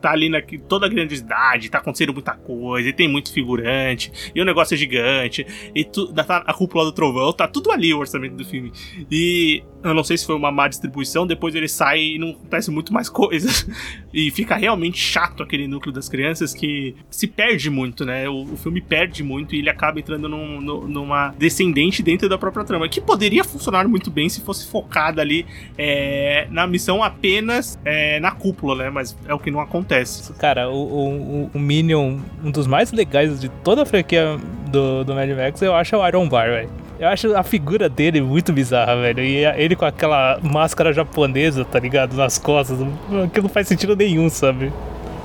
Tá 0.00 0.12
ali 0.12 0.28
na 0.28 0.40
toda 0.68 0.86
a 0.86 0.88
grandiosidade, 0.88 1.70
tá 1.70 1.78
acontecendo 1.78 2.12
muita 2.12 2.32
coisa, 2.34 2.88
e 2.88 2.92
tem 2.92 3.08
muito 3.08 3.32
figurante, 3.32 4.12
e 4.34 4.40
o 4.40 4.44
negócio 4.44 4.74
é 4.74 4.76
gigante, 4.78 5.46
e 5.74 5.84
tu, 5.84 6.12
tá 6.12 6.24
a 6.46 6.54
cúpula 6.54 6.84
do 6.84 6.92
trovão, 6.92 7.32
tá 7.32 7.46
tudo 7.48 7.70
ali 7.70 7.92
o 7.94 7.98
orçamento 7.98 8.34
do 8.36 8.44
filme. 8.44 8.72
E 9.10 9.62
eu 9.82 9.94
não 9.94 10.02
sei 10.04 10.16
se 10.16 10.26
foi 10.26 10.34
uma 10.34 10.50
má 10.50 10.68
distribuição, 10.68 11.26
depois 11.26 11.53
ele 11.54 11.68
sai 11.68 12.00
e 12.00 12.18
não 12.18 12.30
acontece 12.30 12.70
muito 12.70 12.92
mais 12.92 13.08
coisas. 13.08 13.66
E 14.16 14.30
fica 14.30 14.54
realmente 14.54 14.96
chato 14.96 15.42
aquele 15.42 15.66
núcleo 15.66 15.92
das 15.92 16.08
crianças 16.08 16.54
que 16.54 16.94
se 17.10 17.26
perde 17.26 17.68
muito, 17.68 18.04
né? 18.04 18.28
O, 18.28 18.42
o 18.52 18.56
filme 18.56 18.80
perde 18.80 19.24
muito 19.24 19.56
e 19.56 19.58
ele 19.58 19.68
acaba 19.68 19.98
entrando 19.98 20.28
num- 20.28 20.60
nu- 20.60 20.86
numa 20.86 21.34
descendente 21.36 22.00
dentro 22.00 22.28
da 22.28 22.38
própria 22.38 22.64
trama, 22.64 22.88
que 22.88 23.00
poderia 23.00 23.42
funcionar 23.42 23.88
muito 23.88 24.12
bem 24.12 24.28
se 24.28 24.40
fosse 24.40 24.68
focada 24.68 25.20
ali 25.20 25.44
é, 25.76 26.46
na 26.48 26.64
missão 26.64 27.02
apenas 27.02 27.76
é, 27.84 28.20
na 28.20 28.30
cúpula, 28.30 28.76
né? 28.84 28.88
Mas 28.90 29.16
é 29.26 29.34
o 29.34 29.38
que 29.40 29.50
não 29.50 29.58
acontece. 29.58 30.32
Cara, 30.34 30.70
o, 30.70 30.76
o, 30.76 31.50
o 31.52 31.58
Minion, 31.58 32.18
um 32.44 32.52
dos 32.52 32.68
mais 32.68 32.92
legais 32.92 33.40
de 33.40 33.48
toda 33.48 33.82
a 33.82 33.84
franquia 33.86 34.36
do, 34.70 35.02
do 35.02 35.12
Mad 35.12 35.28
Max, 35.30 35.60
eu 35.60 35.74
acho 35.74 35.96
o 35.96 36.06
Iron 36.06 36.28
Bar, 36.28 36.50
velho. 36.50 36.70
Eu 36.98 37.08
acho 37.08 37.34
a 37.34 37.42
figura 37.42 37.88
dele 37.88 38.20
muito 38.20 38.52
bizarra, 38.52 38.94
velho. 38.96 39.22
E 39.22 39.44
ele 39.44 39.74
com 39.74 39.84
aquela 39.84 40.38
máscara 40.42 40.92
japonesa, 40.92 41.64
tá 41.64 41.78
ligado? 41.78 42.16
Nas 42.16 42.38
costas. 42.38 42.78
Aquilo 43.24 43.44
não 43.44 43.48
faz 43.48 43.66
sentido 43.66 43.96
nenhum, 43.96 44.30
sabe? 44.30 44.72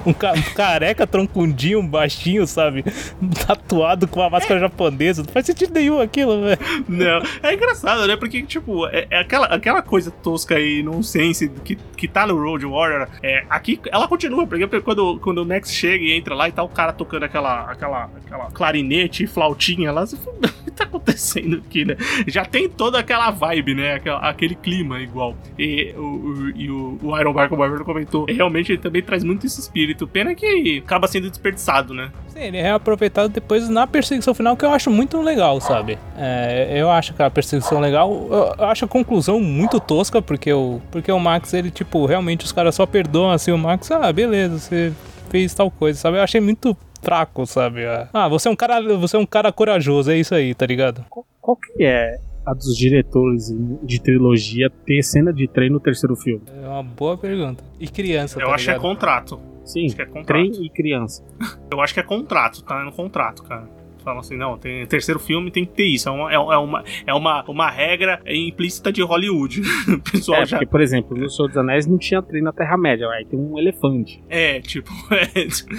Um, 0.09 0.13
ca- 0.13 0.33
careca 0.55 1.05
troncundinho, 1.07 1.81
baixinho, 1.83 2.45
sabe? 2.47 2.83
Tatuado 3.45 4.07
com 4.07 4.19
uma 4.19 4.29
máscara 4.29 4.59
japonesa. 4.59 5.23
Não 5.23 5.31
faz 5.31 5.45
sentido 5.45 5.73
nenhum 5.73 5.99
aquilo, 5.99 6.41
velho. 6.41 6.59
Não, 6.87 7.21
é 7.43 7.53
engraçado, 7.53 8.05
né? 8.07 8.15
Porque, 8.15 8.41
tipo, 8.43 8.87
é, 8.87 9.07
é 9.09 9.19
aquela, 9.19 9.47
aquela 9.47 9.81
coisa 9.81 10.11
tosca 10.11 10.59
e 10.59 10.81
nonsense 10.83 11.49
que, 11.63 11.75
que 11.75 12.07
tá 12.07 12.25
no 12.27 12.37
Road 12.41 12.65
Warrior. 12.65 13.07
É, 13.21 13.43
aqui 13.49 13.79
ela 13.91 14.07
continua, 14.07 14.45
porque 14.47 14.67
quando, 14.81 15.19
quando 15.19 15.39
o 15.39 15.45
Max 15.45 15.73
chega 15.73 16.03
e 16.03 16.13
entra 16.13 16.33
lá 16.35 16.47
e 16.47 16.51
tá 16.51 16.63
o 16.63 16.69
cara 16.69 16.93
tocando 16.93 17.23
aquela, 17.23 17.69
aquela, 17.71 18.09
aquela 18.25 18.51
clarinete 18.51 19.23
e 19.23 19.27
flautinha 19.27 19.91
lá, 19.91 20.05
você 20.05 20.15
fala, 20.17 20.37
o 20.61 20.63
que 20.63 20.71
tá 20.71 20.83
acontecendo 20.85 21.61
aqui, 21.65 21.85
né? 21.85 21.95
Já 22.27 22.45
tem 22.45 22.69
toda 22.69 22.99
aquela 22.99 23.31
vibe, 23.31 23.75
né? 23.75 23.93
Aquela- 23.95 24.19
aquele 24.29 24.55
clima 24.55 24.99
igual. 25.01 25.35
E 25.57 25.93
o, 25.97 26.01
o, 26.01 26.49
e 26.55 26.69
o, 26.69 26.97
o 27.01 27.19
Iron 27.19 27.33
o 27.33 27.65
Everton 27.65 27.83
comentou, 27.85 28.25
realmente 28.25 28.71
ele 28.71 28.79
também 28.81 29.01
traz 29.01 29.23
muito 29.23 29.45
esse 29.45 29.59
espírito. 29.59 29.98
Pena 30.07 30.35
que 30.35 30.81
acaba 30.85 31.07
sendo 31.07 31.29
desperdiçado, 31.29 31.93
né? 31.93 32.11
Sim, 32.27 32.39
ele 32.39 32.57
é 32.57 32.61
reaproveitado 32.61 33.29
depois 33.29 33.67
na 33.69 33.85
perseguição 33.85 34.33
final, 34.33 34.55
que 34.55 34.65
eu 34.65 34.71
acho 34.71 34.89
muito 34.89 35.21
legal, 35.21 35.59
sabe? 35.59 35.97
É, 36.17 36.73
eu 36.75 36.89
acho 36.89 37.13
que 37.13 37.21
a 37.21 37.29
perseguição 37.29 37.79
legal. 37.79 38.27
Eu, 38.57 38.65
acho 38.65 38.85
a 38.85 38.87
conclusão 38.87 39.39
muito 39.39 39.79
tosca, 39.79 40.21
porque 40.21 40.51
o, 40.51 40.81
porque 40.91 41.11
o 41.11 41.19
Max, 41.19 41.53
ele, 41.53 41.71
tipo, 41.71 42.05
realmente 42.05 42.45
os 42.45 42.51
caras 42.51 42.75
só 42.75 42.85
perdoam 42.85 43.31
assim 43.31 43.51
o 43.51 43.57
Max. 43.57 43.91
Ah, 43.91 44.11
beleza, 44.11 44.59
você 44.59 44.93
fez 45.29 45.53
tal 45.53 45.69
coisa, 45.69 45.99
sabe? 45.99 46.17
Eu 46.17 46.23
achei 46.23 46.41
muito 46.41 46.75
fraco, 47.01 47.45
sabe? 47.45 47.81
Ah, 48.13 48.27
você 48.27 48.47
é 48.47 48.51
um 48.51 48.55
cara, 48.55 48.81
você 48.97 49.15
é 49.15 49.19
um 49.19 49.25
cara 49.25 49.51
corajoso, 49.51 50.11
é 50.11 50.17
isso 50.17 50.35
aí, 50.35 50.53
tá 50.53 50.65
ligado? 50.65 51.05
Qual, 51.09 51.25
qual 51.41 51.57
que 51.57 51.83
é 51.83 52.19
a 52.45 52.53
dos 52.53 52.75
diretores 52.75 53.53
de 53.83 54.01
trilogia 54.01 54.69
ter 54.85 55.03
cena 55.03 55.31
de 55.31 55.47
trem 55.47 55.69
no 55.69 55.79
terceiro 55.79 56.15
filme? 56.15 56.41
É 56.63 56.67
uma 56.67 56.83
boa 56.83 57.17
pergunta. 57.17 57.63
E 57.79 57.87
criança, 57.87 58.39
Eu 58.39 58.47
tá 58.47 58.55
acho 58.55 58.65
que 58.65 58.71
é 58.71 58.79
contrato. 58.79 59.39
Sim, 59.69 59.85
Acho 59.85 59.95
que 59.95 60.01
é 60.01 60.05
contrato. 60.05 60.25
trem 60.25 60.51
e 60.65 60.69
criança. 60.69 61.23
Eu 61.71 61.79
acho 61.79 61.93
que 61.93 61.99
é 61.99 62.03
contrato, 62.03 62.63
tá 62.63 62.83
no 62.83 62.91
contrato, 62.91 63.43
cara. 63.43 63.69
Falam 64.09 64.19
assim, 64.21 64.37
não, 64.37 64.57
tem 64.57 64.85
terceiro 64.87 65.19
filme 65.19 65.51
tem 65.51 65.65
que 65.65 65.71
ter 65.73 65.85
isso. 65.85 66.09
É 66.09 66.11
uma, 66.11 66.31
é, 66.31 66.35
é 66.35 66.57
uma, 66.57 66.83
é 67.07 67.13
uma, 67.13 67.43
uma 67.47 67.69
regra 67.69 68.19
implícita 68.25 68.91
de 68.91 69.01
Hollywood. 69.01 69.61
O 69.89 70.11
pessoal 70.11 70.41
É, 70.41 70.45
já. 70.45 70.57
porque, 70.57 70.69
por 70.69 70.81
exemplo, 70.81 71.15
no 71.17 71.29
Senhor 71.29 71.47
dos 71.47 71.57
Anéis 71.57 71.85
não 71.85 71.97
tinha 71.97 72.21
trem 72.21 72.41
na 72.41 72.51
Terra-média, 72.51 73.07
aí 73.09 73.25
tem 73.25 73.37
um 73.39 73.57
elefante. 73.59 74.23
É, 74.29 74.59
tipo, 74.61 74.89
é, 75.11 75.25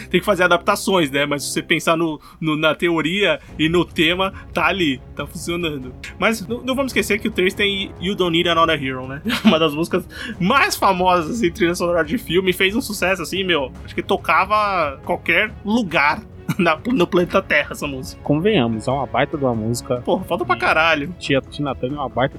tem 0.08 0.20
que 0.20 0.24
fazer 0.24 0.44
adaptações, 0.44 1.10
né? 1.10 1.26
Mas 1.26 1.42
se 1.44 1.52
você 1.52 1.62
pensar 1.62 1.96
no, 1.96 2.20
no- 2.40 2.56
na 2.56 2.74
teoria 2.74 3.40
e 3.58 3.68
no 3.68 3.84
tema, 3.84 4.32
tá 4.52 4.66
ali, 4.66 5.00
tá 5.16 5.26
funcionando. 5.26 5.92
Mas 6.18 6.46
não, 6.46 6.58
não 6.62 6.74
vamos 6.74 6.90
esquecer 6.90 7.18
que 7.18 7.28
o 7.28 7.30
3 7.30 7.52
tem 7.54 7.90
You 8.00 8.14
Don't 8.14 8.30
Need 8.36 8.48
Another 8.48 8.82
Hero, 8.82 9.06
né? 9.08 9.22
Uma 9.44 9.58
das 9.58 9.74
músicas 9.74 10.06
mais 10.38 10.76
famosas 10.76 11.36
assim, 11.36 11.50
trilha 11.50 11.74
sonora 11.74 12.04
de 12.04 12.18
filme. 12.18 12.52
Fez 12.52 12.74
um 12.76 12.80
sucesso 12.80 13.22
assim, 13.22 13.42
meu. 13.44 13.72
Acho 13.84 13.94
que 13.94 14.02
tocava 14.02 14.98
qualquer 15.04 15.50
lugar 15.64 16.22
na- 16.60 16.78
no 16.92 17.06
planeta 17.06 17.40
Terra 17.42 17.70
essa 17.72 17.86
música. 17.86 18.20
Convenhamos, 18.22 18.86
é 18.86 18.90
uma 18.90 19.06
baita 19.06 19.36
de 19.36 19.44
uma 19.44 19.54
música. 19.54 19.96
Pô, 20.04 20.18
falta 20.20 20.44
pra 20.44 20.56
caralho. 20.56 21.14
Tia 21.18 21.40
Tina 21.40 21.74
Turner 21.74 21.98
é 21.98 22.00
uma 22.02 22.08
baita 22.08 22.38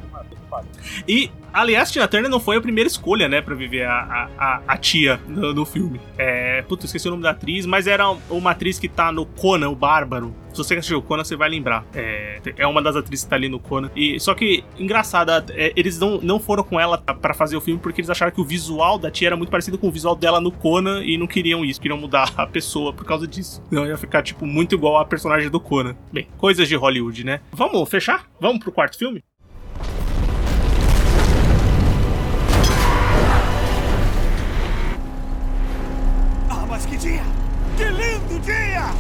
E, 1.08 1.30
aliás, 1.54 1.92
Tina 1.92 2.08
Turner 2.08 2.30
não 2.30 2.40
foi 2.40 2.58
a 2.58 2.62
primeira 2.62 2.88
escolha, 2.88 3.28
né, 3.30 3.42
pra 3.42 3.56
viver 3.56 3.86
a, 3.86 4.30
a, 4.38 4.62
a- 4.68 4.78
tia 4.78 5.20
no, 5.28 5.54
no 5.54 5.66
filme. 5.66 6.00
É, 6.18 6.62
puta, 6.64 6.86
esqueci 6.86 7.08
o 7.08 7.12
nome 7.12 7.24
da 7.24 7.30
atriz, 7.32 7.66
mas 7.66 7.88
era 7.88 8.10
uma 8.30 8.52
atriz 8.52 8.80
que 8.80 8.88
tá 8.88 9.12
no 9.12 9.26
Conan, 9.26 9.70
o 9.70 9.76
Bárbaro. 9.76 10.36
Se 10.52 10.58
você 10.58 10.74
assistiu 10.74 10.98
o 10.98 11.02
Conan, 11.02 11.24
você 11.24 11.36
vai 11.38 11.50
lembrar. 11.50 11.86
É, 11.94 12.42
é 12.58 12.68
uma 12.68 12.82
das 12.82 12.96
atrizes 12.98 13.24
que 13.24 13.30
tá 13.30 13.38
ali 13.38 13.48
no 13.48 13.58
Conan. 13.60 13.90
E, 13.96 14.20
só 14.20 14.34
que, 14.34 14.64
engraçado, 14.78 15.32
é, 15.52 15.72
eles 15.78 15.98
não, 15.98 16.20
não 16.20 16.40
foram 16.40 16.62
com 16.64 16.78
ela 16.80 16.98
pra 16.98 17.34
fazer 17.34 17.56
o 17.56 17.62
filme 17.62 17.80
porque 17.80 18.02
eles 18.02 18.10
acharam 18.10 18.32
que 18.34 18.42
o 18.42 18.44
visual 18.44 18.98
da 18.98 19.10
tia 19.10 19.30
era 19.30 19.38
muito 19.38 19.50
parecido 19.50 19.78
com 19.78 19.88
o 19.88 19.92
visual 19.92 20.16
dela 20.16 20.42
no 20.42 20.52
Conan 20.52 21.04
e 21.06 21.18
não 21.18 21.26
queriam 21.28 21.64
isso, 21.64 21.80
queriam 21.80 21.98
mudar 21.98 22.34
a 22.36 22.46
pessoa 22.46 22.92
por 22.92 23.06
causa 23.06 23.26
disso. 23.26 23.64
Não, 23.72 23.86
ia 23.86 23.98
ficar, 23.98 24.22
tipo, 24.24 24.46
muito 24.46 24.76
igual 24.76 24.98
a 24.98 25.06
personagem 25.06 25.50
do 25.50 25.60
Conan. 25.60 25.96
Bem, 26.12 26.28
coisas 26.38 26.68
de 26.68 26.76
Hollywood, 26.76 27.24
né? 27.24 27.40
Vamos 27.54 27.88
fechar? 27.90 28.26
Vamos 28.40 28.60
pro 28.60 28.72
quarto 28.74 28.98
filme? 28.98 29.24
Mas 36.82 36.86
que 36.86 36.98
dia! 36.98 37.24
Que 37.78 37.84
lindo 37.84 38.40
dia! 38.44 38.94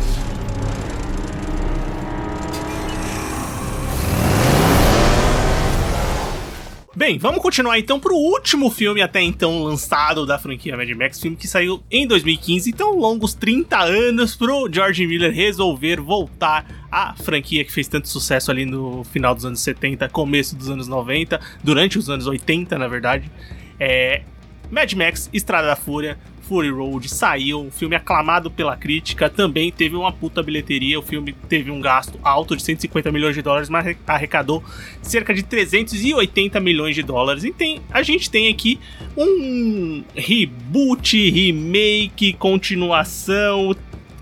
Bem, 6.93 7.17
vamos 7.17 7.41
continuar 7.41 7.79
então 7.79 7.99
pro 7.99 8.13
último 8.13 8.69
filme 8.69 9.01
até 9.01 9.21
então 9.21 9.63
lançado 9.63 10.25
da 10.25 10.37
franquia 10.37 10.77
Mad 10.77 10.89
Max, 10.91 11.19
filme 11.19 11.35
que 11.35 11.47
saiu 11.47 11.81
em 11.89 12.05
2015, 12.05 12.69
então 12.69 12.95
longos 12.95 13.33
30 13.33 13.79
anos 13.79 14.35
pro 14.35 14.69
George 14.71 15.07
Miller 15.07 15.33
resolver 15.33 15.99
voltar 15.99 16.65
à 16.91 17.15
franquia 17.15 17.63
que 17.63 17.71
fez 17.71 17.87
tanto 17.87 18.07
sucesso 18.07 18.51
ali 18.51 18.65
no 18.65 19.03
final 19.05 19.33
dos 19.33 19.45
anos 19.45 19.61
70, 19.61 20.07
começo 20.09 20.55
dos 20.55 20.69
anos 20.69 20.87
90, 20.87 21.39
durante 21.63 21.97
os 21.97 22.09
anos 22.09 22.27
80, 22.27 22.77
na 22.77 22.87
verdade. 22.87 23.31
É 23.79 24.21
Mad 24.69 24.93
Max 24.93 25.29
Estrada 25.33 25.67
da 25.67 25.75
Fúria, 25.75 26.17
Fury 26.51 26.69
Road 26.69 27.07
saiu, 27.07 27.61
um 27.61 27.71
filme 27.71 27.95
aclamado 27.95 28.51
pela 28.51 28.75
crítica, 28.75 29.29
também 29.29 29.71
teve 29.71 29.95
uma 29.95 30.11
puta 30.11 30.43
bilheteria, 30.43 30.99
o 30.99 31.01
filme 31.01 31.33
teve 31.47 31.71
um 31.71 31.79
gasto 31.79 32.19
alto 32.21 32.57
de 32.57 32.61
150 32.61 33.09
milhões 33.09 33.33
de 33.33 33.41
dólares, 33.41 33.69
mas 33.69 33.95
arrecadou 34.05 34.61
cerca 35.01 35.33
de 35.33 35.43
380 35.43 36.59
milhões 36.59 36.93
de 36.93 37.03
dólares. 37.03 37.45
E 37.45 37.53
tem, 37.53 37.79
a 37.89 38.03
gente 38.03 38.29
tem 38.29 38.49
aqui 38.49 38.77
um 39.15 40.03
reboot, 40.13 41.29
remake, 41.29 42.33
continuação. 42.33 43.73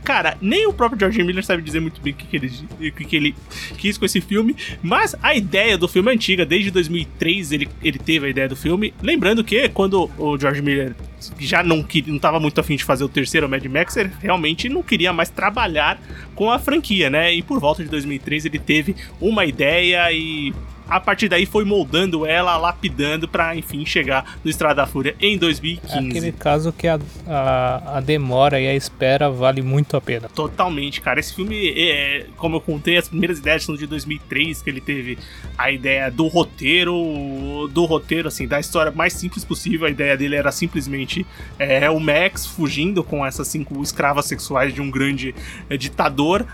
Cara, 0.09 0.35
nem 0.41 0.65
o 0.65 0.73
próprio 0.73 0.99
George 0.99 1.21
Miller 1.21 1.45
sabe 1.45 1.61
dizer 1.61 1.79
muito 1.79 2.01
bem 2.01 2.13
o 2.13 2.15
que, 2.15 2.25
que, 2.25 2.35
ele, 2.35 2.49
que, 2.79 3.05
que 3.05 3.15
ele 3.15 3.35
quis 3.77 3.95
com 3.95 4.05
esse 4.05 4.19
filme, 4.19 4.55
mas 4.81 5.15
a 5.21 5.35
ideia 5.35 5.77
do 5.77 5.87
filme 5.87 6.09
é 6.09 6.15
antiga, 6.15 6.43
desde 6.47 6.71
2003 6.71 7.51
ele, 7.51 7.69
ele 7.79 7.99
teve 7.99 8.25
a 8.25 8.29
ideia 8.31 8.49
do 8.49 8.55
filme. 8.55 8.91
Lembrando 9.03 9.43
que 9.43 9.69
quando 9.69 10.09
o 10.17 10.35
George 10.35 10.63
Miller 10.63 10.95
já 11.37 11.61
não, 11.61 11.83
queria, 11.83 12.11
não 12.11 12.39
muito 12.39 12.59
afim 12.59 12.75
de 12.75 12.83
fazer 12.83 13.03
o 13.03 13.07
terceiro 13.07 13.47
Mad 13.47 13.63
Max, 13.65 13.97
ele 13.97 14.09
realmente 14.19 14.67
não 14.67 14.81
queria 14.81 15.13
mais 15.13 15.29
trabalhar 15.29 16.01
com 16.33 16.49
a 16.49 16.57
franquia, 16.57 17.07
né? 17.07 17.31
E 17.31 17.43
por 17.43 17.59
volta 17.59 17.83
de 17.83 17.89
2003 17.89 18.45
ele 18.45 18.57
teve 18.57 18.95
uma 19.21 19.45
ideia 19.45 20.11
e 20.11 20.51
a 20.89 20.99
partir 20.99 21.29
daí 21.29 21.45
foi 21.45 21.63
moldando 21.63 22.25
ela, 22.25 22.57
lapidando 22.57 23.27
pra 23.27 23.55
enfim 23.55 23.85
chegar 23.85 24.37
no 24.43 24.49
Estrada 24.49 24.75
da 24.75 24.87
Fúria 24.87 25.15
em 25.19 25.35
É 25.35 25.37
2015. 25.37 25.97
aquele 26.09 26.31
caso 26.31 26.71
que 26.71 26.87
a, 26.87 26.99
a, 27.27 27.97
a 27.97 28.01
demora 28.01 28.59
e 28.59 28.67
a 28.67 28.75
espera 28.75 29.29
vale 29.29 29.61
muito 29.61 29.95
a 29.97 30.01
pena. 30.01 30.29
Totalmente, 30.29 31.01
cara. 31.01 31.19
Esse 31.19 31.33
filme, 31.35 31.69
é, 31.77 32.25
como 32.37 32.57
eu 32.57 32.61
contei, 32.61 32.97
as 32.97 33.07
primeiras 33.09 33.39
ideias 33.39 33.63
são 33.63 33.75
de 33.75 33.85
2003, 33.87 34.61
que 34.61 34.69
ele 34.69 34.81
teve 34.81 35.17
a 35.57 35.71
ideia 35.71 36.09
do 36.09 36.27
roteiro, 36.27 37.67
do 37.71 37.85
roteiro, 37.85 38.27
assim, 38.27 38.47
da 38.47 38.59
história 38.59 38.91
mais 38.91 39.13
simples 39.13 39.43
possível. 39.43 39.87
A 39.87 39.89
ideia 39.89 40.15
dele 40.17 40.35
era 40.35 40.51
simplesmente 40.51 41.25
é, 41.57 41.89
o 41.89 41.99
Max 41.99 42.45
fugindo 42.45 43.03
com 43.03 43.25
essas 43.25 43.47
cinco 43.47 43.81
escravas 43.81 44.25
sexuais 44.25 44.73
de 44.73 44.81
um 44.81 44.89
grande 44.89 45.33
é, 45.69 45.77
ditador. 45.77 46.45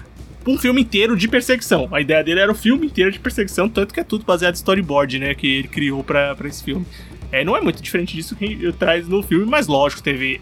Um 0.47 0.57
filme 0.57 0.81
inteiro 0.81 1.17
de 1.17 1.27
perseguição. 1.27 1.89
A 1.91 1.99
ideia 2.01 2.23
dele 2.23 2.39
era 2.39 2.51
o 2.51 2.55
filme 2.55 2.85
inteiro 2.85 3.11
de 3.11 3.19
perseguição, 3.19 3.67
tanto 3.67 3.93
que 3.93 3.99
é 3.99 4.03
tudo 4.03 4.23
baseado 4.23 4.53
em 4.53 4.57
storyboard, 4.57 5.19
né? 5.19 5.33
Que 5.33 5.47
ele 5.47 5.67
criou 5.67 6.03
pra 6.03 6.35
esse 6.45 6.63
filme. 6.63 6.85
É, 7.31 7.43
não 7.43 7.57
é 7.57 7.61
muito 7.61 7.81
diferente 7.81 8.15
disso 8.15 8.35
que 8.35 8.71
traz 8.73 9.07
no 9.07 9.21
filme, 9.23 9.45
mas 9.45 9.67
lógico, 9.67 10.01
teve 10.01 10.39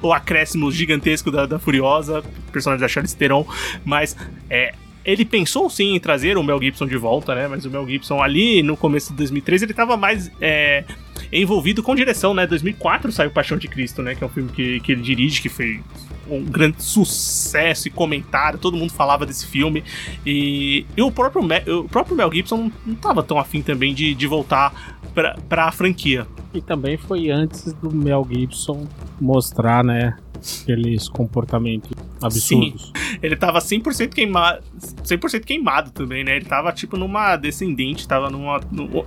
o 0.00 0.12
acréscimo 0.12 0.70
gigantesco 0.70 1.30
da, 1.30 1.44
da 1.44 1.58
Furiosa, 1.58 2.22
personagem 2.52 2.80
da 2.80 2.88
Charlize 2.88 3.16
Theron, 3.16 3.46
mas 3.84 4.16
é, 4.48 4.72
ele 5.04 5.24
pensou 5.24 5.68
sim 5.68 5.94
em 5.94 6.00
trazer 6.00 6.38
o 6.38 6.42
Mel 6.42 6.60
Gibson 6.62 6.86
de 6.86 6.96
volta, 6.96 7.34
né? 7.34 7.48
Mas 7.48 7.64
o 7.64 7.70
Mel 7.70 7.86
Gibson 7.86 8.22
ali 8.22 8.62
no 8.62 8.76
começo 8.76 9.10
de 9.10 9.16
2013 9.18 9.64
ele 9.64 9.74
tava 9.74 9.96
mais 9.96 10.30
é, 10.40 10.84
envolvido 11.32 11.82
com 11.82 11.94
direção, 11.94 12.32
né? 12.32 12.46
2004 12.46 13.10
saiu 13.10 13.30
Paixão 13.30 13.58
de 13.58 13.68
Cristo, 13.68 14.02
né? 14.02 14.14
Que 14.14 14.22
é 14.22 14.26
um 14.26 14.30
filme 14.30 14.50
que, 14.50 14.80
que 14.80 14.92
ele 14.92 15.02
dirige, 15.02 15.42
que 15.42 15.48
foi 15.48 15.80
um 16.28 16.42
grande 16.44 16.82
sucesso 16.82 17.88
e 17.88 17.90
comentário, 17.90 18.58
todo 18.58 18.76
mundo 18.76 18.92
falava 18.92 19.24
desse 19.26 19.46
filme. 19.46 19.82
E, 20.24 20.86
e 20.96 21.02
o, 21.02 21.10
próprio 21.10 21.42
Me- 21.42 21.62
o 21.70 21.84
próprio 21.84 22.16
Mel 22.16 22.32
Gibson 22.32 22.56
não, 22.56 22.72
não 22.86 22.94
tava 22.94 23.22
tão 23.22 23.38
afim 23.38 23.62
também 23.62 23.94
de, 23.94 24.14
de 24.14 24.26
voltar 24.26 24.98
pra, 25.14 25.36
pra 25.48 25.70
franquia. 25.72 26.26
E 26.54 26.60
também 26.60 26.96
foi 26.96 27.30
antes 27.30 27.72
do 27.74 27.90
Mel 27.94 28.26
Gibson 28.30 28.86
mostrar, 29.20 29.82
né, 29.82 30.16
aqueles 30.62 31.08
comportamentos 31.08 31.90
absurdos. 32.20 32.92
Ele 33.22 33.36
tava 33.36 33.58
100% 33.58 34.10
queimado, 34.14 34.62
100% 35.04 35.44
queimado 35.44 35.90
também, 35.92 36.24
né? 36.24 36.36
Ele 36.36 36.44
tava 36.44 36.72
tipo 36.72 36.96
numa 36.96 37.36
descendente, 37.36 38.06
tava 38.06 38.28
numa. 38.30 38.60
num- 38.70 39.04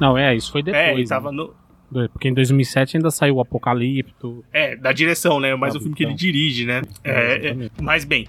Não, 0.00 0.16
é, 0.16 0.34
isso 0.36 0.52
foi 0.52 0.62
depois. 0.62 0.82
é, 0.84 0.92
ele 0.92 1.02
né? 1.02 1.06
tava 1.08 1.32
no. 1.32 1.52
Porque 2.12 2.28
em 2.28 2.34
2007 2.34 2.96
ainda 2.96 3.10
saiu 3.10 3.36
o 3.36 3.40
Apocalipto. 3.40 4.44
É, 4.52 4.76
da 4.76 4.92
direção, 4.92 5.40
né? 5.40 5.54
Mas 5.54 5.74
Ah, 5.74 5.78
o 5.78 5.80
filme 5.80 5.96
que 5.96 6.02
ele 6.02 6.12
então. 6.12 6.18
dirige, 6.18 6.64
né? 6.64 6.82
É, 7.02 7.10
É, 7.10 7.48
é, 7.50 7.70
mas 7.80 8.04
bem, 8.04 8.26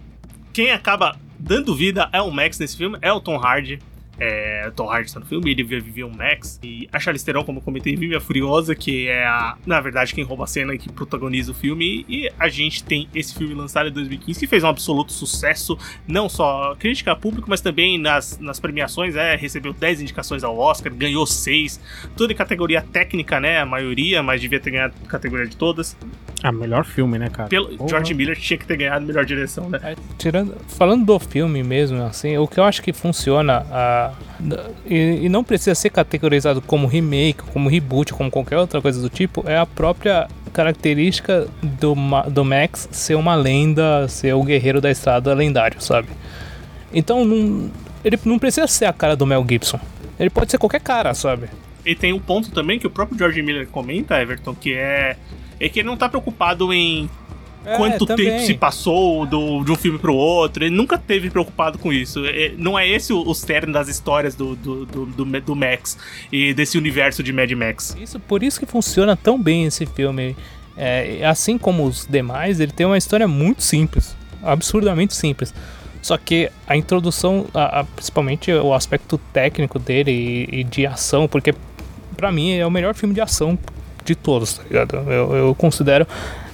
quem 0.53 0.71
acaba 0.71 1.17
dando 1.39 1.75
vida 1.75 2.09
é 2.13 2.21
o 2.21 2.31
Max 2.31 2.59
nesse 2.59 2.77
filme, 2.77 2.97
é 3.01 3.11
o 3.11 3.19
Tom 3.19 3.37
Hardy. 3.37 3.79
É, 4.19 4.65
o 4.67 4.71
Tom 4.71 4.89
Hardy 4.89 5.07
está 5.07 5.19
no 5.19 5.25
filme, 5.25 5.51
ele 5.51 5.63
viver 5.63 6.03
um 6.03 6.11
Max. 6.11 6.59
E 6.63 6.87
a 6.91 6.99
Charlize 6.99 7.25
Theron, 7.25 7.43
como 7.43 7.59
eu 7.59 7.63
comentei, 7.63 7.95
vive 7.95 8.15
a 8.15 8.19
Furiosa, 8.19 8.75
que 8.75 9.07
é 9.07 9.25
a, 9.25 9.57
na 9.65 9.81
verdade, 9.81 10.13
quem 10.13 10.23
rouba 10.23 10.45
a 10.45 10.47
cena 10.47 10.73
e 10.73 10.77
que 10.77 10.91
protagoniza 10.91 11.51
o 11.51 11.55
filme. 11.55 12.05
E 12.07 12.31
a 12.39 12.47
gente 12.47 12.83
tem 12.83 13.07
esse 13.13 13.35
filme 13.35 13.53
lançado 13.53 13.89
em 13.89 13.91
2015, 13.91 14.39
que 14.39 14.47
fez 14.47 14.63
um 14.63 14.67
absoluto 14.67 15.11
sucesso, 15.11 15.77
não 16.07 16.29
só 16.29 16.75
crítica 16.75 17.11
a 17.11 17.15
público, 17.15 17.49
mas 17.49 17.61
também 17.61 17.97
nas, 17.97 18.39
nas 18.39 18.59
premiações, 18.59 19.15
é, 19.15 19.35
recebeu 19.35 19.73
10 19.73 20.01
indicações 20.01 20.43
ao 20.43 20.57
Oscar, 20.57 20.93
ganhou 20.93 21.25
6, 21.25 21.79
tudo 22.15 22.31
em 22.31 22.35
categoria 22.35 22.81
técnica, 22.81 23.39
né, 23.39 23.59
a 23.59 23.65
maioria, 23.65 24.23
mas 24.23 24.41
devia 24.41 24.59
ter 24.59 24.71
ganhado 24.71 24.93
categoria 25.07 25.47
de 25.47 25.57
todas. 25.57 25.97
Ah, 26.43 26.51
melhor 26.51 26.85
filme, 26.85 27.17
né, 27.17 27.27
cara? 27.29 27.49
Pelo, 27.49 27.75
Porra. 27.75 27.89
George 27.89 28.13
Miller 28.13 28.37
tinha 28.37 28.57
que 28.57 28.67
ter 28.67 28.77
ganhado 28.77 29.03
melhor 29.05 29.25
direção, 29.25 29.69
né? 29.69 29.79
É, 29.81 29.95
tirando, 30.17 30.55
falando 30.67 31.05
do 31.05 31.19
filme 31.19 31.63
mesmo, 31.63 32.03
assim, 32.03 32.37
o 32.37 32.47
que 32.47 32.59
eu 32.59 32.63
acho 32.63 32.83
que 32.83 32.93
funciona 32.93 33.65
a, 33.71 34.04
e, 34.85 35.25
e 35.25 35.29
não 35.29 35.43
precisa 35.43 35.75
ser 35.75 35.89
categorizado 35.89 36.61
como 36.61 36.87
remake, 36.87 37.41
como 37.53 37.69
reboot, 37.69 38.13
como 38.13 38.29
qualquer 38.29 38.57
outra 38.57 38.81
coisa 38.81 39.01
do 39.01 39.09
tipo, 39.09 39.43
é 39.47 39.57
a 39.57 39.65
própria 39.65 40.27
característica 40.53 41.47
do, 41.61 41.95
do 42.29 42.45
Max 42.45 42.87
ser 42.91 43.15
uma 43.15 43.35
lenda, 43.35 44.07
ser 44.07 44.33
o 44.33 44.43
guerreiro 44.43 44.79
da 44.79 44.89
estrada 44.89 45.33
lendário, 45.33 45.81
sabe? 45.81 46.07
Então 46.93 47.25
não, 47.25 47.69
ele 48.03 48.17
não 48.23 48.39
precisa 48.39 48.67
ser 48.67 48.85
a 48.85 48.93
cara 48.93 49.15
do 49.15 49.25
Mel 49.25 49.45
Gibson. 49.47 49.79
Ele 50.19 50.29
pode 50.29 50.49
ser 50.49 50.57
qualquer 50.57 50.79
cara, 50.79 51.13
sabe? 51.13 51.49
E 51.85 51.93
tem 51.93 52.13
um 52.13 52.19
ponto 52.19 52.51
também 52.51 52.79
que 52.79 52.87
o 52.87 52.89
próprio 52.89 53.17
George 53.17 53.41
Miller 53.41 53.67
comenta, 53.67 54.19
Everton, 54.19 54.55
que 54.55 54.73
é, 54.73 55.17
é 55.59 55.69
que 55.69 55.79
ele 55.79 55.87
não 55.87 55.97
tá 55.97 56.07
preocupado 56.07 56.73
em 56.73 57.09
É, 57.65 57.77
quanto 57.77 58.05
também. 58.05 58.25
tempo 58.29 58.45
se 58.45 58.53
passou 58.53 59.25
do, 59.25 59.63
de 59.63 59.71
um 59.71 59.75
filme 59.75 59.97
pro 59.99 60.13
outro. 60.15 60.63
Ele 60.63 60.75
nunca 60.75 60.97
teve 60.97 61.29
preocupado 61.29 61.77
com 61.79 61.91
isso. 61.91 62.25
É, 62.25 62.53
não 62.57 62.77
é 62.77 62.87
esse 62.87 63.11
o, 63.11 63.21
o 63.27 63.33
cerne 63.33 63.73
das 63.73 63.87
histórias 63.87 64.35
do, 64.35 64.55
do, 64.55 64.85
do, 64.85 65.05
do, 65.05 65.41
do 65.41 65.55
Max 65.55 65.97
e 66.31 66.53
desse 66.53 66.77
universo 66.77 67.23
de 67.23 67.33
Mad 67.33 67.51
Max. 67.51 67.95
Isso, 67.99 68.19
por 68.19 68.43
isso 68.43 68.59
que 68.59 68.65
funciona 68.65 69.15
tão 69.15 69.41
bem 69.41 69.65
esse 69.65 69.85
filme. 69.85 70.35
É, 70.77 71.25
assim 71.25 71.57
como 71.57 71.85
os 71.85 72.05
demais, 72.05 72.59
ele 72.59 72.71
tem 72.71 72.85
uma 72.85 72.97
história 72.97 73.27
muito 73.27 73.63
simples, 73.63 74.15
absurdamente 74.43 75.15
simples. 75.15 75.53
Só 76.01 76.17
que 76.17 76.51
a 76.67 76.75
introdução, 76.77 77.47
a- 77.53 77.79
a- 77.79 77.83
principalmente 77.83 78.51
o 78.51 78.73
aspecto 78.73 79.17
técnico 79.33 79.79
dele 79.79 80.11
e, 80.51 80.59
e 80.59 80.63
de 80.63 80.85
ação, 80.85 81.27
porque 81.27 81.55
pra 82.15 82.31
mim 82.31 82.53
é 82.57 82.65
o 82.65 82.69
melhor 82.69 82.93
filme 82.93 83.15
de 83.15 83.21
ação 83.21 83.57
de 84.03 84.13
todos, 84.15 84.53
tá 84.53 84.63
ligado? 84.63 84.97
Eu, 85.11 85.33
eu 85.35 85.55
considero, 85.55 86.05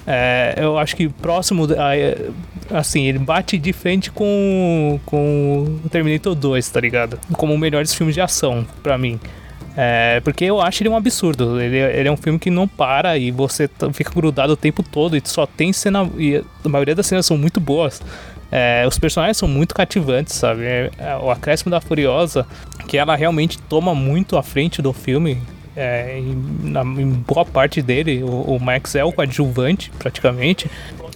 é, 0.06 0.54
eu 0.56 0.78
acho 0.78 0.96
que 0.96 1.08
próximo, 1.08 1.66
é, 1.72 2.28
assim, 2.70 3.06
ele 3.06 3.18
bate 3.18 3.58
de 3.58 3.72
frente 3.72 4.10
com, 4.10 4.98
com 5.06 5.78
o 5.84 5.88
Terminator 5.88 6.34
2, 6.34 6.68
tá 6.68 6.80
ligado? 6.80 7.18
Como 7.32 7.56
melhores 7.56 7.94
filmes 7.94 8.14
de 8.14 8.20
ação, 8.20 8.66
pra 8.82 8.98
mim. 8.98 9.20
É, 9.76 10.20
porque 10.20 10.44
eu 10.44 10.60
acho 10.60 10.82
ele 10.82 10.90
um 10.90 10.96
absurdo. 10.96 11.60
Ele, 11.60 11.76
ele 11.76 12.08
é 12.08 12.12
um 12.12 12.16
filme 12.16 12.38
que 12.38 12.50
não 12.50 12.68
para 12.68 13.16
e 13.16 13.30
você 13.30 13.68
fica 13.92 14.12
grudado 14.12 14.52
o 14.52 14.56
tempo 14.56 14.82
todo 14.82 15.16
e 15.16 15.22
só 15.24 15.46
tem 15.46 15.72
cena. 15.72 16.08
E 16.18 16.42
a 16.64 16.68
maioria 16.68 16.94
das 16.94 17.06
cenas 17.06 17.24
são 17.26 17.38
muito 17.38 17.60
boas. 17.60 18.02
É, 18.50 18.84
os 18.86 18.98
personagens 18.98 19.38
são 19.38 19.48
muito 19.48 19.74
cativantes, 19.74 20.34
sabe? 20.34 20.64
É, 20.64 20.90
é, 20.98 21.16
o 21.16 21.30
acréscimo 21.30 21.70
da 21.70 21.80
Furiosa, 21.80 22.46
que 22.86 22.98
ela 22.98 23.16
realmente 23.16 23.58
toma 23.58 23.94
muito 23.94 24.36
à 24.36 24.42
frente 24.42 24.82
do 24.82 24.92
filme. 24.92 25.38
É, 25.76 26.18
em, 26.18 26.34
na- 26.70 26.82
em 26.82 27.10
boa 27.10 27.44
parte 27.44 27.80
dele, 27.82 28.22
o, 28.22 28.26
o 28.56 28.60
Max 28.60 28.94
é 28.94 29.04
o 29.04 29.12
coadjuvante, 29.12 29.90
praticamente. 29.98 30.70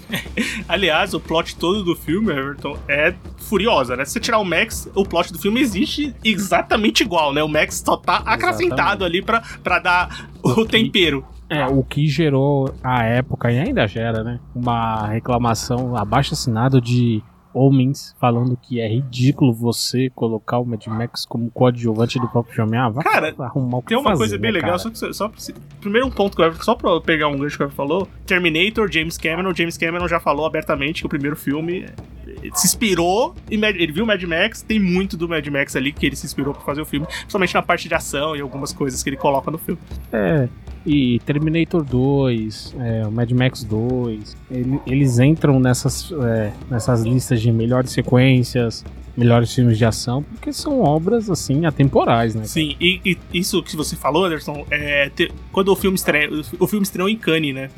Aliás, 0.68 1.14
o 1.14 1.20
plot 1.20 1.56
todo 1.56 1.82
do 1.82 1.96
filme, 1.96 2.32
Everton, 2.32 2.78
é 2.88 3.14
furiosa, 3.38 3.96
né? 3.96 4.04
Se 4.04 4.12
você 4.12 4.20
tirar 4.20 4.38
o 4.38 4.44
Max, 4.44 4.88
o 4.94 5.04
plot 5.04 5.32
do 5.32 5.38
filme 5.38 5.60
existe 5.60 6.14
exatamente 6.24 7.02
igual, 7.02 7.32
né? 7.32 7.42
O 7.42 7.48
Max 7.48 7.82
só 7.84 7.96
tá 7.96 8.22
acrescentado 8.24 9.04
ali 9.04 9.22
pra, 9.22 9.42
pra 9.62 9.78
dar 9.78 10.28
o 10.42 10.64
tempero. 10.64 11.24
É, 11.48 11.64
o 11.66 11.82
que 11.84 12.08
gerou 12.08 12.74
à 12.82 13.04
época, 13.04 13.52
e 13.52 13.58
ainda 13.58 13.86
gera, 13.86 14.24
né? 14.24 14.40
Uma 14.54 15.06
reclamação 15.08 15.96
abaixo 15.96 16.34
assinado 16.34 16.80
de 16.80 17.22
homens 17.56 18.14
falando 18.20 18.56
que 18.60 18.80
é 18.80 18.88
ridículo 18.88 19.52
você 19.52 20.10
colocar 20.14 20.58
o 20.58 20.64
Mad 20.64 20.84
Max 20.86 21.24
como 21.24 21.50
coadjuvante 21.50 22.18
do 22.18 22.28
próprio 22.28 22.54
filme. 22.54 22.76
Ah, 22.76 22.88
vai 22.88 23.02
Cara, 23.04 23.34
arrumar 23.38 23.78
o 23.78 23.82
que 23.82 23.88
Tem 23.88 23.96
uma 23.96 24.10
fazer, 24.10 24.18
coisa 24.18 24.38
bem 24.38 24.52
né, 24.52 24.60
legal, 24.60 24.78
cara? 24.78 24.94
só 24.94 25.08
que 25.08 25.14
só, 25.14 25.32
primeiro 25.80 26.06
um 26.06 26.10
ponto 26.10 26.36
que 26.36 26.42
eu, 26.42 26.54
só 26.62 26.74
pra 26.74 27.00
pegar 27.00 27.28
um 27.28 27.38
gancho 27.38 27.56
que 27.56 27.62
o 27.62 27.66
Everton 27.66 27.76
falou, 27.76 28.08
Terminator, 28.26 28.90
James 28.90 29.16
Cameron, 29.16 29.54
James 29.54 29.76
Cameron 29.76 30.06
já 30.06 30.20
falou 30.20 30.46
abertamente 30.46 31.00
que 31.00 31.06
o 31.06 31.08
primeiro 31.08 31.36
filme 31.36 31.86
eh, 32.26 32.50
se 32.54 32.66
inspirou 32.66 33.34
em 33.50 33.56
Mad, 33.58 33.74
ele 33.76 33.92
viu 33.92 34.04
Mad 34.04 34.22
Max, 34.24 34.62
tem 34.62 34.78
muito 34.78 35.16
do 35.16 35.28
Mad 35.28 35.46
Max 35.48 35.74
ali 35.76 35.92
que 35.92 36.04
ele 36.06 36.16
se 36.16 36.26
inspirou 36.26 36.52
pra 36.52 36.62
fazer 36.62 36.80
o 36.82 36.86
filme, 36.86 37.06
principalmente 37.06 37.54
na 37.54 37.62
parte 37.62 37.88
de 37.88 37.94
ação 37.94 38.36
e 38.36 38.40
algumas 38.40 38.72
coisas 38.72 39.02
que 39.02 39.08
ele 39.08 39.16
coloca 39.16 39.50
no 39.50 39.58
filme. 39.58 39.80
É, 40.12 40.48
e 40.86 41.18
Terminator 41.26 41.82
2, 41.82 42.74
é, 42.78 43.08
Mad 43.08 43.30
Max 43.32 43.64
2, 43.64 44.36
ele- 44.50 44.80
eles 44.86 45.18
entram 45.18 45.58
nessas, 45.58 46.12
é, 46.12 46.52
nessas 46.70 47.02
listas 47.02 47.42
de 47.42 47.50
melhores 47.50 47.90
sequências, 47.90 48.84
melhores 49.16 49.52
filmes 49.54 49.76
de 49.78 49.84
ação, 49.84 50.22
porque 50.22 50.52
são 50.52 50.80
obras, 50.82 51.28
assim, 51.30 51.64
atemporais, 51.66 52.34
né? 52.34 52.44
Sim, 52.44 52.76
e, 52.80 53.00
e 53.04 53.18
isso 53.38 53.62
que 53.62 53.74
você 53.74 53.96
falou, 53.96 54.24
Anderson, 54.26 54.64
é 54.70 55.08
te- 55.10 55.32
quando 55.50 55.68
o 55.72 55.76
filme 55.76 55.96
estreia, 55.96 56.28
o 56.60 56.66
filme 56.66 56.84
estreou 56.84 57.08
em 57.08 57.16
Cannes, 57.16 57.54
né? 57.54 57.70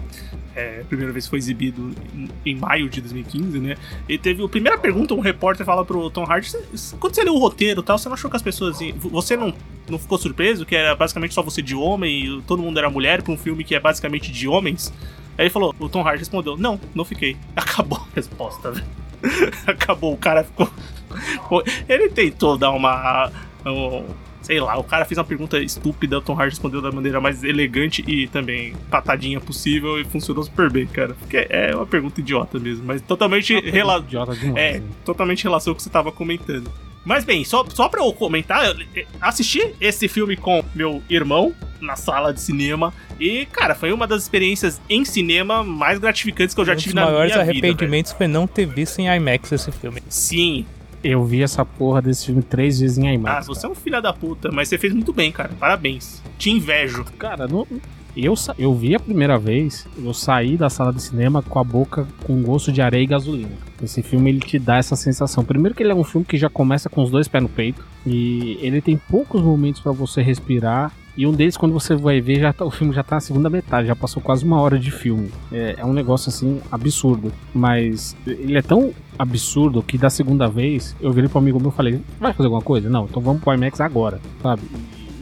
É, 0.59 0.83
primeira 0.89 1.13
vez 1.13 1.27
foi 1.29 1.39
exibido 1.39 1.95
em, 2.13 2.29
em 2.45 2.55
maio 2.57 2.89
de 2.89 3.01
2015, 3.01 3.61
né? 3.61 3.77
E 4.09 4.19
teve 4.19 4.43
a 4.45 4.49
primeira 4.49 4.77
pergunta, 4.77 5.15
um 5.15 5.21
repórter 5.21 5.65
fala 5.65 5.85
pro 5.85 6.11
Tom 6.11 6.25
Hardy, 6.25 6.51
"Cê- 6.51 6.97
quando 6.99 7.15
você 7.15 7.23
leu 7.23 7.35
o 7.35 7.39
roteiro 7.39 7.81
tal, 7.81 7.97
você 7.97 8.09
não 8.09 8.15
achou 8.15 8.29
que 8.29 8.37
as 8.37 8.43
pessoas, 8.43 8.79
você 8.97 9.37
não, 9.37 9.55
não 9.89 9.99
ficou 10.01 10.19
surpreso 10.19 10.67
que 10.67 10.75
era 10.75 10.97
basicamente 10.97 11.33
só 11.33 11.43
você 11.43 11.63
de 11.63 11.77
homem 11.77 12.25
e 12.39 12.43
todo 12.43 12.61
mundo 12.61 12.77
era 12.79 12.91
mulher 12.91 13.23
pra 13.23 13.33
um 13.33 13.37
filme 13.39 13.63
que 13.63 13.75
é 13.75 13.79
basicamente 13.79 14.33
de 14.33 14.49
homens? 14.49 14.93
Aí 15.39 15.45
ele 15.45 15.51
falou, 15.51 15.73
o 15.79 15.89
Tom 15.89 16.03
Hardy 16.03 16.19
respondeu, 16.19 16.57
não, 16.57 16.81
não 16.93 17.05
fiquei. 17.05 17.37
Acabou 17.55 17.99
a 17.99 18.15
resposta, 18.17 18.73
velho. 18.73 18.87
Acabou, 19.67 20.13
o 20.15 20.17
cara 20.17 20.43
ficou... 20.43 20.69
Ele 21.89 22.09
tentou 22.09 22.59
dar 22.59 22.71
uma... 22.73 23.31
um- 23.65 24.05
sei 24.49 24.61
lá, 24.61 24.79
o 24.79 24.83
cara 24.83 25.05
fez 25.05 25.19
uma 25.19 25.25
pergunta 25.25 25.59
estúpida, 25.61 26.17
o 26.17 26.23
Tom 26.23 26.33
Hardy 26.33 26.55
respondeu 26.55 26.81
da 26.81 26.91
maneira 26.91 27.21
mais 27.21 27.45
elegante 27.45 28.03
e 28.09 28.27
também 28.29 28.75
patadinha 28.91 29.39
possível 29.39 30.01
e 30.01 30.05
funcionou 30.05 30.43
super 30.43 30.71
bem, 30.71 30.87
cara. 30.87 31.13
Porque 31.13 31.47
é 31.51 31.77
uma 31.77 31.85
pergunta 31.85 32.19
idiota 32.19 32.59
mesmo, 32.59 32.83
mas 32.87 33.03
totalmente 33.03 33.61
rela 33.61 33.99
Idiota 33.99 34.35
demais, 34.35 34.57
é, 34.57 34.79
né? 34.79 34.87
totalmente 35.05 35.41
em 35.41 35.43
relação 35.43 35.73
ao 35.73 35.77
que 35.77 35.83
você 35.83 35.91
tava 35.91 36.11
comentando. 36.11 36.73
Mas 37.05 37.25
bem, 37.25 37.45
só, 37.45 37.63
só 37.69 37.91
pra 37.91 38.01
eu 38.03 38.11
comentar, 38.11 38.65
eu 38.65 38.87
eh, 38.97 39.05
assisti 39.21 39.75
esse 39.79 40.09
filme 40.09 40.35
com 40.35 40.65
meu 40.75 41.03
irmão 41.11 41.55
na 41.79 41.95
sala 41.95 42.33
de 42.33 42.41
cinema 42.41 42.93
e, 43.21 43.45
cara, 43.53 43.75
foi 43.75 43.93
uma 43.93 44.07
das 44.07 44.23
experiências 44.23 44.81
em 44.89 45.05
cinema 45.05 45.63
mais 45.63 45.99
gratificantes 45.99 46.55
que 46.55 46.61
eu 46.63 46.65
já 46.65 46.73
um 46.73 46.77
tive 46.77 46.95
na 46.95 47.03
minha 47.03 47.13
maiores 47.13 47.33
vida. 47.33 47.45
velho. 47.45 47.59
arrependimentos 47.59 48.13
foi 48.13 48.27
não 48.27 48.47
ter 48.47 48.65
visto 48.65 48.99
em 48.99 49.15
IMAX 49.15 49.53
esse 49.53 49.71
filme. 49.71 50.03
Sim. 50.09 50.65
Eu 51.11 51.25
vi 51.25 51.43
essa 51.43 51.65
porra 51.65 52.03
desse 52.03 52.27
filme 52.27 52.43
três 52.43 52.81
vezes 52.81 52.99
em 52.99 53.09
Ah, 53.09 53.15
IMAX. 53.15 53.47
você 53.47 53.65
é 53.67 53.69
um 53.69 53.75
filho 53.75 54.01
da 54.03 54.13
puta, 54.13 54.51
mas 54.53 54.69
você 54.69 54.77
fez 54.77 54.93
muito 54.93 55.11
bem, 55.13 55.33
cara. 55.33 55.51
Parabéns. 55.59 56.23
Te 56.37 56.51
invejo. 56.51 57.03
Cara, 57.19 57.49
não- 57.49 57.67
eu, 58.15 58.35
eu 58.59 58.75
vi 58.75 58.95
a 58.95 59.01
primeira 59.01 59.39
vez, 59.39 59.87
eu 59.97 60.13
saí 60.13 60.57
da 60.57 60.69
sala 60.69 60.93
de 60.93 61.01
cinema 61.01 61.41
com 61.43 61.59
a 61.59 61.65
boca 61.65 62.07
com 62.25 62.43
gosto 62.43 62.71
de 62.71 62.83
areia 62.83 63.03
e 63.05 63.07
gasolina. 63.07 63.53
Esse 63.83 64.03
filme 64.03 64.29
ele 64.31 64.41
te 64.41 64.59
dá 64.59 64.77
essa 64.77 64.97
sensação. 64.97 65.43
Primeiro 65.45 65.75
que 65.75 65.83
ele 65.83 65.93
é 65.93 65.95
um 65.95 66.05
filme 66.05 66.27
que 66.27 66.37
já 66.37 66.51
começa 66.51 66.91
com 66.91 67.03
os 67.03 67.11
dois 67.11 67.27
pés 67.27 67.43
no 67.43 67.49
peito 67.49 67.83
e 68.05 68.59
ele 68.61 68.81
tem 68.83 68.99
poucos 69.09 69.41
momentos 69.41 69.81
pra 69.81 69.93
você 69.93 70.21
respirar 70.21 70.93
E 71.19 71.27
um 71.27 71.33
deles, 71.33 71.57
quando 71.57 71.73
você 71.73 71.97
vai 71.97 72.21
ver, 72.21 72.39
já 72.39 72.53
tá, 72.53 72.65
o 72.65 72.71
filme 72.71 72.95
já 72.95 73.03
tá 73.03 73.17
na 73.17 73.21
segunda 73.21 73.51
metade, 73.51 73.89
já 73.89 73.97
passou 73.97 74.23
quase 74.23 74.45
uma 74.45 74.61
hora 74.61 74.79
de 74.79 74.93
filme. 74.93 75.29
É, 75.51 75.75
é 75.79 75.85
um 75.85 75.93
negócio 75.93 76.29
assim 76.29 76.61
absurdo. 76.71 77.33
Mas 77.53 78.17
ele 78.25 78.57
é 78.57 78.63
tão 78.63 78.95
absurdo 79.19 79.83
que 79.83 79.99
da 79.99 80.11
segunda 80.11 80.47
vez 80.47 80.95
eu 81.01 81.13
virei 81.13 81.29
pro 81.29 81.41
amigo 81.41 81.59
meu 81.59 81.71
e 81.71 81.73
falei: 81.73 82.01
Vai 82.21 82.33
fazer 82.33 82.47
alguma 82.47 82.63
coisa? 82.63 82.89
Não, 82.89 83.07
então 83.07 83.21
vamos 83.21 83.43
pro 83.43 83.53
IMAX 83.53 83.81
agora, 83.81 84.21
sabe? 84.41 84.63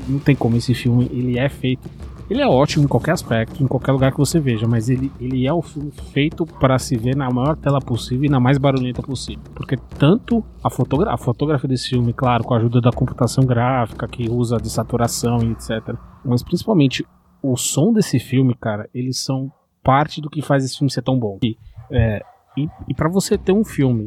Não 0.06 0.18
tem 0.18 0.36
como 0.36 0.58
esse 0.58 0.74
filme, 0.74 1.08
ele 1.10 1.38
é 1.38 1.48
feito 1.48 1.88
ele 2.28 2.42
é 2.42 2.46
ótimo 2.46 2.84
em 2.84 2.88
qualquer 2.88 3.12
aspecto, 3.12 3.62
em 3.62 3.66
qualquer 3.66 3.92
lugar 3.92 4.10
que 4.10 4.18
você 4.18 4.40
veja, 4.40 4.66
mas 4.66 4.88
ele, 4.88 5.12
ele 5.20 5.46
é 5.46 5.52
o 5.52 5.62
filme 5.62 5.92
feito 6.12 6.44
para 6.44 6.78
se 6.78 6.96
ver 6.96 7.14
na 7.14 7.30
maior 7.30 7.56
tela 7.56 7.80
possível 7.80 8.24
e 8.24 8.28
na 8.28 8.40
mais 8.40 8.58
barulhenta 8.58 9.00
possível. 9.00 9.42
Porque 9.54 9.76
tanto 9.98 10.44
a, 10.62 10.68
fotogra 10.68 11.12
a 11.12 11.16
fotografia 11.16 11.68
desse 11.68 11.90
filme, 11.90 12.12
claro, 12.12 12.42
com 12.42 12.54
a 12.54 12.56
ajuda 12.56 12.80
da 12.80 12.90
computação 12.90 13.44
gráfica, 13.44 14.08
que 14.08 14.28
usa 14.28 14.56
de 14.56 14.68
saturação 14.68 15.38
e 15.42 15.52
etc. 15.52 15.96
Mas 16.24 16.42
principalmente 16.42 17.06
o 17.40 17.56
som 17.56 17.92
desse 17.92 18.18
filme, 18.18 18.54
cara, 18.54 18.88
eles 18.92 19.18
são 19.18 19.52
parte 19.82 20.20
do 20.20 20.28
que 20.28 20.42
faz 20.42 20.64
esse 20.64 20.76
filme 20.76 20.90
ser 20.90 21.02
tão 21.02 21.16
bom. 21.16 21.38
E, 21.44 21.56
é, 21.92 22.22
e, 22.56 22.68
e 22.88 22.94
para 22.94 23.08
você 23.08 23.38
ter 23.38 23.52
um 23.52 23.64
filme 23.64 24.06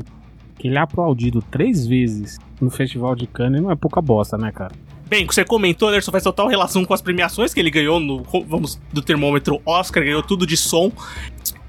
que 0.57 0.67
ele 0.67 0.77
é 0.77 0.81
aplaudido 0.81 1.41
três 1.41 1.87
vezes 1.87 2.37
no 2.59 2.69
Festival 2.69 3.15
de 3.15 3.25
Cannes, 3.25 3.61
não 3.61 3.71
é 3.71 3.75
pouca 3.75 4.01
bosta, 4.01 4.37
né, 4.37 4.51
cara? 4.51 4.73
Bem, 5.09 5.25
você 5.25 5.43
comentou, 5.43 5.89
Anderson, 5.89 6.11
faz 6.11 6.23
total 6.23 6.47
relação 6.47 6.85
com 6.85 6.93
as 6.93 7.01
premiações 7.01 7.51
que 7.51 7.59
ele 7.59 7.71
ganhou 7.71 7.99
no, 7.99 8.23
vamos, 8.47 8.79
do 8.93 9.01
termômetro 9.01 9.59
Oscar, 9.65 10.03
ganhou 10.03 10.21
tudo 10.21 10.45
de 10.45 10.55
som. 10.55 10.91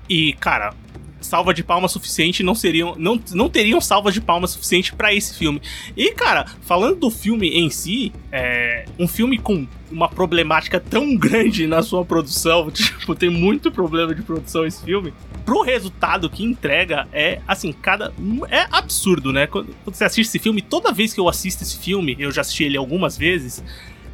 E, 0.08 0.34
cara, 0.34 0.74
salva 1.20 1.52
de 1.54 1.62
palmas 1.62 1.92
suficiente 1.92 2.42
não 2.42 2.54
seriam 2.54 2.94
não, 2.98 3.20
não 3.32 3.48
teriam 3.48 3.80
salva 3.80 4.10
de 4.10 4.20
palmas 4.20 4.50
suficiente 4.50 4.94
para 4.94 5.14
esse 5.14 5.36
filme. 5.36 5.60
E 5.96 6.12
cara, 6.12 6.46
falando 6.62 7.00
do 7.00 7.10
filme 7.10 7.48
em 7.48 7.70
si, 7.70 8.12
é 8.32 8.84
um 8.98 9.06
filme 9.06 9.38
com 9.38 9.66
uma 9.90 10.08
problemática 10.08 10.78
tão 10.78 11.16
grande 11.16 11.66
na 11.66 11.82
sua 11.82 12.04
produção, 12.04 12.70
tipo, 12.72 13.14
tem 13.14 13.30
muito 13.30 13.70
problema 13.70 14.14
de 14.14 14.22
produção 14.22 14.64
esse 14.64 14.82
filme. 14.84 15.12
Pro 15.44 15.62
resultado 15.62 16.30
que 16.30 16.44
entrega 16.44 17.08
é 17.12 17.40
assim, 17.46 17.72
cada 17.72 18.12
é 18.48 18.66
absurdo, 18.70 19.32
né? 19.32 19.46
Quando 19.46 19.74
você 19.84 20.04
assiste 20.04 20.28
esse 20.28 20.38
filme, 20.38 20.62
toda 20.62 20.92
vez 20.92 21.12
que 21.12 21.20
eu 21.20 21.28
assisto 21.28 21.62
esse 21.62 21.78
filme, 21.78 22.16
eu 22.18 22.30
já 22.30 22.42
assisti 22.42 22.64
ele 22.64 22.76
algumas 22.76 23.16
vezes, 23.16 23.62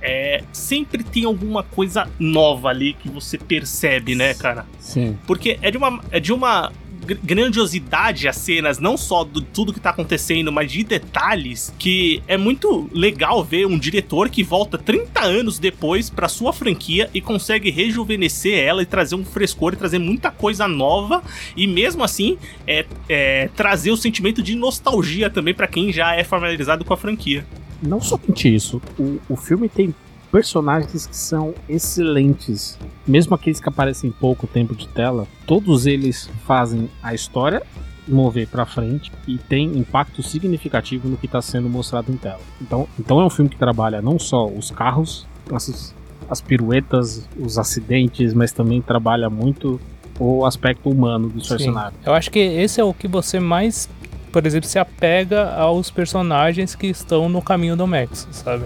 é, 0.01 0.45
sempre 0.53 1.03
tem 1.03 1.25
alguma 1.25 1.63
coisa 1.63 2.09
nova 2.19 2.69
ali 2.69 2.95
que 2.95 3.09
você 3.09 3.37
percebe, 3.37 4.15
né, 4.15 4.35
cara? 4.35 4.65
Sim. 4.79 5.19
Porque 5.27 5.59
é 5.61 5.71
de 5.71 5.77
uma, 5.77 6.01
é 6.11 6.21
de 6.21 6.33
uma 6.33 6.73
grandiosidade 7.15 8.29
as 8.29 8.37
cenas, 8.37 8.79
não 8.79 8.97
só 8.97 9.25
de 9.25 9.43
tudo 9.43 9.73
que 9.73 9.81
tá 9.81 9.91
acontecendo, 9.91 10.53
mas 10.53 10.71
de 10.71 10.85
detalhes, 10.85 11.73
que 11.79 12.23
é 12.27 12.37
muito 12.37 12.89
legal 12.93 13.45
ver 13.45 13.67
um 13.67 13.79
diretor 13.79 14.29
que 14.29 14.43
volta 14.43 14.77
30 14.79 15.21
anos 15.21 15.59
depois 15.59 16.11
para 16.11 16.29
sua 16.29 16.53
franquia 16.53 17.09
e 17.15 17.21
consegue 17.21 17.71
rejuvenescer 17.71 18.59
ela 18.59 18.83
e 18.83 18.87
trazer 18.87 19.15
um 19.15 19.25
frescor 19.25 19.73
e 19.73 19.77
trazer 19.77 19.99
muita 19.99 20.31
coisa 20.31 20.67
nova 20.67 21.23
e 21.57 21.67
mesmo 21.67 22.03
assim 22.03 22.39
é, 22.67 22.85
é 23.09 23.49
trazer 23.55 23.91
o 23.91 23.97
sentimento 23.97 24.43
de 24.43 24.55
nostalgia 24.55 25.31
também 25.31 25.55
para 25.55 25.67
quem 25.67 25.93
já 25.93 26.15
é 26.15 26.25
familiarizado 26.25 26.85
com 26.85 26.93
a 26.93 26.97
franquia. 26.97 27.47
Não 27.83 28.01
somente 28.01 28.53
isso, 28.53 28.81
o, 28.99 29.19
o 29.29 29.37
filme 29.37 29.69
tem 29.69 29.95
personagens 30.31 31.07
que 31.07 31.17
são 31.17 31.55
excelentes. 31.69 32.79
Mesmo 33.07 33.35
aqueles 33.35 33.61
que 33.61 33.69
aparecem 33.69 34.11
pouco 34.11 34.47
tempo 34.47 34.75
de 34.75 34.89
tela, 34.89 35.27
todos 35.47 35.87
eles 35.87 36.29
fazem 36.47 36.91
a 37.03 37.15
história 37.15 37.63
mover 38.09 38.47
para 38.47 38.65
frente 38.65 39.11
e 39.27 39.37
tem 39.37 39.77
impacto 39.77 40.23
significativo 40.23 41.09
no 41.09 41.17
que 41.17 41.27
está 41.27 41.43
sendo 41.43 41.69
mostrado 41.69 42.13
em 42.13 42.17
tela. 42.17 42.41
Então, 42.61 42.89
então 42.99 43.21
é 43.21 43.25
um 43.25 43.31
filme 43.31 43.51
que 43.51 43.57
trabalha 43.57 44.01
não 44.01 44.19
só 44.19 44.47
os 44.47 44.71
carros, 44.71 45.27
as, 45.53 45.95
as 46.29 46.41
piruetas, 46.41 47.29
os 47.39 47.59
acidentes, 47.59 48.33
mas 48.33 48.53
também 48.53 48.81
trabalha 48.81 49.29
muito 49.29 49.81
o 50.19 50.45
aspecto 50.47 50.89
humano 50.89 51.29
dos 51.29 51.49
personagens. 51.49 52.01
Eu 52.05 52.15
acho 52.15 52.31
que 52.31 52.39
esse 52.39 52.81
é 52.81 52.85
o 52.85 52.95
que 52.95 53.09
você 53.09 53.41
mais, 53.41 53.89
por 54.33 54.47
exemplo, 54.47 54.69
se 54.69 54.79
apega 54.79 55.55
aos 55.55 55.91
personagens 55.91 56.75
que 56.75 56.87
estão 56.87 57.29
no 57.29 57.43
caminho 57.43 57.77
do 57.77 57.87
Max, 57.87 58.27
sabe? 58.31 58.65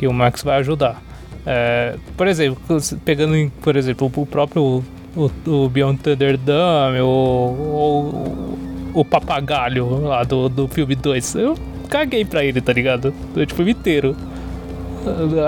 Que 0.00 0.06
o 0.06 0.14
Max 0.14 0.42
vai 0.42 0.58
ajudar. 0.60 1.02
É, 1.44 1.94
por 2.16 2.26
exemplo, 2.26 2.58
pegando, 3.04 3.52
por 3.60 3.76
exemplo, 3.76 4.10
o 4.16 4.26
próprio 4.26 4.82
o, 5.14 5.30
o 5.46 5.68
Beyond 5.68 6.00
Thunderdome, 6.00 7.00
o, 7.00 7.06
o, 8.94 9.00
o 9.00 9.04
papagaio 9.04 10.00
lá 10.00 10.24
do, 10.24 10.48
do 10.48 10.66
filme 10.68 10.94
2, 10.94 11.34
eu 11.34 11.54
caguei 11.90 12.24
pra 12.24 12.42
ele, 12.42 12.62
tá 12.62 12.72
ligado? 12.72 13.12
O 13.36 13.54
filme 13.54 13.72
inteiro. 13.72 14.16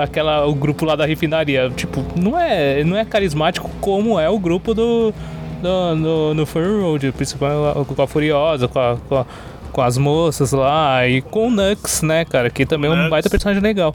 Aquela, 0.03 0.47
o 0.47 0.55
grupo 0.55 0.85
lá 0.85 0.97
da 0.97 1.07
refinaria, 1.07 1.71
tipo, 1.71 2.05
não 2.15 2.39
é, 2.39 2.85
não 2.85 2.97
é 2.97 3.05
carismático 3.07 3.71
como 3.81 4.21
é 4.21 4.29
o 4.29 4.39
grupo 4.39 4.75
do, 4.75 5.15
do 5.63 5.97
no, 5.97 6.35
no 6.35 6.47
Fur 6.47 6.83
Road, 6.83 7.13
principalmente 7.13 7.95
com 7.95 8.03
a 8.03 8.07
Furiosa, 8.07 8.69
com 8.69 8.79
a, 8.79 8.97
com 9.09 9.17
a 9.17 9.27
com 9.73 9.81
as 9.81 9.97
moças 9.97 10.53
lá 10.53 11.09
e 11.09 11.23
com 11.23 11.49
o 11.49 11.51
Nux, 11.51 12.03
né, 12.03 12.25
cara, 12.27 12.51
que 12.51 12.67
também 12.67 12.91
é 12.91 12.95
um 12.95 13.09
baita 13.09 13.31
personagem 13.31 13.63
legal. 13.63 13.95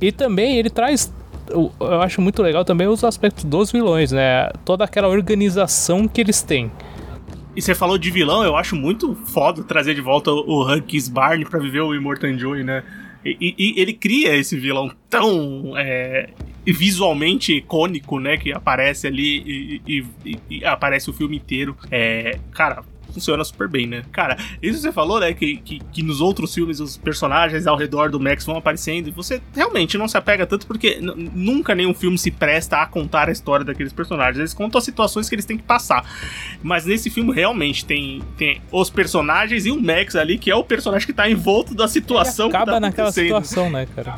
E 0.00 0.12
também 0.12 0.58
ele 0.58 0.70
traz 0.70 1.12
eu, 1.48 1.72
acho 2.02 2.20
muito 2.20 2.42
legal 2.42 2.64
também 2.64 2.86
os 2.86 3.04
aspectos 3.04 3.44
dos 3.44 3.70
vilões, 3.70 4.12
né? 4.12 4.50
Toda 4.64 4.84
aquela 4.84 5.08
organização 5.08 6.08
que 6.08 6.20
eles 6.20 6.42
têm. 6.42 6.70
E 7.54 7.62
você 7.62 7.74
falou 7.74 7.96
de 7.96 8.10
vilão, 8.10 8.44
eu 8.44 8.56
acho 8.56 8.76
muito 8.76 9.14
foda 9.14 9.62
trazer 9.62 9.94
de 9.94 10.00
volta 10.00 10.30
o 10.30 10.70
Hunk's 10.70 11.08
Barney 11.08 11.46
para 11.46 11.58
viver 11.58 11.80
o 11.80 11.94
Immortan 11.94 12.38
Joy, 12.38 12.62
né? 12.62 12.82
E, 13.24 13.54
e, 13.58 13.80
ele 13.80 13.92
cria 13.92 14.36
esse 14.36 14.56
vilão 14.56 14.90
tão 15.10 15.72
é, 15.76 16.30
visualmente 16.64 17.54
icônico, 17.54 18.20
né? 18.20 18.36
Que 18.36 18.52
aparece 18.52 19.06
ali 19.06 19.80
e, 19.86 20.04
e, 20.24 20.38
e, 20.50 20.64
aparece 20.64 21.10
o 21.10 21.12
filme 21.12 21.36
inteiro. 21.36 21.76
É, 21.90 22.38
cara, 22.52 22.84
funciona 23.16 23.42
super 23.44 23.66
bem, 23.66 23.86
né? 23.86 24.04
Cara, 24.12 24.36
isso 24.62 24.78
você 24.78 24.92
falou, 24.92 25.18
né? 25.18 25.32
Que, 25.32 25.56
que, 25.56 25.80
que, 25.92 26.02
nos 26.02 26.20
outros 26.20 26.54
filmes 26.54 26.80
os 26.80 26.96
personagens 26.96 27.66
ao 27.66 27.76
redor 27.76 28.10
do 28.10 28.20
Max 28.20 28.44
vão 28.44 28.56
aparecendo 28.56 29.08
e 29.08 29.10
você 29.10 29.40
realmente 29.54 29.96
não 29.96 30.06
se 30.06 30.16
apega 30.16 30.46
tanto 30.46 30.66
porque 30.66 30.98
nunca 31.00 31.74
nenhum 31.74 31.94
filme 31.94 32.18
se 32.18 32.30
presta 32.30 32.82
a 32.82 32.86
contar 32.86 33.28
a 33.28 33.32
história 33.32 33.64
daqueles 33.64 33.92
personagens. 33.92 34.38
Eles 34.38 34.54
contam 34.54 34.78
as 34.78 34.84
situações 34.84 35.28
que 35.28 35.34
eles 35.34 35.44
têm 35.44 35.56
que 35.56 35.64
passar. 35.64 36.04
Mas 36.62 36.84
nesse 36.84 37.08
filme 37.08 37.32
realmente 37.32 37.84
tem, 37.84 38.22
tem 38.36 38.60
os 38.70 38.90
personagens 38.90 39.64
e 39.64 39.70
o 39.70 39.80
Max 39.80 40.14
ali, 40.14 40.38
que 40.38 40.50
é 40.50 40.54
o 40.54 40.62
personagem 40.62 41.06
que 41.06 41.12
tá 41.12 41.28
envolto 41.28 41.74
da 41.74 41.88
situação. 41.88 42.46
Ele 42.46 42.56
acaba 42.56 42.72
tá 42.72 42.80
naquela 42.80 43.12
situação, 43.12 43.70
né, 43.70 43.86
cara? 43.94 44.14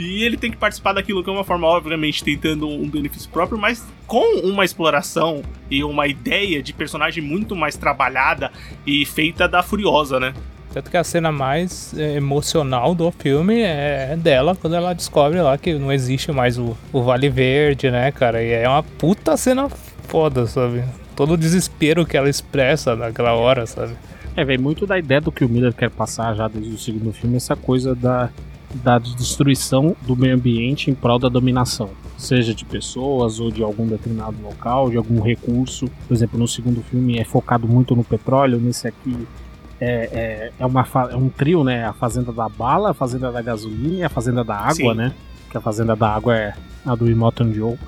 E 0.00 0.24
ele 0.24 0.38
tem 0.38 0.50
que 0.50 0.56
participar 0.56 0.94
daquilo 0.94 1.22
de 1.22 1.28
uma 1.28 1.44
forma, 1.44 1.66
obviamente, 1.66 2.24
tentando 2.24 2.66
um 2.66 2.88
benefício 2.88 3.28
próprio, 3.28 3.58
mas 3.58 3.86
com 4.06 4.40
uma 4.40 4.64
exploração 4.64 5.42
e 5.70 5.84
uma 5.84 6.06
ideia 6.06 6.62
de 6.62 6.72
personagem 6.72 7.22
muito 7.22 7.54
mais 7.54 7.76
trabalhada 7.76 8.50
e 8.86 9.04
feita 9.04 9.46
da 9.46 9.62
Furiosa, 9.62 10.18
né? 10.18 10.32
Tanto 10.72 10.90
que 10.90 10.96
a 10.96 11.04
cena 11.04 11.30
mais 11.30 11.92
é, 11.98 12.14
emocional 12.14 12.94
do 12.94 13.10
filme 13.10 13.60
é 13.60 14.16
dela 14.16 14.56
quando 14.56 14.74
ela 14.74 14.94
descobre 14.94 15.38
lá 15.42 15.58
que 15.58 15.74
não 15.74 15.92
existe 15.92 16.32
mais 16.32 16.56
o, 16.56 16.74
o 16.94 17.02
Vale 17.02 17.28
Verde, 17.28 17.90
né, 17.90 18.10
cara? 18.10 18.42
E 18.42 18.52
é 18.52 18.66
uma 18.66 18.82
puta 18.82 19.36
cena 19.36 19.68
foda, 20.08 20.46
sabe? 20.46 20.82
Todo 21.14 21.34
o 21.34 21.36
desespero 21.36 22.06
que 22.06 22.16
ela 22.16 22.30
expressa 22.30 22.96
naquela 22.96 23.34
hora, 23.34 23.66
sabe? 23.66 23.92
É, 24.34 24.44
vem 24.46 24.56
muito 24.56 24.86
da 24.86 24.98
ideia 24.98 25.20
do 25.20 25.30
que 25.30 25.44
o 25.44 25.48
Miller 25.48 25.74
quer 25.74 25.90
passar 25.90 26.34
já 26.34 26.48
desde 26.48 26.72
o 26.72 26.78
segundo 26.78 27.12
filme, 27.12 27.36
essa 27.36 27.54
coisa 27.54 27.94
da 27.94 28.30
da 28.74 28.98
destruição 28.98 29.96
do 30.02 30.16
meio 30.16 30.34
ambiente 30.34 30.90
em 30.90 30.94
prol 30.94 31.18
da 31.18 31.28
dominação, 31.28 31.90
seja 32.16 32.54
de 32.54 32.64
pessoas 32.64 33.40
ou 33.40 33.50
de 33.50 33.62
algum 33.62 33.86
determinado 33.86 34.36
local, 34.42 34.90
de 34.90 34.96
algum 34.96 35.20
recurso. 35.20 35.86
Por 36.06 36.14
exemplo, 36.14 36.38
no 36.38 36.46
segundo 36.46 36.82
filme 36.82 37.18
é 37.18 37.24
focado 37.24 37.66
muito 37.66 37.96
no 37.96 38.04
petróleo, 38.04 38.58
nesse 38.58 38.86
aqui 38.86 39.26
é, 39.80 39.88
é, 40.12 40.52
é, 40.58 40.66
uma, 40.66 40.86
é 41.10 41.16
um 41.16 41.28
trio, 41.28 41.64
né? 41.64 41.84
A 41.84 41.92
fazenda 41.92 42.32
da 42.32 42.48
bala, 42.48 42.90
a 42.90 42.94
fazenda 42.94 43.32
da 43.32 43.42
gasolina 43.42 43.94
e 43.96 44.04
a 44.04 44.08
fazenda 44.08 44.44
da 44.44 44.56
água, 44.56 44.74
Sim. 44.74 44.94
né? 44.94 45.14
Que 45.50 45.56
a 45.56 45.60
fazenda 45.60 45.96
da 45.96 46.08
água 46.08 46.36
é 46.36 46.54
a 46.84 46.94
do 46.94 47.10
Imoton 47.10 47.52
Joe. 47.52 47.78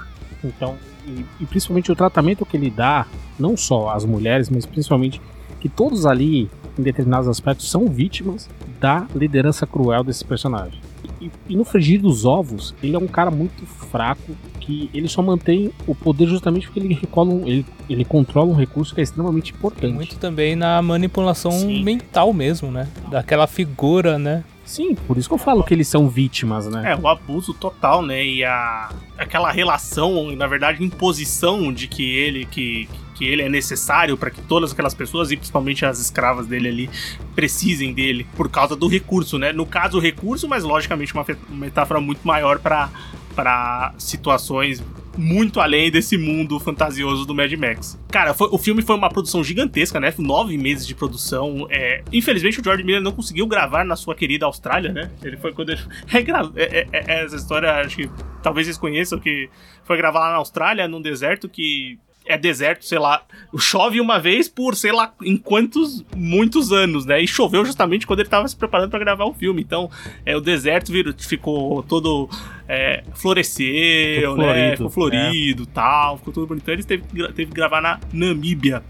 Então, 0.43 0.77
e, 1.07 1.25
e 1.41 1.47
principalmente 1.47 1.93
o 1.93 1.97
tratamento 1.97 2.45
que 2.45 2.57
ele 2.57 2.71
dá, 2.71 3.07
não 3.39 3.57
só 3.57 3.91
às 3.91 4.05
mulheres, 4.05 4.49
mas 4.49 4.67
principalmente 4.67 5.21
que 5.61 5.69
todos 5.69 6.07
ali 6.07 6.51
em 6.79 6.83
determinados 6.83 7.29
aspectos, 7.29 7.71
são 7.71 7.87
vítimas 7.87 8.49
da 8.83 9.07
liderança 9.15 9.65
cruel 9.65 10.03
desse 10.03 10.25
personagem. 10.25 10.81
E, 11.21 11.31
e, 11.49 11.57
no 11.57 11.65
frigir 11.65 12.01
dos 12.01 12.25
ovos, 12.25 12.75
ele 12.83 12.97
é 12.97 12.99
um 12.99 13.07
cara 13.07 13.31
muito 13.31 13.65
fraco, 13.65 14.35
que 14.59 14.91
ele 14.93 15.09
só 15.09 15.23
mantém 15.23 15.73
o 15.87 15.95
poder 15.95 16.27
justamente 16.27 16.67
porque 16.67 16.81
ele, 16.81 16.95
recola 16.95 17.33
um, 17.33 17.47
ele, 17.47 17.65
ele 17.89 18.05
controla 18.05 18.51
um 18.51 18.57
recurso 18.57 18.93
que 18.93 19.01
é 19.01 19.05
extremamente 19.05 19.53
importante. 19.53 19.95
Muito 19.95 20.17
também 20.17 20.57
na 20.57 20.83
manipulação 20.83 21.53
Sim. 21.53 21.85
mental 21.85 22.33
mesmo, 22.33 22.73
né? 22.73 22.89
Daquela 23.09 23.47
figura, 23.47 24.19
né? 24.19 24.43
Sim, 24.65 24.95
por 24.95 25.17
isso 25.17 25.29
que 25.29 25.35
eu 25.35 25.39
falo 25.39 25.63
que 25.63 25.75
eles 25.75 25.87
são 25.87 26.09
vítimas, 26.09 26.67
né? 26.67 26.93
É, 26.93 26.97
o 26.97 27.07
abuso 27.07 27.55
total, 27.55 28.03
né? 28.03 28.25
E 28.25 28.45
a 28.45 28.91
aquela 29.19 29.53
relação, 29.53 30.35
na 30.35 30.47
verdade, 30.47 30.83
imposição 30.83 31.73
de 31.73 31.87
que 31.87 32.03
ele 32.17 32.45
que, 32.47 32.89
que 33.15 33.25
ele 33.27 33.43
é 33.43 33.49
necessário 33.49 34.17
para 34.17 34.31
que 34.31 34.41
todas 34.43 34.73
aquelas 34.73 34.95
pessoas, 34.95 35.31
e 35.31 35.37
principalmente 35.37 35.85
as 35.85 35.99
escravas 35.99 36.47
dele 36.47 36.69
ali, 36.69 36.91
precisem 37.35 37.93
dele 37.93 38.27
por 38.37 38.49
causa 38.51 38.75
do 38.77 38.87
recurso, 38.89 39.39
né? 39.39 39.53
No 39.53 39.67
caso, 39.67 39.99
o 39.99 40.01
recurso, 40.01 40.49
mas 40.49 40.65
logicamente 40.65 41.13
uma 41.15 41.25
metáfora 41.51 42.01
muito 42.01 42.27
maior 42.27 42.59
para 42.59 42.91
para 43.35 43.95
situações 43.97 44.83
muito 45.17 45.59
além 45.59 45.91
desse 45.91 46.17
mundo 46.19 46.61
fantasioso 46.61 47.25
do 47.25 47.35
Mad 47.35 47.51
Max. 47.55 47.99
Cara, 48.11 48.35
foi- 48.35 48.49
o 48.53 48.59
filme 48.59 48.83
foi 48.83 48.95
uma 48.97 49.09
produção 49.11 49.43
gigantesca, 49.43 49.99
né? 49.99 50.13
Nove 50.19 50.57
meses 50.59 50.87
de 50.87 50.95
produção. 50.95 51.67
É, 51.71 52.03
infelizmente, 52.13 52.61
o 52.61 52.65
George 52.65 52.83
Miller 52.85 53.01
não 53.03 53.13
conseguiu 53.13 53.47
gravar 53.47 53.85
na 53.85 53.97
sua 53.97 54.15
querida 54.15 54.45
Austrália, 54.47 54.93
né? 54.93 55.11
Ele 55.23 55.37
foi 55.39 55.53
quando 55.53 55.71
ele. 55.71 55.81
é- 56.57 56.79
é- 56.81 56.87
é- 56.93 57.25
essa 57.25 57.37
história, 57.37 57.71
acho 57.81 57.97
que 57.97 58.11
talvez 58.43 58.67
vocês 58.67 58.77
conheçam, 58.79 59.19
que 59.19 59.49
foi 59.85 59.97
gravar 59.97 60.21
lá 60.21 60.31
na 60.31 60.37
Austrália, 60.37 60.87
num 60.89 61.01
deserto 61.01 61.49
que. 61.49 61.99
É 62.25 62.39
deserto, 62.39 62.85
sei 62.85 62.99
lá, 62.99 63.23
chove 63.59 64.01
uma 64.01 64.19
vez 64.19 64.49
por 64.49 64.77
sei 64.77 64.93
lá 64.93 65.13
em 65.23 65.37
quantos, 65.37 66.05
muitos 66.17 66.73
anos, 66.73 67.05
né? 67.05 67.21
E 67.21 67.27
choveu 67.27 67.65
justamente 67.65 68.07
quando 68.07 68.21
ele 68.21 68.29
tava 68.29 68.47
se 68.47 68.57
preparando 68.57 68.91
pra 68.91 68.99
gravar 68.99 69.25
o 69.25 69.35
filme. 69.35 69.61
Então, 69.61 69.91
é, 70.25 70.37
o 70.37 70.41
deserto 70.41 70.93
virou, 70.93 71.13
ficou 71.19 71.83
todo 71.83 72.29
é, 72.69 73.03
floresceu, 73.15 74.33
Ficou 74.33 74.37
né? 74.37 74.45
florido, 74.45 74.77
Ficou 74.77 74.91
florido 74.91 75.67
tal, 75.67 76.19
ficou 76.19 76.33
tudo 76.33 76.47
bonito. 76.47 76.63
Então 76.63 76.75
eles 76.75 76.87
teve, 76.87 77.03
teve 77.33 77.47
que 77.47 77.55
gravar 77.55 77.81
na 77.81 77.99
Namíbia. 78.13 78.83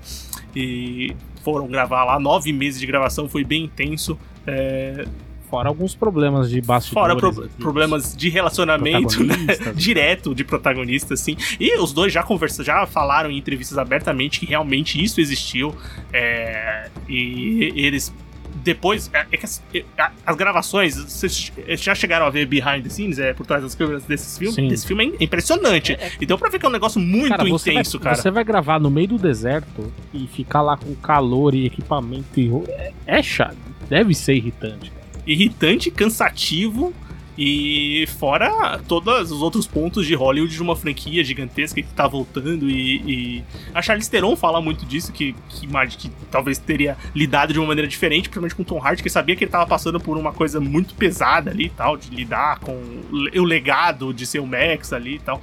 E 0.55 1.15
foram 1.43 1.67
gravar 1.67 2.05
lá, 2.05 2.21
nove 2.21 2.53
meses 2.53 2.79
de 2.79 2.87
gravação, 2.87 3.29
foi 3.29 3.45
bem 3.45 3.65
intenso. 3.65 4.19
É, 4.47 5.07
Fora 5.53 5.69
alguns 5.69 5.95
problemas 5.95 6.49
de 6.49 6.63
bastidores. 6.63 6.95
fora 6.95 7.15
pro- 7.15 7.45
aqui, 7.45 7.55
problemas 7.59 8.17
de 8.17 8.31
relacionamento, 8.31 9.23
né? 9.23 9.35
protagonistas. 9.35 9.77
Direto 9.85 10.35
de 10.35 10.45
protagonista, 10.45 11.13
assim. 11.13 11.37
E 11.61 11.79
os 11.79 11.93
dois 11.93 12.11
já 12.11 12.23
conversam, 12.23 12.65
já 12.65 12.87
falaram 12.87 13.31
em 13.31 13.37
entrevistas 13.37 13.77
abertamente 13.77 14.41
que 14.41 14.47
realmente 14.47 15.03
isso 15.03 15.21
existiu. 15.21 15.75
é, 16.13 16.89
e 17.09 17.71
eles. 17.77 18.13
Depois, 18.65 19.11
é, 19.13 19.27
é 19.33 19.37
que 19.37 19.45
as, 19.45 19.63
é, 19.75 19.83
a- 19.99 20.13
as 20.27 20.37
gravações, 20.37 20.95
vocês 20.97 21.51
já 21.79 21.95
chegaram 21.95 22.25
a 22.27 22.31
ver 22.31 22.47
behind 22.47 22.83
the 22.85 22.89
scenes, 22.91 23.19
é, 23.19 23.33
por 23.35 23.45
trás 23.45 23.63
das 23.63 23.75
câmeras 23.75 24.05
desses 24.05 24.39
filmes? 24.39 24.55
Sim. 24.55 24.69
Esse 24.69 24.87
filme 24.87 25.15
é 25.19 25.25
impressionante. 25.25 25.99
E 26.21 26.25
deu 26.25 26.39
pra 26.39 26.49
ver 26.49 26.59
que 26.61 26.65
é 26.65 26.69
um 26.69 26.73
negócio 26.73 27.01
muito 27.01 27.29
Cara, 27.29 27.49
intenso, 27.49 27.99
vai, 27.99 28.05
cara. 28.05 28.17
Você 28.17 28.31
vai 28.31 28.45
gravar 28.45 28.79
no 28.81 28.91
meio 28.91 29.09
do 29.09 29.19
deserto 29.19 29.93
e 30.15 30.27
ficar 30.29 30.63
lá 30.63 30.77
com 30.79 30.95
calor 30.95 31.55
e 31.55 31.67
equipamento. 31.67 32.39
E... 32.41 32.51
É, 32.71 32.93
é 33.07 33.23
chato. 33.23 33.57
Deve 33.89 34.15
ser 34.15 34.35
irritante. 34.35 34.91
cara. 34.91 35.02
Irritante, 35.27 35.91
cansativo 35.91 36.93
e 37.37 38.07
fora 38.19 38.79
todos 38.87 39.31
os 39.31 39.41
outros 39.41 39.67
pontos 39.67 40.07
de 40.07 40.15
Hollywood 40.15 40.53
de 40.53 40.63
uma 40.63 40.77
franquia 40.77 41.25
gigantesca 41.25 41.81
que 41.81 41.89
tá 41.89 42.07
voltando 42.07 42.69
e, 42.69 42.97
e 43.39 43.45
a 43.75 43.81
Charlize 43.81 44.11
Theron 44.11 44.37
fala 44.37 44.61
muito 44.61 44.85
disso 44.85 45.13
que, 45.13 45.35
que, 45.49 45.67
que 45.97 46.11
talvez 46.31 46.59
teria 46.59 46.97
lidado 47.15 47.53
de 47.53 47.59
uma 47.59 47.69
maneira 47.69 47.89
diferente, 47.89 48.29
principalmente 48.29 48.55
com 48.55 48.65
Tom 48.65 48.79
Hardy, 48.79 49.03
que 49.03 49.09
sabia 49.09 49.35
que 49.35 49.45
ele 49.45 49.51
tava 49.51 49.67
passando 49.67 49.99
por 49.99 50.19
uma 50.19 50.33
coisa 50.33 50.61
muito 50.61 50.95
pesada 50.95 51.51
ali 51.51 51.67
e 51.67 51.71
tal, 51.71 51.97
de 51.97 52.11
lidar 52.11 52.59
com 52.61 52.79
o 53.11 53.45
legado 53.45 54.13
de 54.13 54.27
ser 54.27 54.41
o 54.41 54.47
Max 54.47 54.93
ali 54.93 55.15
e 55.15 55.19
tal. 55.19 55.41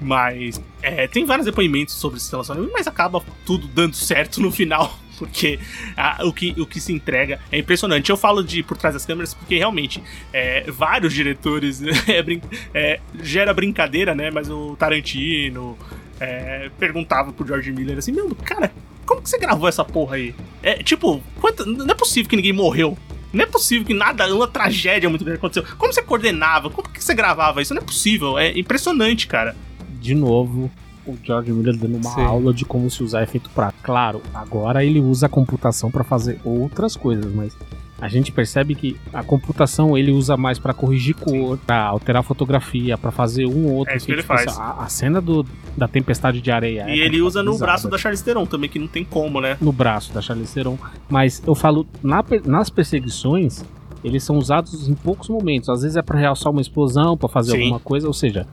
Mas 0.00 0.60
é, 0.82 1.08
tem 1.08 1.24
vários 1.24 1.46
depoimentos 1.46 1.94
sobre 1.94 2.18
esse 2.18 2.30
relacionamento, 2.30 2.72
mas 2.72 2.86
acaba 2.86 3.22
tudo 3.44 3.66
dando 3.66 3.96
certo 3.96 4.40
no 4.40 4.52
final. 4.52 4.96
Porque 5.18 5.58
ah, 5.96 6.18
o, 6.24 6.32
que, 6.32 6.54
o 6.58 6.66
que 6.66 6.80
se 6.80 6.92
entrega 6.92 7.40
é 7.50 7.58
impressionante. 7.58 8.10
Eu 8.10 8.16
falo 8.16 8.42
de 8.42 8.62
por 8.62 8.76
trás 8.76 8.94
das 8.94 9.04
câmeras 9.06 9.32
porque 9.34 9.56
realmente 9.56 10.02
é, 10.32 10.70
vários 10.70 11.12
diretores 11.12 11.80
é, 12.08 12.22
brin- 12.22 12.42
é, 12.74 13.00
gera 13.22 13.52
brincadeira, 13.54 14.14
né? 14.14 14.30
Mas 14.30 14.48
o 14.50 14.76
Tarantino 14.76 15.76
é, 16.20 16.70
perguntava 16.78 17.32
pro 17.32 17.46
George 17.46 17.72
Miller 17.72 17.98
assim: 17.98 18.12
Meu, 18.12 18.28
cara, 18.44 18.72
como 19.04 19.22
que 19.22 19.28
você 19.30 19.38
gravou 19.38 19.68
essa 19.68 19.84
porra 19.84 20.16
aí? 20.16 20.34
É 20.62 20.82
tipo, 20.82 21.22
quanta- 21.40 21.64
não 21.64 21.86
é 21.86 21.94
possível 21.94 22.28
que 22.28 22.36
ninguém 22.36 22.52
morreu. 22.52 22.96
Não 23.32 23.42
é 23.42 23.46
possível 23.46 23.84
que 23.84 23.92
nada, 23.92 24.32
uma 24.34 24.46
tragédia 24.48 25.10
muito 25.10 25.24
grande 25.24 25.38
aconteceu. 25.38 25.64
Como 25.76 25.92
você 25.92 26.00
coordenava? 26.00 26.70
Como 26.70 26.88
que 26.88 27.02
você 27.02 27.12
gravava 27.14 27.60
isso? 27.60 27.74
Não 27.74 27.82
é 27.82 27.84
possível. 27.84 28.38
É 28.38 28.56
impressionante, 28.58 29.26
cara. 29.26 29.54
De 30.00 30.14
novo, 30.14 30.70
o 31.06 31.16
George 31.22 31.52
Miller 31.52 31.76
dando 31.76 31.96
uma 31.96 32.10
Sim. 32.10 32.22
aula 32.22 32.52
de 32.52 32.64
como 32.64 32.90
se 32.90 33.02
usar 33.02 33.22
efeito 33.22 33.50
prático. 33.50 33.82
Claro, 33.82 34.22
agora 34.34 34.84
ele 34.84 35.00
usa 35.00 35.26
a 35.26 35.28
computação 35.28 35.90
para 35.90 36.04
fazer 36.04 36.40
outras 36.44 36.96
coisas, 36.96 37.32
mas 37.32 37.56
a 37.98 38.08
gente 38.08 38.30
percebe 38.30 38.74
que 38.74 38.96
a 39.12 39.22
computação 39.22 39.96
ele 39.96 40.10
usa 40.10 40.36
mais 40.36 40.58
para 40.58 40.74
corrigir 40.74 41.14
cor, 41.14 41.58
para 41.66 41.86
alterar 41.86 42.20
a 42.20 42.22
fotografia, 42.22 42.98
para 42.98 43.10
fazer 43.10 43.46
um 43.46 43.66
ou 43.66 43.74
outro. 43.76 43.94
É 43.94 43.96
isso 43.96 44.06
que 44.06 44.12
ele 44.12 44.20
efeito 44.20 44.44
faz. 44.44 44.58
A, 44.58 44.82
a 44.84 44.88
cena 44.88 45.20
do, 45.20 45.46
da 45.76 45.88
tempestade 45.88 46.40
de 46.40 46.50
areia. 46.50 46.82
é 46.82 46.96
e 46.96 47.00
ele 47.00 47.22
usa 47.22 47.42
no 47.42 47.56
braço 47.56 47.88
da 47.88 47.96
Charlize 47.96 48.22
Theron 48.22 48.44
também, 48.44 48.68
que 48.68 48.78
não 48.78 48.88
tem 48.88 49.04
como, 49.04 49.40
né? 49.40 49.56
no 49.60 49.72
braço 49.72 50.12
da 50.12 50.20
Charlize 50.20 50.52
Theron, 50.52 50.78
mas 51.08 51.42
eu 51.46 51.54
falo 51.54 51.86
na 52.02 52.22
nas 52.44 52.68
perseguições 52.68 53.64
eles 54.04 54.22
são 54.22 54.38
usados 54.38 54.88
em 54.88 54.94
poucos 54.94 55.28
momentos. 55.28 55.68
Às 55.68 55.82
vezes 55.82 55.96
é 55.96 56.02
pra 56.02 56.18
realçar 56.18 56.52
uma 56.52 56.60
explosão, 56.60 57.16
pra 57.16 57.28
fazer 57.28 57.52
Sim. 57.52 57.62
alguma 57.62 57.80
coisa, 57.80 58.06
ou 58.06 58.12
seja, 58.12 58.46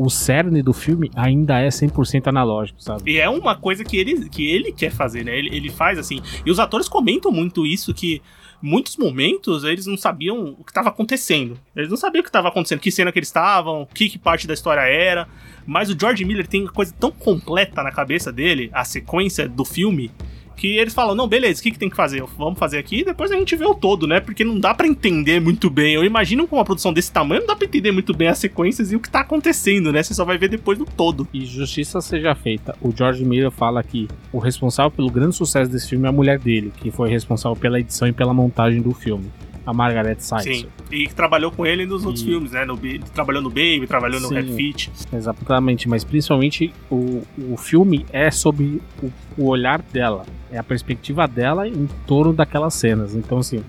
o 0.00 0.08
cerne 0.08 0.62
do 0.62 0.72
filme 0.72 1.10
ainda 1.14 1.60
é 1.60 1.68
100% 1.68 2.28
analógico, 2.28 2.82
sabe? 2.82 3.02
E 3.12 3.18
é 3.18 3.28
uma 3.28 3.54
coisa 3.54 3.84
que 3.84 3.98
ele, 3.98 4.30
que 4.30 4.50
ele 4.50 4.72
quer 4.72 4.90
fazer, 4.90 5.22
né? 5.22 5.38
Ele, 5.38 5.54
ele 5.54 5.68
faz 5.68 5.98
assim. 5.98 6.22
E 6.44 6.50
os 6.50 6.58
atores 6.58 6.88
comentam 6.88 7.30
muito 7.30 7.66
isso, 7.66 7.92
que 7.92 8.22
muitos 8.62 8.96
momentos 8.96 9.62
eles 9.62 9.84
não 9.84 9.98
sabiam 9.98 10.56
o 10.58 10.64
que 10.64 10.70
estava 10.70 10.88
acontecendo. 10.88 11.60
Eles 11.76 11.90
não 11.90 11.98
sabiam 11.98 12.20
o 12.20 12.22
que 12.22 12.30
estava 12.30 12.48
acontecendo, 12.48 12.80
que 12.80 12.90
cena 12.90 13.12
que 13.12 13.18
eles 13.18 13.28
estavam, 13.28 13.86
que, 13.92 14.08
que 14.08 14.18
parte 14.18 14.46
da 14.46 14.54
história 14.54 14.80
era. 14.80 15.28
Mas 15.66 15.90
o 15.90 15.96
George 15.98 16.24
Miller 16.24 16.46
tem 16.46 16.62
uma 16.62 16.72
coisa 16.72 16.94
tão 16.98 17.10
completa 17.10 17.82
na 17.82 17.92
cabeça 17.92 18.32
dele, 18.32 18.70
a 18.72 18.84
sequência 18.84 19.46
do 19.46 19.66
filme, 19.66 20.10
que 20.56 20.76
eles 20.76 20.92
falam, 20.92 21.14
não, 21.14 21.26
beleza, 21.26 21.60
o 21.60 21.62
que, 21.62 21.70
que 21.70 21.78
tem 21.78 21.88
que 21.88 21.96
fazer? 21.96 22.22
Vamos 22.36 22.58
fazer 22.58 22.78
aqui 22.78 23.00
e 23.00 23.04
depois 23.04 23.30
a 23.30 23.36
gente 23.36 23.56
vê 23.56 23.64
o 23.64 23.74
todo, 23.74 24.06
né? 24.06 24.20
Porque 24.20 24.44
não 24.44 24.58
dá 24.58 24.74
pra 24.74 24.86
entender 24.86 25.40
muito 25.40 25.70
bem. 25.70 25.94
Eu 25.94 26.04
imagino 26.04 26.46
com 26.46 26.56
uma 26.56 26.64
produção 26.64 26.92
desse 26.92 27.10
tamanho, 27.10 27.40
não 27.40 27.48
dá 27.48 27.56
pra 27.56 27.66
entender 27.66 27.92
muito 27.92 28.14
bem 28.14 28.28
as 28.28 28.38
sequências 28.38 28.92
e 28.92 28.96
o 28.96 29.00
que 29.00 29.10
tá 29.10 29.20
acontecendo, 29.20 29.90
né? 29.92 30.02
Você 30.02 30.14
só 30.14 30.24
vai 30.24 30.36
ver 30.36 30.48
depois 30.48 30.78
do 30.78 30.84
todo. 30.84 31.26
E 31.32 31.46
justiça 31.46 32.00
seja 32.00 32.34
feita. 32.34 32.76
O 32.80 32.94
George 32.94 33.24
Miller 33.24 33.50
fala 33.50 33.82
que 33.82 34.06
o 34.32 34.38
responsável 34.38 34.90
pelo 34.90 35.10
grande 35.10 35.34
sucesso 35.34 35.70
desse 35.70 35.88
filme 35.88 36.06
é 36.06 36.08
a 36.08 36.12
mulher 36.12 36.38
dele, 36.38 36.72
que 36.76 36.90
foi 36.90 37.08
responsável 37.08 37.56
pela 37.56 37.80
edição 37.80 38.06
e 38.08 38.12
pela 38.12 38.34
montagem 38.34 38.82
do 38.82 38.92
filme, 38.92 39.30
a 39.66 39.72
Margaret 39.72 40.16
Saitzer. 40.18 40.54
Sim, 40.56 40.66
e 40.90 41.06
que 41.06 41.14
trabalhou 41.14 41.50
com 41.50 41.64
ele 41.66 41.84
nos 41.86 42.04
outros 42.04 42.22
E- 42.22 42.26
filmes, 42.26 42.52
né? 42.52 42.64
No, 42.64 42.76
Ba- 42.76 43.04
trabalhou 43.14 43.42
no 43.42 43.48
Baby, 43.50 43.86
trabalhou 43.86 44.20
no 44.20 44.28
Sim. 44.28 44.34
Red 44.34 44.54
Fit. 44.54 44.90
Exatamente, 45.12 45.88
mas 45.88 46.02
principalmente 46.04 46.72
o, 46.90 47.22
o 47.50 47.56
filme 47.56 48.04
é 48.12 48.30
sobre 48.30 48.80
o, 49.02 49.10
o 49.38 49.46
olhar 49.46 49.80
dela, 49.82 50.24
é 50.50 50.58
a 50.58 50.62
perspectiva 50.64 51.28
dela 51.28 51.68
em 51.68 51.88
torno 52.06 52.32
daquelas 52.32 52.74
cenas. 52.74 53.14
Então, 53.14 53.38
assim, 53.38 53.62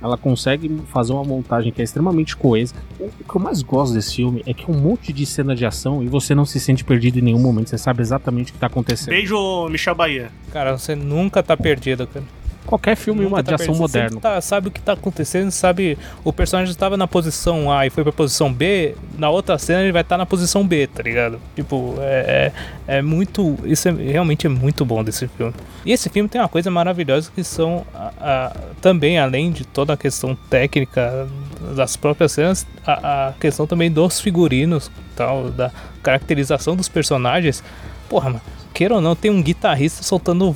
ela 0.00 0.16
consegue 0.16 0.70
fazer 0.92 1.12
uma 1.12 1.24
montagem 1.24 1.72
que 1.72 1.80
é 1.80 1.84
extremamente 1.84 2.36
coesa. 2.36 2.72
O, 3.00 3.04
o 3.06 3.10
que 3.28 3.36
eu 3.36 3.40
mais 3.40 3.62
gosto 3.62 3.94
desse 3.94 4.14
filme 4.16 4.42
é 4.46 4.54
que 4.54 4.70
é 4.70 4.72
um 4.72 4.78
monte 4.78 5.12
de 5.12 5.26
cena 5.26 5.56
de 5.56 5.66
ação 5.66 6.04
e 6.04 6.06
você 6.06 6.34
não 6.36 6.44
se 6.44 6.60
sente 6.60 6.84
perdido 6.84 7.18
em 7.18 7.22
nenhum 7.22 7.40
momento, 7.40 7.70
você 7.70 7.78
sabe 7.78 8.00
exatamente 8.00 8.50
o 8.50 8.54
que 8.54 8.60
tá 8.60 8.68
acontecendo. 8.68 9.08
Beijo, 9.10 9.68
Michel 9.68 9.94
Bahia. 9.96 10.30
Cara, 10.52 10.78
você 10.78 10.94
nunca 10.94 11.42
tá 11.42 11.56
perdido, 11.56 12.06
cara. 12.06 12.24
Qualquer 12.68 12.96
filme 12.96 13.24
uma 13.24 13.42
tá 13.42 13.56
de 13.56 13.62
ação 13.62 13.74
moderno. 13.74 14.20
tá- 14.20 14.40
sabe 14.42 14.68
o 14.68 14.70
que 14.70 14.80
tá 14.80 14.92
acontecendo, 14.92 15.50
sabe 15.50 15.96
o 16.22 16.32
personagem 16.32 16.70
estava 16.70 16.98
na 16.98 17.06
posição 17.08 17.72
A 17.72 17.86
e 17.86 17.90
foi 17.90 18.02
pra 18.04 18.12
posição 18.12 18.52
B, 18.52 18.94
na 19.16 19.30
outra 19.30 19.56
cena 19.58 19.80
ele 19.82 19.90
vai 19.92 20.02
estar 20.02 20.18
na 20.18 20.26
posição 20.26 20.66
B, 20.66 20.86
tá 20.86 21.02
ligado? 21.02 21.40
Tipo, 21.56 21.94
é, 22.00 22.52
é, 22.86 22.98
é 22.98 23.02
muito. 23.02 23.58
Isso 23.64 23.88
é, 23.88 23.92
realmente 23.92 24.46
é 24.46 24.50
muito 24.50 24.84
bom 24.84 25.02
desse 25.02 25.26
filme. 25.28 25.54
E 25.86 25.92
esse 25.92 26.10
filme 26.10 26.28
tem 26.28 26.38
uma 26.40 26.48
coisa 26.48 26.70
maravilhosa 26.70 27.30
que 27.34 27.42
são 27.42 27.86
a- 27.94 28.12
a- 28.20 28.56
também, 28.82 29.18
além 29.18 29.50
de 29.50 29.64
toda 29.66 29.94
a 29.94 29.96
questão 29.96 30.36
técnica 30.50 31.26
das 31.74 31.96
próprias 31.96 32.32
cenas, 32.32 32.66
a, 32.86 33.28
a 33.28 33.32
questão 33.32 33.66
também 33.66 33.90
dos 33.90 34.20
figurinos, 34.20 34.90
tal, 35.16 35.50
da 35.50 35.70
caracterização 36.02 36.76
dos 36.76 36.88
personagens. 36.88 37.62
Porra, 38.10 38.28
mano, 38.30 38.40
queira 38.74 38.94
ou 38.94 39.00
não, 39.00 39.16
tem 39.16 39.30
um 39.30 39.42
guitarrista 39.42 40.02
soltando 40.02 40.54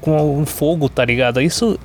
com 0.00 0.38
um 0.38 0.46
fogo, 0.46 0.88
tá 0.88 1.04
ligado? 1.04 1.40
Isso, 1.40 1.78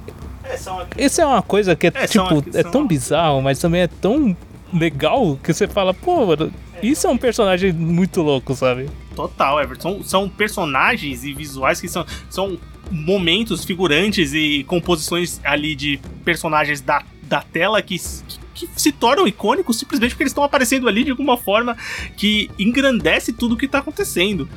isso 0.98 1.22
é 1.22 1.26
uma 1.26 1.42
coisa 1.42 1.76
que 1.76 1.88
é, 1.88 1.92
É, 1.94 2.08
tipo, 2.08 2.44
é 2.54 2.64
tão 2.64 2.88
bizarro, 2.88 3.42
mas 3.42 3.60
também 3.60 3.82
é 3.82 3.88
tão 3.88 4.36
legal 4.74 5.38
que 5.44 5.54
você 5.54 5.68
fala, 5.68 5.94
pô, 5.94 6.26
mano, 6.26 6.52
isso 6.82 7.08
é 7.08 7.10
um 7.10 7.18
personagem 7.18 7.72
muito 7.72 8.22
louco, 8.22 8.54
sabe? 8.54 8.90
Total, 9.16 9.60
Everton. 9.62 9.96
São, 9.96 10.04
são 10.04 10.30
personagens 10.30 11.24
e 11.24 11.34
visuais 11.34 11.82
que 11.82 11.88
são, 11.88 12.06
são 12.30 12.58
momentos, 12.92 13.66
figurantes 13.66 14.34
e 14.34 14.64
composições 14.66 15.40
ali 15.44 15.76
de 15.76 16.00
personagens 16.24 16.82
da, 16.82 17.04
da 17.24 17.42
tela 17.42 17.82
que, 17.82 17.98
que, 17.98 18.40
que 18.54 18.70
se 18.76 18.92
tornam 18.92 19.28
icônicos 19.28 19.78
simplesmente 19.78 20.12
porque 20.12 20.24
eles 20.24 20.32
estão 20.32 20.44
aparecendo 20.44 20.88
ali 20.88 21.04
de 21.04 21.12
alguma 21.12 21.38
forma 21.38 21.76
que 22.16 22.50
engrandece 22.58 23.34
tudo 23.34 23.58
que 23.58 23.68
tá 23.68 23.80
acontecendo. 23.80 24.48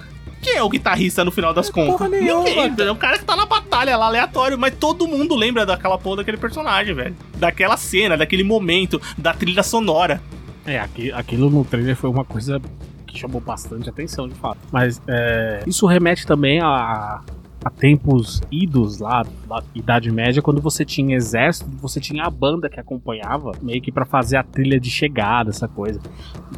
Quem 0.42 0.56
é 0.56 0.62
o 0.62 0.68
guitarrista 0.68 1.24
no 1.24 1.30
final 1.30 1.52
das 1.52 1.68
contas? 1.70 1.92
porra 1.96 2.08
nenhuma, 2.08 2.44
Ninguém. 2.44 2.86
É 2.86 2.90
o 2.90 2.96
cara 2.96 3.18
que 3.18 3.24
tá 3.24 3.36
na 3.36 3.44
batalha 3.46 3.96
lá, 3.96 4.06
aleatório, 4.06 4.58
mas 4.58 4.74
todo 4.74 5.06
mundo 5.06 5.34
lembra 5.34 5.66
daquela 5.66 5.98
porra 5.98 6.16
daquele 6.18 6.38
personagem, 6.38 6.94
velho. 6.94 7.14
Daquela 7.36 7.76
cena, 7.76 8.16
daquele 8.16 8.42
momento, 8.44 9.00
da 9.18 9.34
trilha 9.34 9.62
sonora. 9.62 10.20
É, 10.64 10.78
aqui- 10.78 11.12
aquilo 11.12 11.50
no 11.50 11.64
trailer 11.64 11.94
foi 11.96 12.08
uma 12.08 12.24
coisa 12.24 12.60
que 13.06 13.18
chamou 13.18 13.40
bastante 13.40 13.88
atenção, 13.90 14.28
de 14.28 14.34
fato. 14.34 14.58
Mas 14.72 15.00
é, 15.06 15.62
isso 15.66 15.84
remete 15.86 16.26
também 16.26 16.60
a, 16.60 17.20
a 17.64 17.70
tempos 17.70 18.40
idos 18.50 18.98
lá, 18.98 19.22
da 19.46 19.62
Idade 19.74 20.10
Média, 20.10 20.40
quando 20.40 20.60
você 20.62 20.84
tinha 20.84 21.16
exército, 21.16 21.68
você 21.82 22.00
tinha 22.00 22.24
a 22.24 22.30
banda 22.30 22.68
que 22.70 22.78
acompanhava, 22.80 23.52
meio 23.60 23.82
que 23.82 23.90
pra 23.92 24.06
fazer 24.06 24.36
a 24.36 24.42
trilha 24.42 24.78
de 24.80 24.90
chegada, 24.90 25.50
essa 25.50 25.66
coisa. 25.68 26.00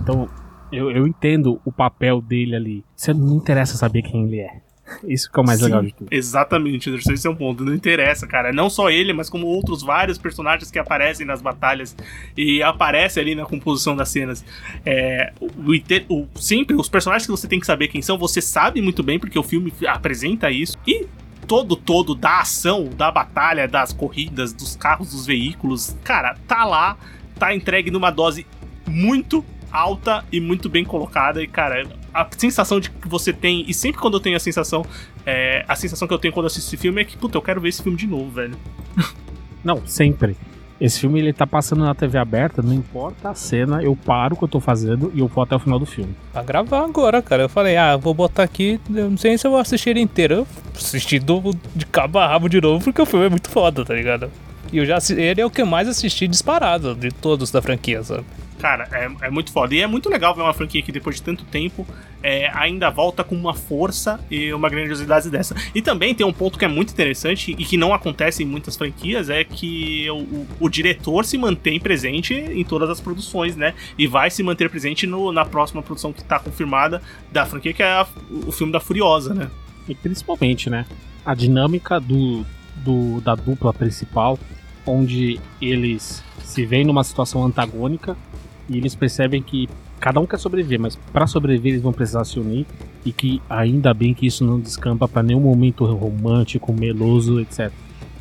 Então, 0.00 0.28
Eu, 0.72 0.90
eu 0.90 1.06
entendo 1.06 1.60
o 1.64 1.70
papel 1.72 2.20
dele 2.20 2.56
ali. 2.56 2.84
Você 2.96 3.12
não 3.12 3.36
interessa 3.36 3.76
saber 3.76 4.02
quem 4.02 4.24
ele 4.24 4.40
é. 4.40 4.60
Isso 5.06 5.30
que 5.30 5.38
é 5.38 5.42
o 5.42 5.46
mais 5.46 5.58
Sim, 5.58 5.66
legal 5.66 5.82
de 5.82 5.94
tudo. 5.94 6.08
Exatamente, 6.10 6.90
Anderson, 6.90 7.12
esse 7.12 7.26
é 7.26 7.30
um 7.30 7.34
ponto. 7.36 7.64
Não 7.64 7.72
interessa, 7.74 8.26
cara. 8.26 8.52
Não 8.52 8.68
só 8.68 8.90
ele, 8.90 9.12
mas 9.12 9.30
como 9.30 9.46
outros 9.46 9.82
vários 9.82 10.18
personagens 10.18 10.70
que 10.70 10.78
aparecem 10.78 11.24
nas 11.24 11.40
batalhas 11.40 11.96
e 12.36 12.62
aparecem 12.62 13.22
ali 13.22 13.34
na 13.34 13.46
composição 13.46 13.96
das 13.96 14.08
cenas. 14.10 14.44
É, 14.84 15.32
o, 15.40 15.46
o- 16.14 16.28
sempre, 16.34 16.76
os 16.76 16.88
personagens 16.88 17.24
que 17.26 17.30
você 17.30 17.48
tem 17.48 17.60
que 17.60 17.66
saber 17.66 17.88
quem 17.88 18.02
são, 18.02 18.18
você 18.18 18.42
sabe 18.42 18.82
muito 18.82 19.02
bem, 19.02 19.18
porque 19.18 19.38
o 19.38 19.42
filme 19.42 19.72
apresenta 19.86 20.50
isso. 20.50 20.76
E 20.86 21.06
todo, 21.46 21.74
todo 21.74 22.14
da 22.14 22.40
ação, 22.40 22.90
da 22.94 23.10
batalha, 23.10 23.66
das 23.66 23.92
corridas, 23.92 24.52
dos 24.52 24.76
carros, 24.76 25.10
dos 25.12 25.24
veículos, 25.24 25.96
cara, 26.04 26.36
tá 26.46 26.64
lá, 26.64 26.98
tá 27.38 27.54
entregue 27.54 27.90
numa 27.90 28.10
dose 28.10 28.46
muito 28.86 29.42
alta 29.72 30.24
e 30.30 30.40
muito 30.40 30.68
bem 30.68 30.84
colocada. 30.84 31.42
E, 31.42 31.46
cara, 31.46 31.86
a 32.12 32.26
sensação 32.36 32.78
de 32.78 32.90
que 32.90 33.08
você 33.08 33.32
tem, 33.32 33.64
e 33.66 33.72
sempre 33.72 34.00
quando 34.00 34.14
eu 34.14 34.20
tenho 34.20 34.36
a 34.36 34.40
sensação, 34.40 34.84
é, 35.24 35.64
a 35.66 35.74
sensação 35.74 36.06
que 36.06 36.14
eu 36.14 36.18
tenho 36.18 36.34
quando 36.34 36.44
eu 36.44 36.48
assisto 36.48 36.68
esse 36.68 36.76
filme 36.76 37.00
é 37.00 37.04
que, 37.04 37.16
puta, 37.16 37.38
eu 37.38 37.42
quero 37.42 37.60
ver 37.60 37.70
esse 37.70 37.82
filme 37.82 37.96
de 37.96 38.06
novo, 38.06 38.30
velho. 38.30 38.56
Não, 39.64 39.86
sempre. 39.86 40.36
Esse 40.82 40.98
filme 40.98 41.20
ele 41.20 41.32
tá 41.32 41.46
passando 41.46 41.84
na 41.84 41.94
TV 41.94 42.18
aberta, 42.18 42.60
não 42.60 42.74
importa 42.74 43.30
a 43.30 43.34
cena, 43.36 43.80
eu 43.80 43.94
paro 43.94 44.34
o 44.34 44.36
que 44.36 44.42
eu 44.42 44.48
tô 44.48 44.58
fazendo 44.58 45.12
e 45.14 45.20
eu 45.20 45.28
vou 45.28 45.44
até 45.44 45.54
o 45.54 45.58
final 45.60 45.78
do 45.78 45.86
filme. 45.86 46.12
Pra 46.32 46.42
gravar 46.42 46.84
agora, 46.84 47.22
cara. 47.22 47.44
Eu 47.44 47.48
falei, 47.48 47.76
ah, 47.76 47.96
vou 47.96 48.12
botar 48.12 48.42
aqui. 48.42 48.80
Eu 48.92 49.08
não 49.08 49.16
sei 49.16 49.38
se 49.38 49.46
eu 49.46 49.52
vou 49.52 49.60
assistir 49.60 49.90
ele 49.90 50.00
inteiro. 50.00 50.34
Eu 50.34 50.46
assisti 50.74 51.20
do, 51.20 51.54
de 51.72 51.86
cabo 51.86 52.18
a 52.18 52.26
rabo 52.26 52.48
de 52.48 52.60
novo, 52.60 52.82
porque 52.82 53.00
o 53.00 53.06
filme 53.06 53.26
é 53.26 53.28
muito 53.28 53.48
foda, 53.48 53.84
tá 53.84 53.94
ligado? 53.94 54.28
E 54.72 54.78
eu 54.78 54.84
já 54.84 54.98
ele 55.10 55.40
é 55.40 55.46
o 55.46 55.50
que 55.50 55.62
eu 55.62 55.66
mais 55.66 55.86
assisti 55.86 56.26
disparado 56.26 56.96
de 56.96 57.12
todos 57.12 57.52
da 57.52 57.62
franquia, 57.62 58.02
sabe? 58.02 58.24
Cara, 58.62 58.88
é, 58.92 59.26
é 59.26 59.28
muito 59.30 59.50
foda. 59.50 59.74
E 59.74 59.80
é 59.80 59.88
muito 59.88 60.08
legal 60.08 60.32
ver 60.36 60.42
uma 60.42 60.52
franquia 60.54 60.80
que 60.82 60.92
depois 60.92 61.16
de 61.16 61.22
tanto 61.22 61.44
tempo 61.44 61.84
é, 62.22 62.48
ainda 62.54 62.88
volta 62.90 63.24
com 63.24 63.34
uma 63.34 63.52
força 63.52 64.20
e 64.30 64.52
uma 64.52 64.68
grandiosidade 64.68 65.28
dessa. 65.28 65.56
E 65.74 65.82
também 65.82 66.14
tem 66.14 66.24
um 66.24 66.32
ponto 66.32 66.56
que 66.56 66.64
é 66.64 66.68
muito 66.68 66.92
interessante 66.92 67.50
e 67.58 67.64
que 67.64 67.76
não 67.76 67.92
acontece 67.92 68.44
em 68.44 68.46
muitas 68.46 68.76
franquias: 68.76 69.28
é 69.28 69.42
que 69.42 70.08
o, 70.10 70.14
o- 70.18 70.46
o 70.60 70.68
diretor 70.68 71.24
se 71.24 71.36
mantém 71.36 71.80
presente 71.80 72.32
em 72.34 72.62
todas 72.62 72.88
as 72.88 73.00
produções, 73.00 73.56
né? 73.56 73.74
E 73.98 74.06
vai 74.06 74.30
se 74.30 74.44
manter 74.44 74.70
presente 74.70 75.08
no- 75.08 75.32
na 75.32 75.44
próxima 75.44 75.82
produção 75.82 76.12
que 76.12 76.22
tá 76.22 76.38
confirmada 76.38 77.02
da 77.32 77.44
franquia, 77.44 77.72
que 77.72 77.82
é 77.82 77.86
a- 77.88 78.06
o 78.46 78.52
filme 78.52 78.72
da 78.72 78.78
Furiosa, 78.78 79.34
né? 79.34 79.50
E 79.88 79.94
principalmente, 79.96 80.70
né, 80.70 80.86
a 81.26 81.34
dinâmica 81.34 81.98
do, 81.98 82.46
do 82.76 83.20
da 83.22 83.34
dupla 83.34 83.74
principal, 83.74 84.38
onde 84.86 85.40
eles 85.60 86.22
se 86.44 86.64
veem 86.64 86.84
numa 86.84 87.02
situação 87.02 87.42
antagônica 87.44 88.16
e 88.68 88.76
eles 88.76 88.94
percebem 88.94 89.42
que 89.42 89.68
cada 90.00 90.20
um 90.20 90.26
quer 90.26 90.38
sobreviver, 90.38 90.80
mas 90.80 90.96
para 91.12 91.26
sobreviver 91.26 91.72
eles 91.72 91.82
vão 91.82 91.92
precisar 91.92 92.24
se 92.24 92.38
unir 92.38 92.66
e 93.04 93.12
que 93.12 93.40
ainda 93.48 93.92
bem 93.94 94.14
que 94.14 94.26
isso 94.26 94.44
não 94.44 94.58
descampa 94.58 95.06
para 95.06 95.22
nenhum 95.22 95.40
momento 95.40 95.84
romântico, 95.84 96.72
meloso, 96.72 97.40
etc. 97.40 97.70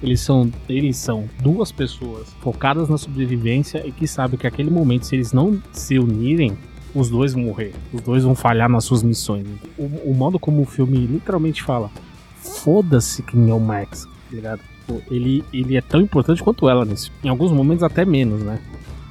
Eles 0.01 0.19
são, 0.21 0.51
eles 0.67 0.97
são 0.97 1.25
duas 1.41 1.71
pessoas 1.71 2.33
focadas 2.41 2.89
na 2.89 2.97
sobrevivência 2.97 3.85
e 3.85 3.91
que 3.91 4.07
sabem 4.07 4.37
que 4.37 4.47
aquele 4.47 4.69
momento, 4.69 5.05
se 5.05 5.15
eles 5.15 5.31
não 5.31 5.61
se 5.71 5.99
unirem, 5.99 6.57
os 6.93 7.09
dois 7.09 7.33
vão 7.33 7.43
morrer. 7.43 7.73
Os 7.93 8.01
dois 8.01 8.23
vão 8.23 8.35
falhar 8.35 8.69
nas 8.69 8.83
suas 8.83 9.03
missões. 9.03 9.45
O, 9.77 10.11
o 10.11 10.13
modo 10.13 10.39
como 10.39 10.61
o 10.61 10.65
filme 10.65 10.97
literalmente 11.05 11.61
fala: 11.61 11.91
foda-se 12.35 13.21
quem 13.23 13.49
é 13.49 13.53
o 13.53 13.59
Max, 13.59 14.05
tá 14.05 14.35
ligado? 14.35 14.61
Ele, 15.09 15.43
ele 15.53 15.77
é 15.77 15.81
tão 15.81 16.01
importante 16.01 16.43
quanto 16.43 16.67
ela 16.67 16.83
nisso. 16.83 17.11
Em 17.23 17.29
alguns 17.29 17.51
momentos, 17.51 17.83
até 17.83 18.03
menos, 18.03 18.41
né? 18.41 18.59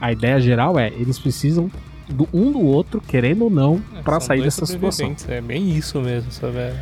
A 0.00 0.12
ideia 0.12 0.40
geral 0.40 0.78
é: 0.78 0.88
eles 0.88 1.18
precisam 1.18 1.70
do 2.08 2.28
um 2.32 2.50
do 2.50 2.60
outro, 2.60 3.00
querendo 3.00 3.44
ou 3.44 3.50
não, 3.50 3.80
pra 4.02 4.14
São 4.14 4.28
sair 4.28 4.42
dessa 4.42 4.66
situação. 4.66 5.14
É 5.28 5.40
bem 5.40 5.70
isso 5.70 6.00
mesmo, 6.00 6.30
sabe? 6.32 6.56
É- 6.58 6.74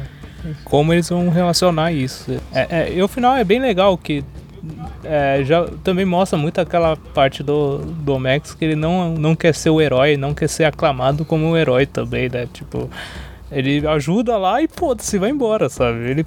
Como 0.64 0.92
eles 0.92 1.08
vão 1.08 1.28
relacionar 1.28 1.92
isso. 1.92 2.30
É, 2.52 2.66
é, 2.82 2.92
e 2.94 3.02
o 3.02 3.08
final 3.08 3.36
é 3.36 3.44
bem 3.44 3.60
legal, 3.60 3.98
que 3.98 4.24
é, 5.04 5.42
já 5.44 5.66
também 5.84 6.04
mostra 6.04 6.38
muito 6.38 6.60
aquela 6.60 6.96
parte 6.96 7.42
do, 7.42 7.78
do 7.78 8.18
Max 8.18 8.54
que 8.54 8.64
ele 8.64 8.76
não, 8.76 9.14
não 9.14 9.34
quer 9.34 9.54
ser 9.54 9.70
o 9.70 9.80
herói, 9.80 10.16
não 10.16 10.34
quer 10.34 10.48
ser 10.48 10.64
aclamado 10.64 11.24
como 11.24 11.50
o 11.50 11.56
herói 11.56 11.86
também, 11.86 12.28
né? 12.28 12.48
Tipo, 12.52 12.88
ele 13.50 13.86
ajuda 13.86 14.36
lá 14.36 14.62
e 14.62 14.68
pô, 14.68 14.96
se 14.98 15.18
vai 15.18 15.30
embora, 15.30 15.68
sabe? 15.68 15.98
Ele 16.10 16.24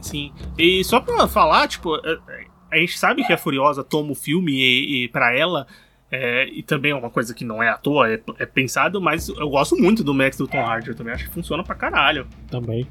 Sim. 0.00 0.32
E 0.56 0.82
só 0.84 1.00
pra 1.00 1.26
falar, 1.28 1.68
tipo, 1.68 1.94
é- 1.96 2.18
é- 2.28 2.48
a 2.72 2.76
gente 2.76 2.98
sabe 2.98 3.24
que 3.24 3.32
a 3.32 3.38
Furiosa 3.38 3.82
toma 3.82 4.12
o 4.12 4.14
filme 4.14 4.52
e, 4.52 5.04
e 5.04 5.08
para 5.08 5.34
ela. 5.36 5.66
É, 6.10 6.48
e 6.48 6.62
também 6.62 6.92
é 6.92 6.94
uma 6.94 7.10
coisa 7.10 7.34
que 7.34 7.44
não 7.44 7.62
é 7.62 7.68
à 7.68 7.76
toa, 7.76 8.10
é, 8.12 8.20
é 8.38 8.46
pensado, 8.46 9.00
mas 9.00 9.28
eu 9.28 9.48
gosto 9.50 9.76
muito 9.76 10.02
do 10.02 10.14
Max 10.14 10.36
do 10.36 10.46
Tom 10.48 10.58
Hardy. 10.64 10.88
Eu 10.88 10.94
também 10.94 11.12
acho 11.12 11.24
que 11.26 11.30
funciona 11.34 11.62
pra 11.62 11.74
caralho. 11.74 12.26
Também. 12.50 12.86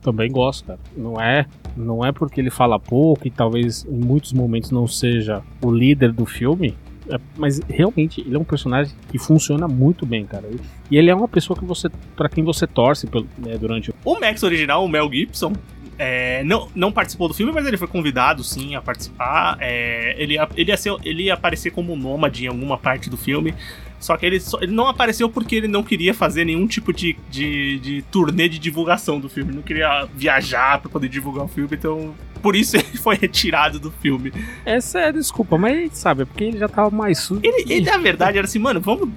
Também 0.00 0.30
gosto, 0.30 0.64
cara. 0.64 0.78
Não 0.96 1.20
é, 1.20 1.46
não 1.76 2.04
é 2.04 2.10
porque 2.10 2.40
ele 2.40 2.50
fala 2.50 2.78
pouco 2.78 3.26
e 3.26 3.30
talvez 3.30 3.84
em 3.84 4.04
muitos 4.04 4.32
momentos 4.32 4.70
não 4.72 4.86
seja 4.88 5.42
o 5.62 5.70
líder 5.70 6.10
do 6.12 6.26
filme, 6.26 6.76
é- 7.08 7.20
mas 7.36 7.60
realmente 7.68 8.20
ele 8.20 8.34
é 8.34 8.38
um 8.38 8.44
personagem 8.44 8.94
que 9.10 9.18
funciona 9.18 9.68
muito 9.68 10.04
bem, 10.04 10.24
cara. 10.26 10.48
E 10.90 10.96
ele 10.98 11.08
é 11.08 11.14
uma 11.14 11.28
pessoa 11.28 11.56
que 11.56 11.64
você, 11.64 11.88
para 12.16 12.28
quem 12.28 12.42
você 12.42 12.66
torce 12.66 13.06
pelo- 13.06 13.28
né, 13.38 13.56
durante 13.56 13.90
o 13.90 13.94
O 14.04 14.18
Max 14.18 14.42
original, 14.42 14.84
o 14.84 14.88
Mel 14.88 15.08
Gibson, 15.12 15.52
é, 15.98 16.42
não, 16.44 16.68
não 16.74 16.90
participou 16.92 17.28
do 17.28 17.34
filme, 17.34 17.52
mas 17.52 17.66
ele 17.66 17.76
foi 17.76 17.88
convidado 17.88 18.42
sim 18.42 18.74
a 18.74 18.82
participar. 18.82 19.56
É, 19.60 20.14
ele, 20.18 20.34
ia- 20.34 20.48
ele, 20.56 20.70
ia 20.70 20.76
ser- 20.76 20.96
ele 21.04 21.24
ia 21.24 21.34
aparecer 21.34 21.70
como 21.70 21.94
nômade 21.96 22.44
em 22.44 22.48
alguma 22.48 22.76
parte 22.78 23.08
do 23.10 23.16
filme. 23.16 23.54
Só 24.00 24.16
que 24.16 24.26
ele, 24.26 24.40
só- 24.40 24.58
ele 24.60 24.72
não 24.72 24.88
apareceu 24.88 25.28
porque 25.28 25.54
ele 25.54 25.68
não 25.68 25.82
queria 25.84 26.12
fazer 26.12 26.44
nenhum 26.44 26.66
tipo 26.66 26.92
de, 26.92 27.16
de, 27.30 27.78
de 27.78 28.02
turnê 28.10 28.48
de 28.48 28.58
divulgação 28.58 29.20
do 29.20 29.28
filme. 29.28 29.50
Ele 29.50 29.56
não 29.58 29.62
queria 29.62 30.06
viajar 30.14 30.80
pra 30.80 30.90
poder 30.90 31.08
divulgar 31.08 31.44
o 31.44 31.48
filme, 31.48 31.70
então. 31.72 32.12
Por 32.42 32.56
isso 32.56 32.74
ele 32.78 32.84
foi 32.98 33.14
retirado 33.16 33.78
do 33.78 33.92
filme. 33.92 34.32
Essa 34.64 34.98
é 34.98 35.08
a 35.08 35.12
desculpa, 35.12 35.56
mas 35.56 35.96
sabe, 35.96 36.22
é 36.22 36.24
porque 36.24 36.42
ele 36.42 36.58
já 36.58 36.68
tava 36.68 36.90
mais 36.90 37.18
sujo. 37.18 37.40
Ele, 37.44 37.72
ele, 37.72 37.88
na 37.88 37.98
verdade, 37.98 38.38
era 38.38 38.46
assim, 38.46 38.58
mano, 38.58 38.80
vamos. 38.80 39.08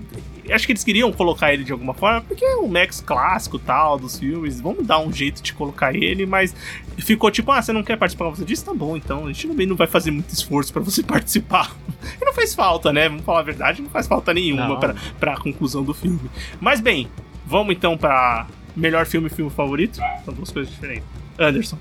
Acho 0.51 0.65
que 0.65 0.71
eles 0.71 0.83
queriam 0.83 1.11
colocar 1.11 1.53
ele 1.53 1.63
de 1.63 1.71
alguma 1.71 1.93
forma, 1.93 2.21
porque 2.21 2.43
é 2.43 2.55
o 2.55 2.67
Max 2.67 3.01
clássico 3.01 3.57
tal 3.57 3.97
dos 3.97 4.19
filmes, 4.19 4.59
vamos 4.61 4.85
dar 4.85 4.99
um 4.99 5.11
jeito 5.11 5.41
de 5.41 5.53
colocar 5.53 5.95
ele, 5.95 6.25
mas 6.25 6.55
ficou 6.97 7.31
tipo, 7.31 7.51
ah, 7.51 7.61
você 7.61 7.73
não 7.73 7.83
quer 7.83 7.97
participar? 7.97 8.29
Você 8.29 8.45
disse, 8.45 8.63
tá 8.63 8.73
bom, 8.73 8.95
então 8.95 9.25
a 9.25 9.27
gente 9.27 9.47
também 9.47 9.65
não 9.67 9.75
vai 9.75 9.87
fazer 9.87 10.11
muito 10.11 10.29
esforço 10.29 10.71
pra 10.71 10.81
você 10.81 11.01
participar. 11.03 11.75
E 12.21 12.25
não 12.25 12.33
fez 12.33 12.53
falta, 12.53 12.93
né? 12.93 13.09
Vamos 13.09 13.25
falar 13.25 13.39
a 13.39 13.43
verdade, 13.43 13.81
não 13.81 13.89
faz 13.89 14.07
falta 14.07 14.33
nenhuma 14.33 14.79
pra, 14.79 14.95
pra 15.19 15.37
conclusão 15.37 15.83
do 15.83 15.93
filme. 15.93 16.19
Mas 16.59 16.79
bem, 16.79 17.07
vamos 17.45 17.75
então 17.75 17.97
pra 17.97 18.47
melhor 18.75 19.05
filme 19.05 19.27
e 19.27 19.29
filme 19.29 19.51
favorito? 19.51 19.99
São 20.23 20.33
duas 20.33 20.51
coisas 20.51 20.71
diferentes. 20.71 21.05
Anderson. 21.39 21.77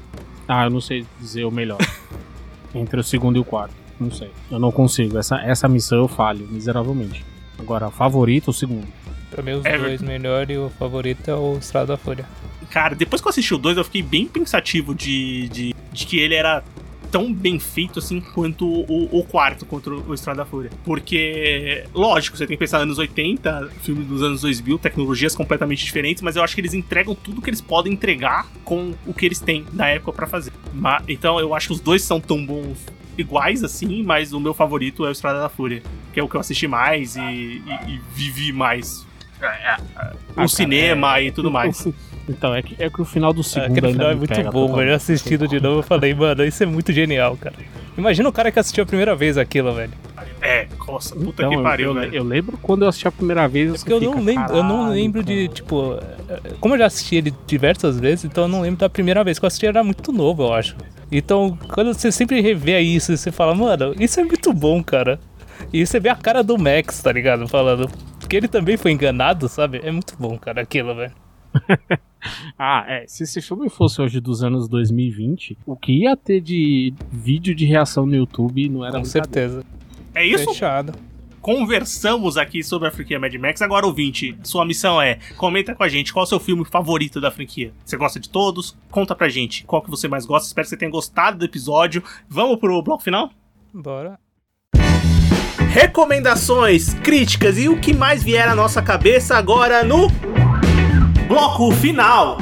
Ah, 0.47 0.65
eu 0.65 0.71
não 0.71 0.81
sei 0.81 1.07
dizer 1.21 1.45
o 1.45 1.51
melhor. 1.51 1.79
Entre 2.75 2.99
o 2.99 3.05
segundo 3.05 3.37
e 3.37 3.41
o 3.41 3.45
quarto. 3.45 3.75
Não 3.99 4.11
sei. 4.11 4.31
Eu 4.51 4.59
não 4.59 4.73
consigo. 4.73 5.17
Essa, 5.19 5.37
essa 5.41 5.69
missão 5.69 5.99
eu 5.99 6.09
falho 6.09 6.47
miseravelmente. 6.51 7.25
Agora, 7.59 7.91
favorito, 7.91 8.49
o 8.49 8.53
segundo. 8.53 8.87
Pra 9.31 9.43
mim, 9.43 9.53
os 9.53 9.65
Everton. 9.65 9.85
dois 9.87 10.03
melhores 10.03 10.55
e 10.55 10.59
o 10.59 10.71
favorito 10.79 11.29
é 11.29 11.35
o 11.35 11.57
Estrada 11.59 11.87
da 11.89 11.97
Fúria. 11.97 12.25
Cara, 12.71 12.95
depois 12.95 13.21
que 13.21 13.27
eu 13.29 13.31
assisti 13.31 13.55
o 13.55 13.59
2, 13.59 13.77
eu 13.77 13.85
fiquei 13.85 14.03
bem 14.03 14.27
pensativo 14.27 14.95
de, 14.95 15.49
de, 15.49 15.75
de 15.93 16.07
que 16.07 16.19
ele 16.19 16.35
era 16.35 16.63
tão 17.11 17.33
bem 17.33 17.61
feito 17.61 18.01
assim 18.01 18.21
quanto 18.21 18.67
o, 18.67 19.21
o 19.21 19.23
quarto 19.25 19.65
contra 19.65 19.95
o 19.95 20.13
Estrada 20.15 20.39
da 20.39 20.45
Fúria. 20.45 20.71
Porque, 20.85 21.85
lógico, 21.95 22.37
você 22.37 22.47
tem 22.47 22.57
que 22.57 22.61
pensar 22.61 22.79
anos 22.79 22.99
80, 22.99 23.71
filme 23.83 24.05
dos 24.05 24.21
anos 24.23 24.41
2000, 24.41 24.79
tecnologias 24.79 25.35
completamente 25.35 25.85
diferentes, 25.85 26.23
mas 26.23 26.35
eu 26.37 26.43
acho 26.43 26.55
que 26.55 26.61
eles 26.61 26.75
entregam 26.75 27.15
tudo 27.15 27.41
que 27.41 27.49
eles 27.51 27.61
podem 27.61 27.93
entregar 27.93 28.49
com 28.65 28.93
o 29.07 29.15
que 29.15 29.25
eles 29.27 29.39
têm 29.39 29.65
na 29.73 29.89
época 29.89 30.13
pra 30.13 30.27
fazer. 30.27 30.53
Ma- 30.73 31.03
então 31.09 31.39
eu 31.39 31.55
acho 31.55 31.69
que 31.69 31.73
os 31.75 31.81
dois 31.81 32.03
são 32.03 32.21
tão 32.21 32.45
bons 32.45 32.79
iguais 33.17 33.63
assim, 33.65 34.03
mas 34.03 34.33
o 34.33 34.41
meu 34.41 34.55
favorito 34.55 35.05
é 35.05 35.09
o 35.09 35.13
Estrada 35.13 35.41
da 35.41 35.49
Fúria, 35.49 35.83
que 36.13 36.21
é 36.21 36.23
o 36.23 36.29
que 36.29 36.35
eu 36.37 36.41
assisti 36.41 36.67
mais 36.67 37.17
e, 37.17 37.21
e- 37.21 37.63
e 37.89 38.01
vivi 38.15 38.53
mais. 38.53 39.07
É, 39.41 39.47
é, 39.47 39.77
é, 39.99 40.13
o 40.33 40.35
cara, 40.35 40.49
cinema 40.49 41.21
e 41.21 41.31
tudo 41.31 41.51
mais. 41.51 41.87
Então, 42.27 42.55
é 42.55 42.63
que, 42.63 42.75
é 42.83 42.89
que 42.89 43.03
o 43.03 43.05
final 43.05 43.35
do 43.35 43.43
segundo 43.45 43.73
Aquele 43.77 43.93
final 43.93 44.11
é 44.11 44.15
muito 44.15 44.35
bom, 44.35 44.43
totalmente. 44.45 44.77
velho. 44.77 44.95
Assistindo 44.95 45.47
de 45.47 45.61
novo, 45.61 45.81
eu 45.81 45.83
falei, 45.83 46.15
mano, 46.15 46.43
isso 46.43 46.63
é 46.63 46.65
muito 46.65 46.91
genial, 46.91 47.37
cara. 47.37 47.55
Imagina 47.99 48.27
o 48.27 48.33
cara 48.33 48.51
que 48.51 48.59
assistiu 48.59 48.83
a 48.83 48.87
primeira 48.87 49.15
vez 49.15 49.37
aquilo, 49.37 49.75
velho. 49.75 49.93
É, 50.41 50.67
nossa, 50.89 51.15
puta 51.15 51.43
Então, 51.43 51.51
que 51.51 51.57
eu- 51.57 51.63
pariu, 51.63 51.89
eu, 51.89 51.95
velho. 51.95 52.15
eu 52.15 52.25
lembro 52.25 52.57
quando 52.63 52.81
eu 52.81 52.89
assisti 52.89 53.07
a 53.07 53.13
primeira 53.13 53.47
vez. 53.47 53.75
É 53.75 53.77
porque 53.77 53.93
eu 53.93 54.01
não 54.01 54.13
fica, 54.13 54.25
lembro, 54.25 54.57
eu 54.57 54.63
não 54.63 54.77
"Caralho, 54.79 54.95
lembro 54.95 55.23
de, 55.23 55.43
cara." 55.49 55.55
tipo. 55.55 55.99
eh, 56.31 56.53
Como 56.61 56.75
eu 56.75 56.79
já 56.79 56.87
assisti 56.87 57.17
ele 57.17 57.35
diversas 57.47 58.01
vezes, 58.01 58.25
então 58.25 58.45
eu 58.45 58.49
não 58.49 58.63
lembro 58.63 58.79
da 58.81 58.89
primeira 58.89 59.23
vez 59.23 59.39
que 59.39 59.45
eu 59.45 59.47
assisti, 59.47 59.67
era 59.67 59.85
muito 59.85 60.11
novo, 60.11 60.45
eu 60.45 60.55
acho. 60.55 60.77
Então, 61.11 61.59
quando 61.73 61.93
você 61.93 62.11
sempre 62.11 62.41
revê 62.41 62.81
isso, 62.81 63.17
você 63.17 63.31
fala, 63.31 63.55
mano, 63.55 63.95
isso 63.99 64.21
é 64.21 64.25
muito 64.25 64.53
bom, 64.53 64.83
cara. 64.83 65.19
E 65.73 65.87
você 65.87 66.01
vê 66.01 66.09
a 66.09 66.17
cara 66.17 66.43
do 66.43 66.59
Max, 66.59 67.03
tá 67.03 67.13
ligado? 67.13 67.49
Falando. 67.49 67.89
Que 68.29 68.37
ele 68.37 68.49
também 68.49 68.77
foi 68.77 68.93
enganado, 68.93 69.49
sabe? 69.49 69.81
É 69.83 69.91
muito 69.91 70.15
bom, 70.19 70.39
cara, 70.39 70.63
aquilo, 70.63 70.95
velho. 70.95 71.13
Ah, 72.59 72.87
é. 72.89 73.05
Se 73.07 73.25
esse 73.25 73.43
filme 73.43 73.69
fosse 73.69 74.01
hoje 74.01 74.19
dos 74.19 74.43
anos 74.43 74.67
2020, 74.67 75.59
o 75.67 75.77
que 75.77 75.93
ia 76.05 76.17
ter 76.17 76.41
de 76.41 76.95
vídeo 77.13 77.55
de 77.55 77.67
reação 77.67 78.07
no 78.07 78.15
YouTube 78.15 78.67
não 78.71 78.83
era 78.83 78.97
Com 78.99 79.05
certeza. 79.05 79.63
É 80.15 80.25
isso? 80.25 80.47
Fechado. 80.47 80.95
Conversamos 81.45 82.39
aqui 82.39 82.65
sobre 82.65 82.89
a 82.89 82.91
franquia 82.91 83.21
Mad 83.21 83.35
Max. 83.35 83.61
Agora, 83.61 83.85
ouvinte, 83.85 84.35
sua 84.43 84.65
missão 84.65 85.01
é 85.01 85.19
comenta 85.37 85.75
com 85.75 85.83
a 85.83 85.89
gente 85.91 86.11
qual 86.11 86.23
é 86.23 86.27
o 86.27 86.27
seu 86.27 86.41
filme 86.41 86.65
favorito 86.65 87.21
da 87.21 87.31
franquia. 87.31 87.71
Você 87.85 87.99
gosta 87.99 88.19
de 88.19 88.31
todos? 88.31 88.75
Conta 88.91 89.15
pra 89.15 89.29
gente 89.29 89.63
qual 89.65 89.83
que 89.83 89.91
você 89.91 90.09
mais 90.09 90.25
gosta. 90.25 90.47
Espero 90.47 90.65
que 90.65 90.71
você 90.71 90.77
tenha 90.79 90.91
gostado 90.91 91.37
do 91.37 91.45
episódio. 91.45 92.03
Vamos 92.31 92.59
pro 92.59 92.81
bloco 92.81 93.03
final? 93.03 93.31
Bora. 93.75 94.19
Recomendações, 95.69 96.95
críticas 96.95 97.59
e 97.59 97.69
o 97.69 97.79
que 97.79 97.93
mais 97.93 98.23
vier 98.23 98.49
à 98.49 98.55
nossa 98.55 98.81
cabeça 98.81 99.37
agora 99.37 99.85
no 99.85 100.09
bloco 101.29 101.71
final. 101.73 102.39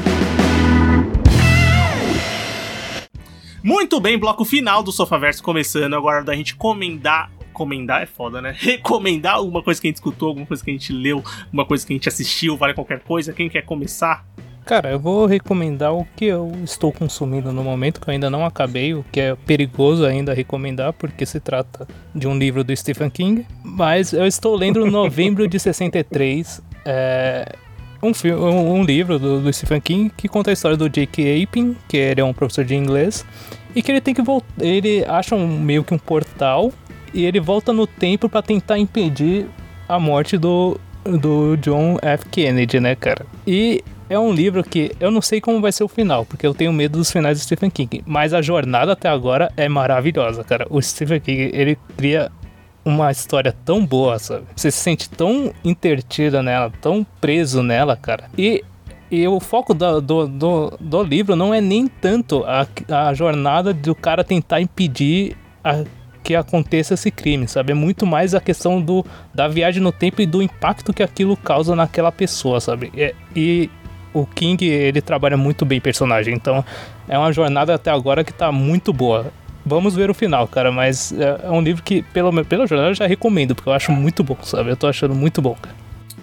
Muito 3.64 4.00
bem, 4.00 4.16
bloco 4.16 4.44
final 4.44 4.80
do 4.80 4.92
Sofaverso 4.92 5.42
começando. 5.42 5.94
Agora 5.94 6.22
da 6.22 6.36
gente 6.36 6.54
comendar. 6.54 7.32
Comendar 7.52 8.02
é 8.02 8.06
foda, 8.06 8.40
né? 8.40 8.54
Recomendar 8.58 9.34
alguma 9.34 9.62
coisa 9.62 9.80
que 9.80 9.86
a 9.86 9.90
gente 9.90 9.96
escutou, 9.96 10.28
alguma 10.28 10.46
coisa 10.46 10.64
que 10.64 10.70
a 10.70 10.74
gente 10.74 10.92
leu, 10.92 11.22
uma 11.52 11.64
coisa 11.64 11.86
que 11.86 11.92
a 11.92 11.96
gente 11.96 12.08
assistiu, 12.08 12.56
vale 12.56 12.74
qualquer 12.74 13.00
coisa. 13.00 13.32
Quem 13.32 13.48
quer 13.48 13.62
começar? 13.62 14.24
Cara, 14.64 14.92
eu 14.92 14.98
vou 14.98 15.26
recomendar 15.26 15.92
o 15.92 16.06
que 16.16 16.26
eu 16.26 16.52
estou 16.62 16.92
consumindo 16.92 17.52
no 17.52 17.64
momento, 17.64 18.00
que 18.00 18.08
eu 18.08 18.12
ainda 18.12 18.30
não 18.30 18.46
acabei, 18.46 18.94
o 18.94 19.04
que 19.10 19.20
é 19.20 19.34
perigoso 19.34 20.04
ainda 20.04 20.32
recomendar, 20.32 20.92
porque 20.92 21.26
se 21.26 21.40
trata 21.40 21.86
de 22.14 22.28
um 22.28 22.38
livro 22.38 22.62
do 22.62 22.74
Stephen 22.76 23.10
King. 23.10 23.44
Mas 23.64 24.12
eu 24.12 24.24
estou 24.24 24.54
lendo 24.54 24.86
Novembro 24.86 25.48
de 25.48 25.58
63. 25.58 26.62
É, 26.84 27.56
um, 28.00 28.14
filme, 28.14 28.40
um, 28.40 28.74
um 28.74 28.84
livro 28.84 29.18
do, 29.18 29.40
do, 29.40 29.52
Stephen 29.52 29.80
King 29.80 30.12
que 30.16 30.28
conta 30.28 30.50
a 30.50 30.52
história 30.52 30.76
do 30.76 30.88
Jake 30.88 31.42
Apin, 31.42 31.76
que 31.88 31.96
ele 31.96 32.20
é 32.20 32.24
um 32.24 32.32
professor 32.32 32.64
de 32.64 32.76
inglês, 32.76 33.26
e 33.74 33.82
que 33.82 33.90
ele 33.90 34.00
tem 34.00 34.14
que 34.14 34.22
voltar. 34.22 34.46
Ele 34.60 35.04
acha 35.06 35.34
um, 35.34 35.60
meio 35.60 35.82
que 35.82 35.92
um 35.92 35.98
portal 35.98 36.72
e 37.12 37.24
ele 37.24 37.40
volta 37.40 37.72
no 37.72 37.86
tempo 37.86 38.28
para 38.28 38.42
tentar 38.42 38.78
impedir 38.78 39.46
a 39.88 39.98
morte 39.98 40.38
do, 40.38 40.80
do 41.04 41.56
John 41.56 41.98
F. 42.00 42.26
Kennedy, 42.28 42.80
né, 42.80 42.94
cara? 42.94 43.26
E 43.46 43.82
é 44.08 44.18
um 44.18 44.32
livro 44.32 44.62
que 44.62 44.92
eu 45.00 45.10
não 45.10 45.22
sei 45.22 45.40
como 45.40 45.60
vai 45.60 45.72
ser 45.72 45.84
o 45.84 45.88
final, 45.88 46.24
porque 46.24 46.46
eu 46.46 46.54
tenho 46.54 46.72
medo 46.72 46.98
dos 46.98 47.10
finais 47.10 47.38
do 47.38 47.42
Stephen 47.42 47.70
King, 47.70 48.02
mas 48.06 48.34
a 48.34 48.42
jornada 48.42 48.92
até 48.92 49.08
agora 49.08 49.50
é 49.56 49.68
maravilhosa, 49.68 50.44
cara. 50.44 50.66
O 50.70 50.80
Stephen 50.80 51.20
King, 51.20 51.50
ele 51.54 51.78
cria 51.96 52.30
uma 52.84 53.10
história 53.10 53.54
tão 53.64 53.84
boa, 53.84 54.18
sabe? 54.18 54.44
Você 54.54 54.70
se 54.70 54.78
sente 54.78 55.08
tão 55.08 55.52
intertida 55.64 56.42
nela, 56.42 56.70
tão 56.80 57.06
preso 57.20 57.62
nela, 57.62 57.96
cara. 57.96 58.28
E, 58.36 58.62
e 59.10 59.26
o 59.26 59.38
foco 59.40 59.72
do, 59.72 60.00
do, 60.00 60.26
do, 60.26 60.78
do 60.80 61.02
livro 61.02 61.36
não 61.36 61.54
é 61.54 61.60
nem 61.60 61.86
tanto 61.86 62.44
a, 62.44 62.66
a 62.88 63.14
jornada 63.14 63.72
do 63.72 63.94
cara 63.94 64.24
tentar 64.24 64.60
impedir 64.60 65.36
a, 65.62 65.84
que 66.22 66.34
aconteça 66.34 66.94
esse 66.94 67.10
crime, 67.10 67.48
sabe? 67.48 67.72
É 67.72 67.74
muito 67.74 68.06
mais 68.06 68.34
a 68.34 68.40
questão 68.40 68.80
do, 68.80 69.04
da 69.34 69.48
viagem 69.48 69.82
no 69.82 69.92
tempo 69.92 70.22
e 70.22 70.26
do 70.26 70.42
impacto 70.42 70.92
que 70.92 71.02
aquilo 71.02 71.36
causa 71.36 71.74
naquela 71.74 72.12
pessoa, 72.12 72.60
sabe? 72.60 72.92
E, 72.94 73.14
e 73.34 73.70
o 74.12 74.26
King, 74.26 74.66
ele 74.66 75.00
trabalha 75.00 75.36
muito 75.36 75.64
bem 75.64 75.80
personagem, 75.80 76.34
então 76.34 76.64
é 77.08 77.18
uma 77.18 77.32
jornada 77.32 77.74
até 77.74 77.90
agora 77.90 78.22
que 78.22 78.32
tá 78.32 78.52
muito 78.52 78.92
boa. 78.92 79.32
Vamos 79.64 79.94
ver 79.94 80.10
o 80.10 80.14
final, 80.14 80.46
cara, 80.48 80.72
mas 80.72 81.12
é, 81.12 81.40
é 81.44 81.50
um 81.50 81.60
livro 81.60 81.82
que, 81.82 82.02
pelo, 82.02 82.44
pela 82.44 82.66
jornada, 82.66 82.90
eu 82.90 82.94
já 82.94 83.06
recomendo, 83.06 83.54
porque 83.54 83.68
eu 83.68 83.72
acho 83.72 83.92
muito 83.92 84.22
bom, 84.24 84.36
sabe? 84.42 84.70
Eu 84.70 84.76
tô 84.76 84.86
achando 84.86 85.14
muito 85.14 85.40
bom, 85.40 85.54
cara. 85.60 85.74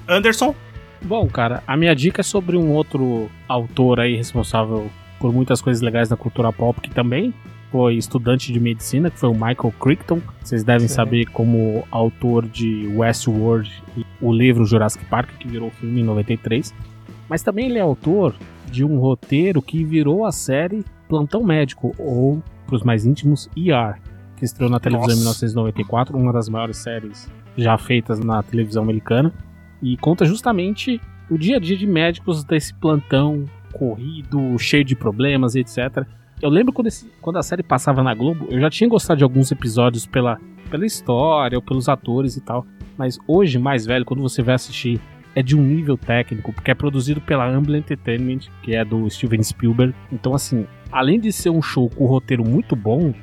Anderson? 0.08 0.54
Bom, 1.02 1.28
cara, 1.28 1.64
a 1.66 1.78
minha 1.78 1.96
dica 1.96 2.22
é 2.22 2.24
sobre 2.24 2.58
um 2.58 2.72
outro 2.72 3.30
autor 3.48 4.02
aí 4.02 4.16
responsável 4.16 4.90
por 5.20 5.34
muitas 5.34 5.62
coisas 5.62 5.82
legais 5.82 6.10
da 6.10 6.18
cultura 6.18 6.52
pop, 6.52 6.80
que 6.82 6.90
também 6.90 7.34
foi 7.72 7.96
estudante 7.96 8.52
de 8.52 8.60
medicina, 8.60 9.10
que 9.10 9.20
foi 9.20 9.30
o 9.30 9.34
Michael 9.34 9.74
Crichton. 9.80 10.22
Vocês 10.44 10.64
devem 10.64 10.88
Sim. 10.88 10.96
saber 10.96 11.26
como 11.28 11.86
autor 11.92 12.48
de 12.48 12.88
Westworld 12.96 13.72
e 13.98 14.06
o 14.22 14.34
livro 14.34 14.66
Jurassic 14.66 15.06
Park, 15.06 15.30
que 15.40 15.48
virou 15.48 15.70
filme 15.72 16.02
em 16.02 16.04
93. 16.04 16.74
Mas 17.28 17.44
também 17.44 17.68
ele 17.68 17.78
é 17.78 17.82
autor 17.82 18.36
de 18.72 18.84
um 18.84 19.00
roteiro 19.00 19.62
que 19.62 19.84
virou 19.84 20.26
a 20.26 20.32
série 20.32 20.84
Plantão 21.08 21.44
Médico, 21.44 21.94
ou 21.98 22.42
para 22.66 22.76
os 22.76 22.84
mais 22.84 23.06
íntimos, 23.06 23.50
ER, 23.56 24.00
que 24.38 24.46
estreou 24.46 24.70
na 24.70 24.80
televisão 24.80 25.08
Nossa. 25.08 25.46
em 25.46 25.50
1994, 25.50 26.18
uma 26.18 26.34
das 26.34 26.50
maiores 26.50 26.78
séries 26.78 27.30
já 27.58 27.78
feitas 27.78 28.20
na 28.20 28.42
televisão 28.44 28.84
americana, 28.84 29.34
e 29.82 29.98
conta 29.98 30.26
justamente 30.26 31.02
o 31.30 31.38
dia 31.38 31.58
a 31.58 31.60
dia 31.60 31.78
de 31.78 31.86
médicos 31.86 32.44
desse 32.44 32.74
plantão 32.74 33.46
corrido, 33.74 34.58
cheio 34.58 34.84
de 34.84 34.96
problemas, 34.96 35.56
etc. 35.56 36.06
Eu 36.42 36.50
lembro 36.50 36.72
quando, 36.72 36.88
esse, 36.88 37.12
quando 37.22 37.38
a 37.38 37.44
série 37.44 37.62
passava 37.62 38.02
na 38.02 38.14
Globo, 38.14 38.48
eu 38.50 38.60
já 38.60 38.70
tinha 38.70 38.90
gostado 38.90 39.18
de 39.18 39.24
alguns 39.24 39.52
episódios 39.52 40.06
pela, 40.06 40.40
pela 40.70 40.86
história 40.86 41.58
ou 41.58 41.62
pelos 41.62 41.90
atores 41.90 42.38
e 42.38 42.42
tal, 42.42 42.66
mas 42.98 43.20
hoje, 43.28 43.60
mais 43.60 43.86
velho, 43.86 44.06
quando 44.06 44.22
você 44.22 44.42
vai 44.42 44.56
assistir 44.56 45.02
é 45.36 45.44
de 45.44 45.56
um 45.56 45.62
nível 45.62 45.98
técnico, 45.98 46.52
porque 46.52 46.72
é 46.72 46.74
produzido 46.74 47.22
pela 47.22 47.48
Amblin 47.48 47.80
Entertainment, 47.80 48.40
que 48.64 48.76
é 48.76 48.84
do 48.84 49.10
Steven 49.10 49.44
Spielberg. 49.44 49.94
Então, 50.12 50.34
assim, 50.34 50.66
além 50.92 51.20
de 51.20 51.32
ser 51.32 51.50
um 51.50 51.62
show 51.62 51.90
com 51.90 52.06
roteiro 52.06 52.44
muito 52.44 52.76
bom, 52.76 53.14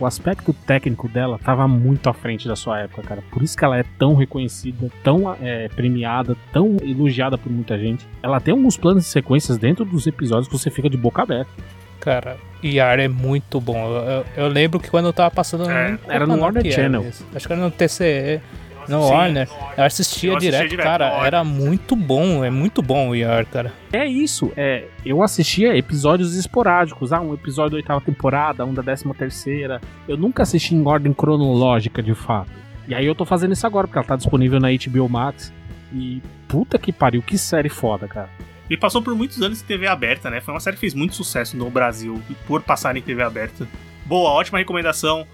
o 0.00 0.06
aspecto 0.06 0.52
técnico 0.52 1.08
dela 1.08 1.36
estava 1.36 1.66
muito 1.66 2.08
à 2.08 2.14
frente 2.14 2.46
da 2.46 2.54
sua 2.54 2.78
época, 2.80 3.02
cara. 3.02 3.22
Por 3.30 3.42
isso 3.42 3.56
que 3.56 3.64
ela 3.64 3.76
é 3.76 3.84
tão 3.98 4.14
reconhecida, 4.14 4.88
tão 5.02 5.34
é, 5.42 5.68
premiada, 5.68 6.36
tão 6.52 6.76
elogiada 6.80 7.36
por 7.36 7.50
muita 7.50 7.76
gente. 7.76 8.06
Ela 8.22 8.40
tem 8.40 8.52
alguns 8.52 8.76
planos 8.76 9.04
de 9.04 9.10
sequências 9.10 9.58
dentro 9.58 9.84
dos 9.84 10.06
episódios 10.06 10.46
que 10.46 10.56
você 10.56 10.70
fica 10.70 10.88
de 10.88 10.96
boca 10.96 11.22
aberta. 11.22 11.50
Cara, 11.98 12.38
IAR 12.62 12.98
é 13.00 13.08
muito 13.08 13.60
bom. 13.60 13.76
Eu, 13.76 14.02
eu, 14.02 14.24
eu 14.36 14.48
lembro 14.48 14.80
que 14.80 14.90
quando 14.90 15.06
eu 15.06 15.12
tava 15.12 15.30
passando. 15.30 15.70
É, 15.70 15.98
era 16.08 16.26
no 16.26 16.38
Warner 16.38 16.70
Channel. 16.72 17.06
Acho 17.34 17.46
que 17.46 17.52
era 17.52 17.62
no 17.62 17.70
TCE. 17.70 18.40
No 18.88 19.02
Sim. 19.02 19.10
Warner. 19.10 19.48
Eu 19.76 19.84
assistia, 19.84 20.30
eu 20.30 20.36
assistia 20.36 20.38
direto, 20.38 20.70
direto, 20.70 20.86
cara. 20.86 21.26
Era 21.26 21.44
muito 21.44 21.94
bom, 21.94 22.42
é 22.42 22.50
muito 22.50 22.80
bom 22.80 23.10
o 23.10 23.14
ER, 23.14 23.44
cara. 23.46 23.72
É 23.92 24.06
isso, 24.06 24.50
é. 24.56 24.86
Eu 25.04 25.22
assistia 25.22 25.76
episódios 25.76 26.34
esporádicos. 26.34 27.12
Ah, 27.12 27.20
um 27.20 27.34
episódio 27.34 27.72
da 27.72 27.76
oitava 27.76 28.00
temporada, 28.00 28.64
um 28.64 28.72
da 28.72 28.80
décima 28.80 29.14
terceira. 29.14 29.80
Eu 30.08 30.16
nunca 30.16 30.42
assisti 30.42 30.74
em 30.74 30.86
ordem 30.86 31.12
cronológica, 31.12 32.02
de 32.02 32.14
fato. 32.14 32.50
E 32.88 32.94
aí 32.94 33.04
eu 33.04 33.14
tô 33.14 33.26
fazendo 33.26 33.52
isso 33.52 33.66
agora, 33.66 33.86
porque 33.86 33.98
ela 33.98 34.06
tá 34.06 34.16
disponível 34.16 34.58
na 34.58 34.68
HBO 34.70 35.08
Max. 35.08 35.52
E 35.92 36.22
puta 36.48 36.78
que 36.78 36.90
pariu, 36.90 37.22
que 37.22 37.36
série 37.36 37.68
foda, 37.68 38.08
cara. 38.08 38.30
E 38.70 38.76
passou 38.76 39.02
por 39.02 39.14
muitos 39.14 39.40
anos 39.40 39.62
em 39.62 39.64
TV 39.64 39.86
aberta, 39.86 40.28
né? 40.28 40.40
Foi 40.40 40.52
uma 40.52 40.60
série 40.60 40.76
que 40.76 40.80
fez 40.80 40.94
muito 40.94 41.14
sucesso 41.14 41.56
no 41.56 41.70
Brasil 41.70 42.22
por 42.46 42.62
passar 42.62 42.96
em 42.96 43.02
TV 43.02 43.22
aberta. 43.22 43.66
Boa, 44.04 44.30
ótima 44.30 44.58
recomendação. 44.58 45.26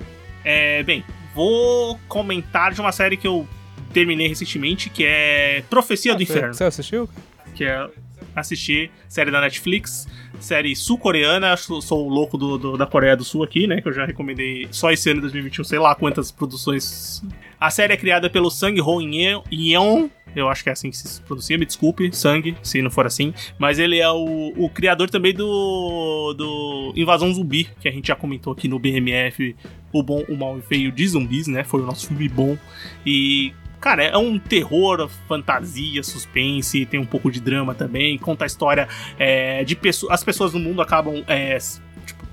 É, 0.44 0.82
bem, 0.82 1.04
vou 1.34 1.98
comentar 2.06 2.72
de 2.72 2.80
uma 2.80 2.92
série 2.92 3.16
que 3.16 3.26
eu 3.26 3.48
terminei 3.92 4.28
recentemente, 4.28 4.90
que 4.90 5.04
é 5.04 5.64
Profecia 5.70 6.12
ah, 6.12 6.16
do 6.16 6.22
Inferno. 6.22 6.54
Você 6.54 6.64
assistiu? 6.64 7.08
Que 7.54 7.64
é 7.64 7.88
assistir 8.34 8.90
série 9.08 9.30
da 9.30 9.40
Netflix, 9.40 10.08
série 10.40 10.74
sul-coreana, 10.74 11.56
sou, 11.56 11.80
sou 11.80 12.06
o 12.06 12.08
louco 12.08 12.36
do, 12.36 12.58
do, 12.58 12.76
da 12.76 12.86
Coreia 12.86 13.16
do 13.16 13.24
Sul 13.24 13.44
aqui, 13.44 13.66
né, 13.66 13.80
que 13.80 13.88
eu 13.88 13.92
já 13.92 14.04
recomendei 14.04 14.66
só 14.70 14.90
esse 14.90 15.08
ano 15.08 15.20
de 15.20 15.22
2021, 15.22 15.64
sei 15.64 15.78
lá 15.78 15.94
quantas 15.94 16.32
produções. 16.32 17.22
A 17.60 17.70
série 17.70 17.92
é 17.92 17.96
criada 17.96 18.28
pelo 18.28 18.50
Sang 18.50 18.78
Ho 18.80 19.00
Yeon, 19.00 20.08
eu 20.34 20.48
acho 20.48 20.62
que 20.62 20.68
é 20.68 20.72
assim 20.72 20.90
que 20.90 20.96
se 20.96 21.20
pronuncia, 21.22 21.58
me 21.58 21.66
desculpe, 21.66 22.14
Sang, 22.14 22.56
se 22.62 22.82
não 22.82 22.90
for 22.90 23.06
assim, 23.06 23.32
mas 23.58 23.78
ele 23.78 23.98
é 23.98 24.10
o, 24.10 24.52
o 24.56 24.68
criador 24.68 25.10
também 25.10 25.34
do, 25.34 26.34
do 26.34 26.92
Invasão 26.96 27.32
Zumbi, 27.32 27.68
que 27.80 27.88
a 27.88 27.92
gente 27.92 28.08
já 28.08 28.16
comentou 28.16 28.52
aqui 28.52 28.68
no 28.68 28.78
BMF, 28.78 29.54
o 29.92 30.02
bom, 30.02 30.24
o 30.28 30.36
mal 30.36 30.58
e 30.58 30.62
feio 30.62 30.90
de 30.90 31.06
zumbis, 31.06 31.46
né, 31.46 31.64
foi 31.64 31.80
o 31.80 31.86
nosso 31.86 32.08
filme 32.08 32.28
bom, 32.28 32.56
e 33.04 33.52
Cara, 33.84 34.02
é 34.02 34.16
um 34.16 34.38
terror, 34.38 35.10
fantasia, 35.28 36.02
suspense, 36.02 36.86
tem 36.86 36.98
um 36.98 37.04
pouco 37.04 37.30
de 37.30 37.38
drama 37.38 37.74
também. 37.74 38.16
Conta 38.16 38.44
a 38.44 38.46
história 38.46 38.88
é, 39.18 39.62
de 39.62 39.76
pessoas. 39.76 40.10
As 40.10 40.24
pessoas 40.24 40.54
no 40.54 40.58
mundo 40.58 40.80
acabam 40.80 41.22
é, 41.28 41.58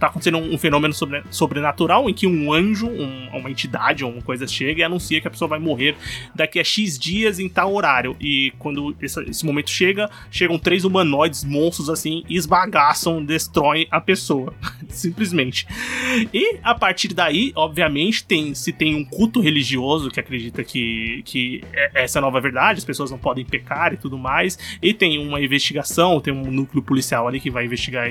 tá 0.02 0.08
acontecendo 0.08 0.40
um, 0.40 0.58
fenômeno 0.58 0.94
sobre, 0.94 1.24
sobrenatural 1.30 2.10
em 2.10 2.14
que 2.14 2.26
um 2.26 2.52
anjo, 2.52 2.88
um, 2.88 3.30
uma 3.34 3.50
entidade 3.52 4.04
uma 4.04 4.22
coisa 4.22 4.48
chega 4.48 4.82
e 4.82 4.84
anuncia 4.84 5.22
que 5.22 5.28
a 5.28 5.32
pessoa 5.32 5.48
vai 5.48 5.60
morrer 5.60 5.96
daqui 6.34 6.60
a 6.60 6.64
X 6.64 6.98
dias 6.98 7.40
em 7.40 7.48
tal 7.48 7.74
horário. 7.74 8.18
E 8.20 8.52
quando 8.58 8.96
esse, 9.00 9.22
esse 9.30 9.46
momento 9.46 9.70
chega, 9.70 10.10
chegam 10.32 10.58
três 10.58 10.84
humanoides 10.84 11.44
monstros 11.44 11.88
assim, 11.88 12.24
esbagaçam, 12.28 13.24
destroem 13.24 13.88
a 13.92 14.02
pessoa. 14.02 14.54
Simplesmente. 14.90 15.68
E 16.34 16.58
a 16.64 16.74
partir 16.74 17.14
daí, 17.14 17.52
obviamente, 17.56 18.24
tem 18.24 18.54
se 18.56 18.74
tem 18.74 18.96
um 18.96 19.06
culto 19.06 19.40
religioso 19.40 20.10
que 20.10 20.20
acredita 20.20 20.64
que, 20.64 21.22
que 21.26 21.64
é, 21.74 22.04
essa 22.04 22.18
é 22.18 22.20
a 22.20 22.22
nova 22.22 22.42
verdade, 22.42 22.80
as 22.80 22.86
pessoas 22.86 23.12
não 23.12 23.18
podem 23.18 23.46
pecar 23.46 23.94
e 23.94 23.98
tudo 23.98 24.18
mais. 24.18 24.58
E 24.82 24.94
tem 24.94 25.20
uma 25.20 25.40
investigação, 25.40 26.20
tem 26.20 26.34
um 26.34 26.50
núcleo 26.50 26.82
policial 26.82 27.28
ali 27.28 27.40
que 27.40 27.52
vai 27.52 27.66
investigar 27.66 28.10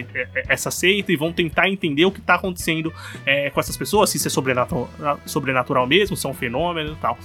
essa 0.49 0.71
seita 0.71 1.13
e 1.13 1.17
vão 1.17 1.33
tentar 1.33 1.69
entender 1.81 2.05
o 2.05 2.13
que 2.13 2.21
tá 2.21 2.35
acontecendo 2.35 2.93
é, 3.25 3.51
com 3.51 3.61
essas 3.61 3.77
pessoas, 3.77 4.11
se 4.11 4.19
isso 4.19 4.29
é 4.29 4.31
sobrenatural, 4.31 4.89
sobrenatural 5.25 5.87
mesmo, 5.87 6.17
se 6.17 6.27
é 6.27 6.29
um 6.29 6.35
fenômeno 6.35 6.93
e 6.93 6.97
tal. 6.97 7.19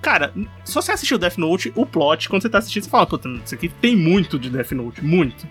Cara, 0.00 0.32
se 0.64 0.74
você 0.74 0.92
assistiu 0.92 1.18
Death 1.18 1.36
Note, 1.36 1.72
o 1.76 1.84
plot, 1.84 2.28
quando 2.28 2.42
você 2.42 2.48
tá 2.48 2.58
assistindo, 2.58 2.84
você 2.84 2.90
fala, 2.90 3.06
puta, 3.06 3.28
isso 3.44 3.54
aqui 3.54 3.68
tem 3.68 3.94
muito 3.94 4.38
de 4.38 4.48
Death 4.48 4.72
Note, 4.72 5.04
muito. 5.04 5.46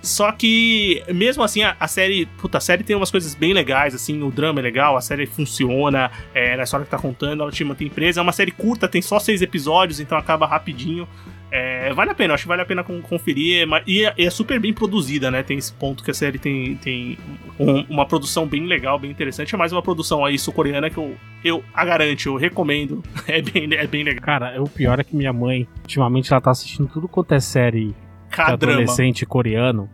Só 0.00 0.30
que, 0.30 1.02
mesmo 1.12 1.42
assim, 1.42 1.62
a, 1.62 1.76
a, 1.78 1.88
série. 1.88 2.26
Puta, 2.26 2.58
a 2.58 2.60
série 2.60 2.84
tem 2.84 2.94
umas 2.94 3.10
coisas 3.10 3.34
bem 3.34 3.52
legais, 3.52 3.94
assim, 3.94 4.22
o 4.22 4.30
drama 4.30 4.60
é 4.60 4.62
legal, 4.62 4.96
a 4.96 5.00
série 5.00 5.26
funciona, 5.26 6.10
é, 6.32 6.56
na 6.56 6.62
história 6.62 6.84
que 6.84 6.90
tá 6.90 6.98
contando, 6.98 7.42
ela 7.42 7.50
te 7.50 7.64
mantém 7.64 7.88
presa. 7.88 8.20
É 8.20 8.22
uma 8.22 8.32
série 8.32 8.52
curta, 8.52 8.86
tem 8.86 9.02
só 9.02 9.18
seis 9.18 9.42
episódios, 9.42 9.98
então 9.98 10.16
acaba 10.16 10.46
rapidinho. 10.46 11.08
É, 11.50 11.92
vale 11.94 12.10
a 12.10 12.14
pena, 12.14 12.34
acho 12.34 12.44
que 12.44 12.48
vale 12.48 12.62
a 12.62 12.66
pena 12.66 12.84
conferir. 12.84 13.66
E 13.86 14.04
é, 14.04 14.14
é, 14.16 14.30
super 14.30 14.60
bem 14.60 14.72
produzida, 14.72 15.30
né? 15.30 15.42
Tem 15.42 15.56
esse 15.56 15.72
ponto 15.72 16.04
que 16.04 16.10
a 16.10 16.14
série 16.14 16.38
tem, 16.38 16.76
tem 16.76 17.18
um, 17.58 17.80
uma 17.88 18.06
produção 18.06 18.46
bem 18.46 18.66
legal, 18.66 18.98
bem 18.98 19.10
interessante. 19.10 19.54
É 19.54 19.58
mais 19.58 19.72
uma 19.72 19.82
produção 19.82 20.24
aí 20.24 20.38
sul-coreana 20.38 20.90
que 20.90 20.98
eu, 20.98 21.16
eu 21.44 21.64
a 21.72 21.84
garanto, 21.84 22.26
eu 22.26 22.36
recomendo. 22.36 23.02
É 23.28 23.42
bem, 23.42 23.68
é 23.74 23.86
bem 23.86 24.02
legal. 24.02 24.22
Cara, 24.22 24.62
o 24.62 24.68
pior 24.68 24.98
é 24.98 25.04
que 25.04 25.14
minha 25.14 25.32
mãe, 25.32 25.68
ultimamente, 25.82 26.32
ela 26.32 26.40
tá 26.40 26.50
assistindo 26.50 26.88
tudo 26.88 27.06
quanto 27.06 27.34
é 27.34 27.40
série 27.40 27.94
adolescente 28.36 29.24
coreano. 29.26 29.88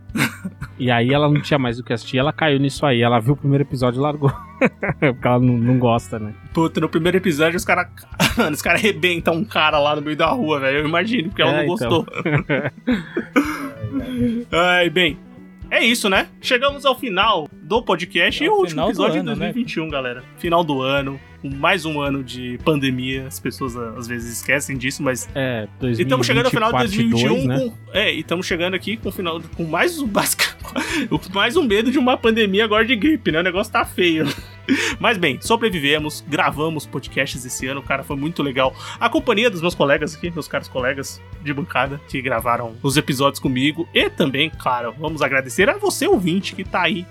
e 0.78 0.91
aí 0.91 1.12
ela 1.12 1.28
não 1.28 1.41
tinha 1.41 1.59
mais 1.59 1.78
o 1.78 1.85
que 1.85 1.93
assistir, 1.93 2.18
ela 2.18 2.32
caiu 2.32 2.59
nisso 2.59 2.85
aí. 2.87 3.03
Ela 3.03 3.20
viu 3.20 3.35
o 3.35 3.37
primeiro 3.37 3.64
episódio 3.64 3.99
e 3.99 4.03
largou. 4.03 4.32
Porque 4.99 5.26
ela 5.26 5.39
não, 5.39 5.57
não, 5.57 5.78
gosta, 5.78 6.18
né? 6.18 6.35
Puta, 6.53 6.80
no 6.80 6.89
primeiro 6.89 7.16
episódio 7.16 7.57
os 7.57 7.64
caras. 7.64 7.89
os 8.53 8.62
caras 8.62 8.80
arrebentam 8.80 9.35
um 9.35 9.45
cara 9.45 9.78
lá 9.78 9.97
no 9.97 10.03
meio 10.03 10.16
da 10.16 10.28
rua, 10.28 10.61
velho. 10.61 10.78
Eu 10.78 10.89
imagino, 10.89 11.28
porque 11.28 11.43
ela 11.43 11.53
é, 11.53 11.66
não 11.66 11.74
então. 11.74 11.89
gostou. 11.89 12.07
Ai, 14.53 14.91
bem. 14.91 15.18
É 15.75 15.83
isso, 15.83 16.09
né? 16.09 16.29
Chegamos 16.41 16.87
ao 16.87 16.97
final 16.97 17.49
do 17.53 17.83
podcast 17.83 18.41
é 18.41 18.47
e 18.47 18.49
o 18.49 18.53
último 18.53 18.83
episódio 18.83 19.20
ano, 19.20 19.33
de 19.33 19.41
2021, 19.41 19.85
né? 19.87 19.91
galera. 19.91 20.25
Final 20.39 20.62
do 20.62 20.81
ano 20.83 21.18
mais 21.43 21.85
um 21.85 22.01
ano 22.01 22.22
de 22.22 22.59
pandemia, 22.64 23.27
as 23.27 23.41
pessoas 23.41 23.77
às 23.77 24.07
vezes 24.07 24.39
esquecem 24.39 24.79
disso, 24.79 25.03
mas. 25.03 25.29
É, 25.35 25.66
2020, 25.81 25.99
e 25.99 26.03
estamos 26.03 26.27
chegando 26.27 26.45
ao 26.45 26.51
final 26.53 26.72
de 26.72 26.79
2021 26.79 27.29
2, 27.29 27.45
né? 27.45 27.59
com. 27.59 27.75
É, 27.93 28.14
e 28.14 28.20
estamos 28.20 28.47
chegando 28.47 28.75
aqui 28.75 28.97
com 28.97 29.11
final 29.11 29.43
com 29.57 29.64
mais 29.64 29.99
um 30.01 30.07
mais 31.33 31.57
um 31.57 31.62
medo 31.62 31.91
de 31.91 31.99
uma 31.99 32.17
pandemia 32.17 32.65
agora 32.65 32.85
de 32.85 32.97
gripe, 32.97 33.31
né? 33.31 33.41
O 33.41 33.43
negócio 33.43 33.73
tá 33.73 33.85
feio. 33.85 34.27
Mas 34.99 35.19
bem, 35.19 35.39
sobrevivemos, 35.41 36.25
gravamos 36.27 36.87
podcasts 36.87 37.45
esse 37.45 37.67
ano, 37.67 37.83
cara, 37.83 38.03
foi 38.03 38.17
muito 38.17 38.43
legal. 38.43 38.75
A 38.99 39.09
companhia 39.09 39.51
dos 39.51 39.61
meus 39.61 39.75
colegas 39.75 40.15
aqui, 40.15 40.31
meus 40.31 40.49
caros 40.49 40.69
colegas 40.69 41.21
de 41.43 41.53
bancada, 41.53 42.01
que 42.09 42.23
gravaram 42.23 42.75
os 42.83 42.97
episódios 42.97 43.41
comigo. 43.41 43.89
E 43.93 44.09
também, 44.09 44.51
claro, 44.51 44.95
vamos 44.99 45.23
agradecer 45.23 45.69
a 45.69 45.77
você, 45.77 46.07
ouvinte, 46.07 46.55
que 46.55 46.65
tá 46.65 46.83
aí 46.83 47.07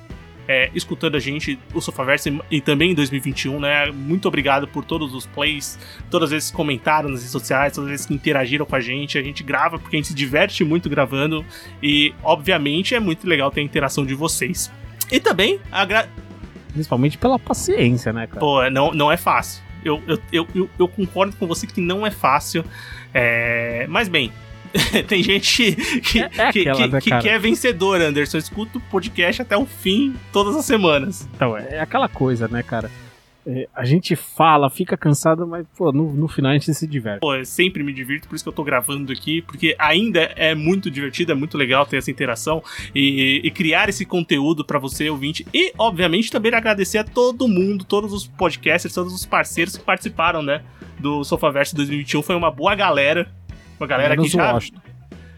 é, 0.47 0.69
escutando 0.73 1.15
a 1.15 1.19
gente, 1.19 1.57
o 1.73 1.81
Sofaverso, 1.81 2.29
e 2.49 2.61
também 2.61 2.91
em 2.91 2.95
2021, 2.95 3.59
né? 3.59 3.91
Muito 3.91 4.27
obrigado 4.27 4.67
por 4.67 4.83
todos 4.83 5.13
os 5.13 5.25
plays, 5.25 5.79
todas 6.09 6.27
as 6.27 6.31
vezes 6.31 6.51
que 6.51 6.55
comentaram 6.55 7.09
nas 7.09 7.19
redes 7.19 7.31
sociais, 7.31 7.73
todas 7.73 7.87
as 7.87 7.91
vezes 7.91 8.05
que 8.05 8.13
interagiram 8.13 8.65
com 8.65 8.75
a 8.75 8.79
gente. 8.79 9.17
A 9.17 9.23
gente 9.23 9.43
grava 9.43 9.79
porque 9.79 9.95
a 9.95 9.99
gente 9.99 10.09
se 10.09 10.13
diverte 10.13 10.63
muito 10.63 10.89
gravando 10.89 11.45
e, 11.81 12.13
obviamente, 12.23 12.95
é 12.95 12.99
muito 12.99 13.27
legal 13.27 13.51
ter 13.51 13.61
a 13.61 13.63
interação 13.63 14.05
de 14.05 14.13
vocês. 14.13 14.71
E 15.11 15.19
também, 15.19 15.59
agra... 15.71 16.09
principalmente 16.71 17.17
pela 17.17 17.37
paciência, 17.39 18.11
né, 18.11 18.27
cara? 18.27 18.39
Pô, 18.39 18.69
não, 18.69 18.93
não 18.93 19.11
é 19.11 19.17
fácil. 19.17 19.63
Eu, 19.83 20.01
eu, 20.07 20.17
eu, 20.31 20.47
eu, 20.55 20.69
eu 20.79 20.87
concordo 20.87 21.35
com 21.35 21.45
você 21.45 21.67
que 21.67 21.81
não 21.81 22.05
é 22.05 22.11
fácil. 22.11 22.63
É... 23.13 23.85
Mas 23.89 24.07
bem, 24.07 24.31
tem 25.07 25.21
gente 25.21 25.76
que, 26.01 26.19
é, 26.19 26.30
é 26.38 26.51
que, 26.51 26.67
aquela, 26.67 26.76
que, 26.76 26.88
né, 26.88 27.01
que, 27.01 27.19
quer 27.19 27.39
vencedor, 27.39 28.01
Anderson. 28.01 28.38
Escuta 28.38 28.78
o 28.78 28.82
podcast 28.82 29.41
até 29.41 29.55
o 29.55 29.65
fim, 29.65 30.15
todas 30.32 30.55
as 30.55 30.65
semanas. 30.65 31.28
Então, 31.36 31.57
é 31.57 31.80
aquela 31.80 32.09
coisa, 32.09 32.47
né, 32.47 32.63
cara? 32.63 32.89
É, 33.45 33.67
a 33.76 33.84
gente 33.84 34.15
fala, 34.15 34.69
fica 34.69 34.95
cansado, 34.95 35.45
mas 35.45 35.65
pô, 35.76 35.91
no, 35.91 36.13
no 36.13 36.28
final 36.30 36.51
a 36.51 36.53
gente 36.53 36.74
se 36.74 36.88
diverte. 36.88 37.19
Pô, 37.19 37.36
eu 37.36 37.45
sempre 37.45 37.84
me 37.84 37.91
divirto, 37.91 38.28
por 38.28 38.36
isso 38.36 38.43
que 38.43 38.47
eu 38.47 38.53
tô 38.53 38.63
gravando 38.63 39.11
aqui, 39.11 39.41
porque 39.41 39.76
ainda 39.78 40.21
é 40.36 40.55
muito 40.55 40.89
divertido, 40.89 41.34
é 41.34 41.36
muito 41.36 41.57
legal 41.57 41.86
ter 41.86 41.97
essa 41.97 42.09
interação 42.09 42.63
e, 42.95 43.41
e 43.43 43.51
criar 43.51 43.89
esse 43.89 44.05
conteúdo 44.05 44.63
para 44.63 44.80
você, 44.80 45.09
ouvinte. 45.09 45.45
E, 45.53 45.74
obviamente, 45.78 46.32
também 46.32 46.53
agradecer 46.53 46.99
a 46.99 47.03
todo 47.03 47.47
mundo, 47.47 47.84
todos 47.84 48.13
os 48.13 48.26
podcasters, 48.26 48.93
todos 48.93 49.13
os 49.13 49.26
parceiros 49.26 49.76
que 49.76 49.84
participaram, 49.84 50.41
né? 50.41 50.63
Do 50.99 51.24
Sofaverso 51.26 51.76
2021. 51.76 52.21
Foi 52.21 52.36
uma 52.36 52.49
boa 52.49 52.74
galera 52.76 53.30
uma 53.80 53.88
galera 53.88 54.15
Menos 54.15 54.32
que 54.32 54.38
já. 54.38 54.53
Washington. 54.53 54.93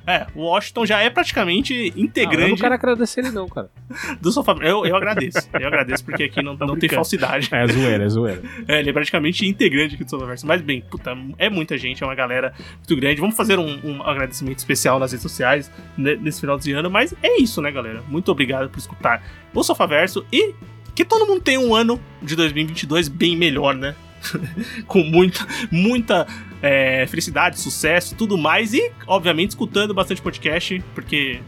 É, 0.07 0.27
o 0.35 0.41
Washington 0.41 0.85
já 0.85 1.01
é 1.01 1.09
praticamente 1.09 1.91
integrante. 1.95 2.37
Não, 2.37 2.43
eu 2.43 2.49
não 2.49 2.57
quero 2.57 2.73
agradecer 2.75 3.21
ele, 3.21 3.31
não, 3.31 3.47
cara. 3.47 3.71
Do 4.21 4.31
sofá. 4.31 4.55
Eu, 4.61 4.85
eu 4.85 4.95
agradeço. 4.95 5.49
Eu 5.59 5.67
agradeço, 5.67 6.05
porque 6.05 6.23
aqui 6.23 6.43
não, 6.43 6.53
não 6.61 6.77
tem 6.77 6.87
falsidade. 6.87 7.49
É, 7.51 7.63
é 7.63 7.67
zoeira, 7.67 8.03
é 8.03 8.09
zoeira. 8.09 8.41
É, 8.67 8.79
ele 8.79 8.89
é 8.89 8.93
praticamente 8.93 9.47
integrante 9.47 9.95
aqui 9.95 10.03
do 10.03 10.09
Sofaverso. 10.09 10.45
Mas 10.45 10.61
bem, 10.61 10.81
puta, 10.81 11.17
é 11.37 11.49
muita 11.49 11.77
gente, 11.77 12.03
é 12.03 12.05
uma 12.05 12.15
galera 12.15 12.53
muito 12.77 12.95
grande. 12.95 13.19
Vamos 13.19 13.35
fazer 13.35 13.57
um, 13.57 13.79
um 13.83 14.03
agradecimento 14.03 14.59
especial 14.59 14.99
nas 14.99 15.11
redes 15.11 15.23
sociais 15.23 15.71
nesse 15.97 16.41
final 16.41 16.57
de 16.57 16.71
ano. 16.71 16.89
Mas 16.89 17.13
é 17.23 17.41
isso, 17.41 17.61
né, 17.61 17.71
galera? 17.71 18.03
Muito 18.07 18.31
obrigado 18.31 18.69
por 18.69 18.77
escutar 18.77 19.23
o 19.53 19.63
Sofaverso 19.63 20.25
e 20.31 20.53
que 20.93 21.03
todo 21.03 21.25
mundo 21.25 21.41
tenha 21.41 21.59
um 21.59 21.75
ano 21.75 21.99
de 22.21 22.35
2022 22.35 23.07
bem 23.07 23.35
melhor, 23.35 23.75
né? 23.75 23.95
com 24.87 25.03
muita, 25.03 25.45
muita 25.71 26.27
é, 26.65 27.05
felicidade, 27.05 27.59
sucesso, 27.59 28.15
tudo 28.15 28.35
mais. 28.35 28.73
E, 28.73 28.91
obviamente, 29.05 29.51
escutando 29.51 29.93
bastante 29.93 30.19
podcast, 30.19 30.83
porque 30.95 31.39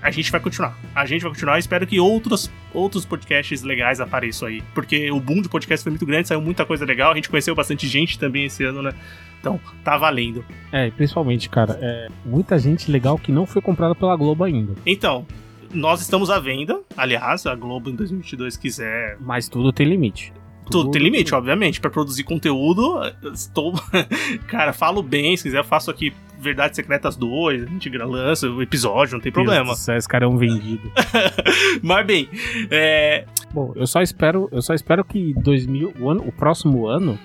a 0.00 0.10
gente 0.10 0.32
vai 0.32 0.40
continuar. 0.40 0.78
A 0.94 1.04
gente 1.04 1.20
vai 1.20 1.30
continuar 1.30 1.56
e 1.56 1.60
espero 1.60 1.86
que 1.86 2.00
outros, 2.00 2.50
outros 2.72 3.04
podcasts 3.04 3.62
legais 3.62 4.00
apareçam 4.00 4.48
aí. 4.48 4.62
Porque 4.74 5.10
o 5.10 5.20
boom 5.20 5.42
de 5.42 5.48
podcast 5.50 5.82
foi 5.84 5.90
muito 5.90 6.06
grande, 6.06 6.28
saiu 6.28 6.40
muita 6.40 6.64
coisa 6.64 6.86
legal. 6.86 7.12
A 7.12 7.14
gente 7.14 7.28
conheceu 7.28 7.54
bastante 7.54 7.86
gente 7.86 8.18
também 8.18 8.46
esse 8.46 8.64
ano, 8.64 8.80
né? 8.80 8.92
Então, 9.38 9.60
tá 9.84 9.98
valendo. 9.98 10.42
É, 10.72 10.90
principalmente, 10.90 11.50
cara, 11.50 11.78
é, 11.82 12.08
muita 12.24 12.58
gente 12.58 12.90
legal 12.90 13.18
que 13.18 13.30
não 13.30 13.44
foi 13.44 13.60
comprada 13.60 13.94
pela 13.94 14.16
Globo 14.16 14.42
ainda. 14.42 14.72
Então, 14.86 15.26
nós 15.70 16.00
estamos 16.00 16.30
à 16.30 16.40
venda. 16.40 16.80
Aliás, 16.96 17.44
a 17.44 17.54
Globo 17.54 17.90
em 17.90 17.94
2022 17.94 18.56
quiser. 18.56 19.18
Mas 19.20 19.50
tudo 19.50 19.70
tem 19.70 19.86
limite. 19.86 20.32
Tudo 20.70 20.90
tem 20.90 21.02
limite, 21.02 21.34
obviamente. 21.34 21.80
Para 21.80 21.90
produzir 21.90 22.24
conteúdo, 22.24 23.00
estou. 23.32 23.74
Cara, 24.48 24.72
falo 24.72 25.02
bem. 25.02 25.36
Se 25.36 25.44
quiser, 25.44 25.58
eu 25.58 25.64
faço 25.64 25.90
aqui 25.90 26.12
Verdades 26.38 26.76
Secretas 26.76 27.16
2. 27.16 27.64
A 27.64 27.66
gente 27.66 27.88
lança 27.90 28.48
o 28.48 28.62
episódio, 28.62 29.14
não 29.14 29.20
tem 29.20 29.32
problema. 29.32 29.66
Deus 29.66 29.88
esse 29.88 30.08
cara 30.08 30.24
é 30.24 30.28
um 30.28 30.36
vendido. 30.36 30.90
Mas 31.82 32.06
bem, 32.06 32.28
é. 32.70 33.24
Bom, 33.52 33.72
eu 33.74 33.86
só 33.86 34.02
espero, 34.02 34.48
eu 34.52 34.60
só 34.60 34.74
espero 34.74 35.04
que 35.04 35.34
2000, 35.34 35.94
o, 36.00 36.10
ano, 36.10 36.24
o 36.26 36.32
próximo 36.32 36.86
ano 36.86 37.18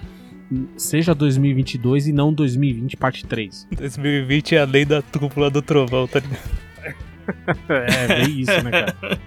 seja 0.76 1.16
2022 1.16 2.08
e 2.08 2.14
não 2.14 2.34
2020 2.34 2.98
parte 2.98 3.26
3. 3.26 3.68
2020 3.78 4.56
é 4.56 4.60
a 4.60 4.66
lei 4.66 4.86
da 4.86 5.02
cúpula 5.02 5.50
do 5.50 5.62
trovão, 5.62 6.08
tá 6.08 6.20
ligado? 6.20 6.71
É, 7.70 8.08
bem 8.08 8.40
isso, 8.40 8.64
né, 8.64 8.72
cara? 8.72 8.96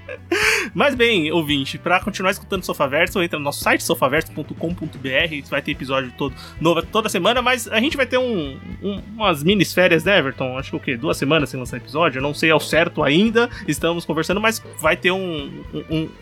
Mas 0.74 0.94
bem, 0.94 1.30
ouvinte, 1.30 1.78
pra 1.78 2.00
continuar 2.00 2.30
escutando 2.30 2.62
o 2.62 2.66
Sofaverso, 2.66 3.22
entra 3.22 3.38
no 3.38 3.44
nosso 3.44 3.60
site, 3.60 3.84
sofaverso.com.br, 3.84 5.48
vai 5.48 5.62
ter 5.62 5.72
episódio 5.72 6.12
todo, 6.16 6.34
novo 6.60 6.82
toda 6.82 7.08
semana, 7.08 7.40
mas 7.40 7.68
a 7.68 7.78
gente 7.78 7.96
vai 7.96 8.06
ter 8.06 8.18
um, 8.18 8.58
um, 8.82 9.00
umas 9.14 9.42
mini 9.42 9.64
férias, 9.64 10.04
né, 10.04 10.18
Everton? 10.18 10.58
Acho 10.58 10.70
que 10.70 10.76
o 10.76 10.80
quê? 10.80 10.96
Duas 10.96 11.16
semanas 11.16 11.50
sem 11.50 11.60
lançar 11.60 11.76
episódio, 11.76 12.18
eu 12.18 12.22
não 12.22 12.34
sei 12.34 12.50
ao 12.50 12.60
certo 12.60 13.02
ainda, 13.02 13.48
estamos 13.68 14.04
conversando, 14.04 14.40
mas 14.40 14.62
vai 14.80 14.96
ter 14.96 15.12
um, 15.12 15.62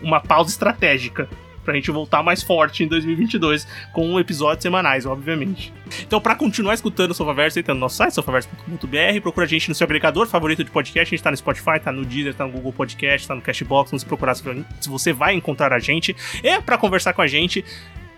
uma 0.01 0.19
pausa 0.19 0.51
estratégica 0.51 1.27
pra 1.63 1.73
gente 1.73 1.89
voltar 1.91 2.21
mais 2.21 2.43
forte 2.43 2.83
em 2.83 2.87
2022 2.87 3.67
com 3.91 4.19
episódios 4.19 4.63
semanais, 4.63 5.05
obviamente. 5.05 5.73
Então, 6.01 6.19
para 6.19 6.35
continuar 6.35 6.73
escutando 6.73 7.11
o 7.11 7.13
Sofaverso, 7.13 7.59
entra 7.59 7.73
no 7.73 7.79
nosso 7.79 7.97
site, 7.97 8.13
sofaverso.com.br, 8.13 9.21
procura 9.21 9.45
a 9.45 9.49
gente 9.49 9.69
no 9.69 9.75
seu 9.75 9.85
agregador 9.85 10.27
favorito 10.27 10.63
de 10.63 10.71
podcast, 10.71 11.13
a 11.13 11.15
gente 11.15 11.23
tá 11.23 11.31
no 11.31 11.37
Spotify, 11.37 11.79
tá 11.83 11.91
no 11.91 12.05
Deezer, 12.05 12.33
tá 12.33 12.45
no 12.45 12.51
Google 12.51 12.73
Podcast, 12.73 13.27
tá 13.27 13.35
no 13.35 13.41
Cashbox, 13.41 13.91
vamos 13.91 14.03
procurar 14.03 14.35
se 14.35 14.43
você 14.87 15.13
vai 15.13 15.33
encontrar 15.33 15.73
a 15.73 15.79
gente. 15.79 16.15
E 16.43 16.61
para 16.61 16.77
conversar 16.77 17.13
com 17.13 17.21
a 17.21 17.27
gente, 17.27 17.63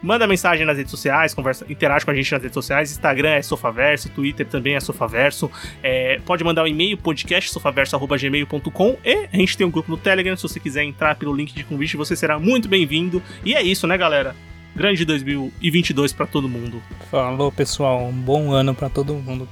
Manda 0.01 0.27
mensagem 0.27 0.65
nas 0.65 0.77
redes 0.77 0.91
sociais, 0.91 1.33
conversa, 1.33 1.65
interage 1.69 2.05
com 2.05 2.11
a 2.11 2.13
gente 2.13 2.31
nas 2.31 2.41
redes 2.41 2.53
sociais. 2.53 2.91
Instagram 2.91 3.29
é 3.29 3.41
Sofaverso, 3.41 4.09
Twitter 4.09 4.45
também 4.45 4.75
é 4.75 4.79
Sofaverso. 4.79 5.49
É, 5.81 6.19
pode 6.25 6.43
mandar 6.43 6.63
um 6.63 6.67
e-mail, 6.67 6.97
podcast 6.97 7.51
sofaverso.gmail.com 7.51 8.97
e 9.03 9.27
a 9.31 9.37
gente 9.37 9.57
tem 9.57 9.65
um 9.65 9.71
grupo 9.71 9.89
no 9.89 9.97
Telegram. 9.97 10.35
Se 10.35 10.43
você 10.43 10.59
quiser 10.59 10.83
entrar 10.83 11.15
pelo 11.15 11.33
link 11.33 11.53
de 11.53 11.63
convite, 11.63 11.97
você 11.97 12.15
será 12.15 12.37
muito 12.37 12.67
bem-vindo. 12.67 13.21
E 13.43 13.55
é 13.55 13.61
isso, 13.61 13.87
né, 13.87 13.97
galera? 13.97 14.35
Grande 14.75 15.05
2022 15.05 16.11
para 16.11 16.27
todo 16.27 16.49
mundo. 16.49 16.83
Falou, 17.09 17.51
pessoal. 17.51 18.05
Um 18.05 18.11
bom 18.11 18.51
ano 18.51 18.75
para 18.75 18.89
todo 18.89 19.13
mundo. 19.13 19.47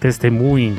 Testemunho. 0.00 0.78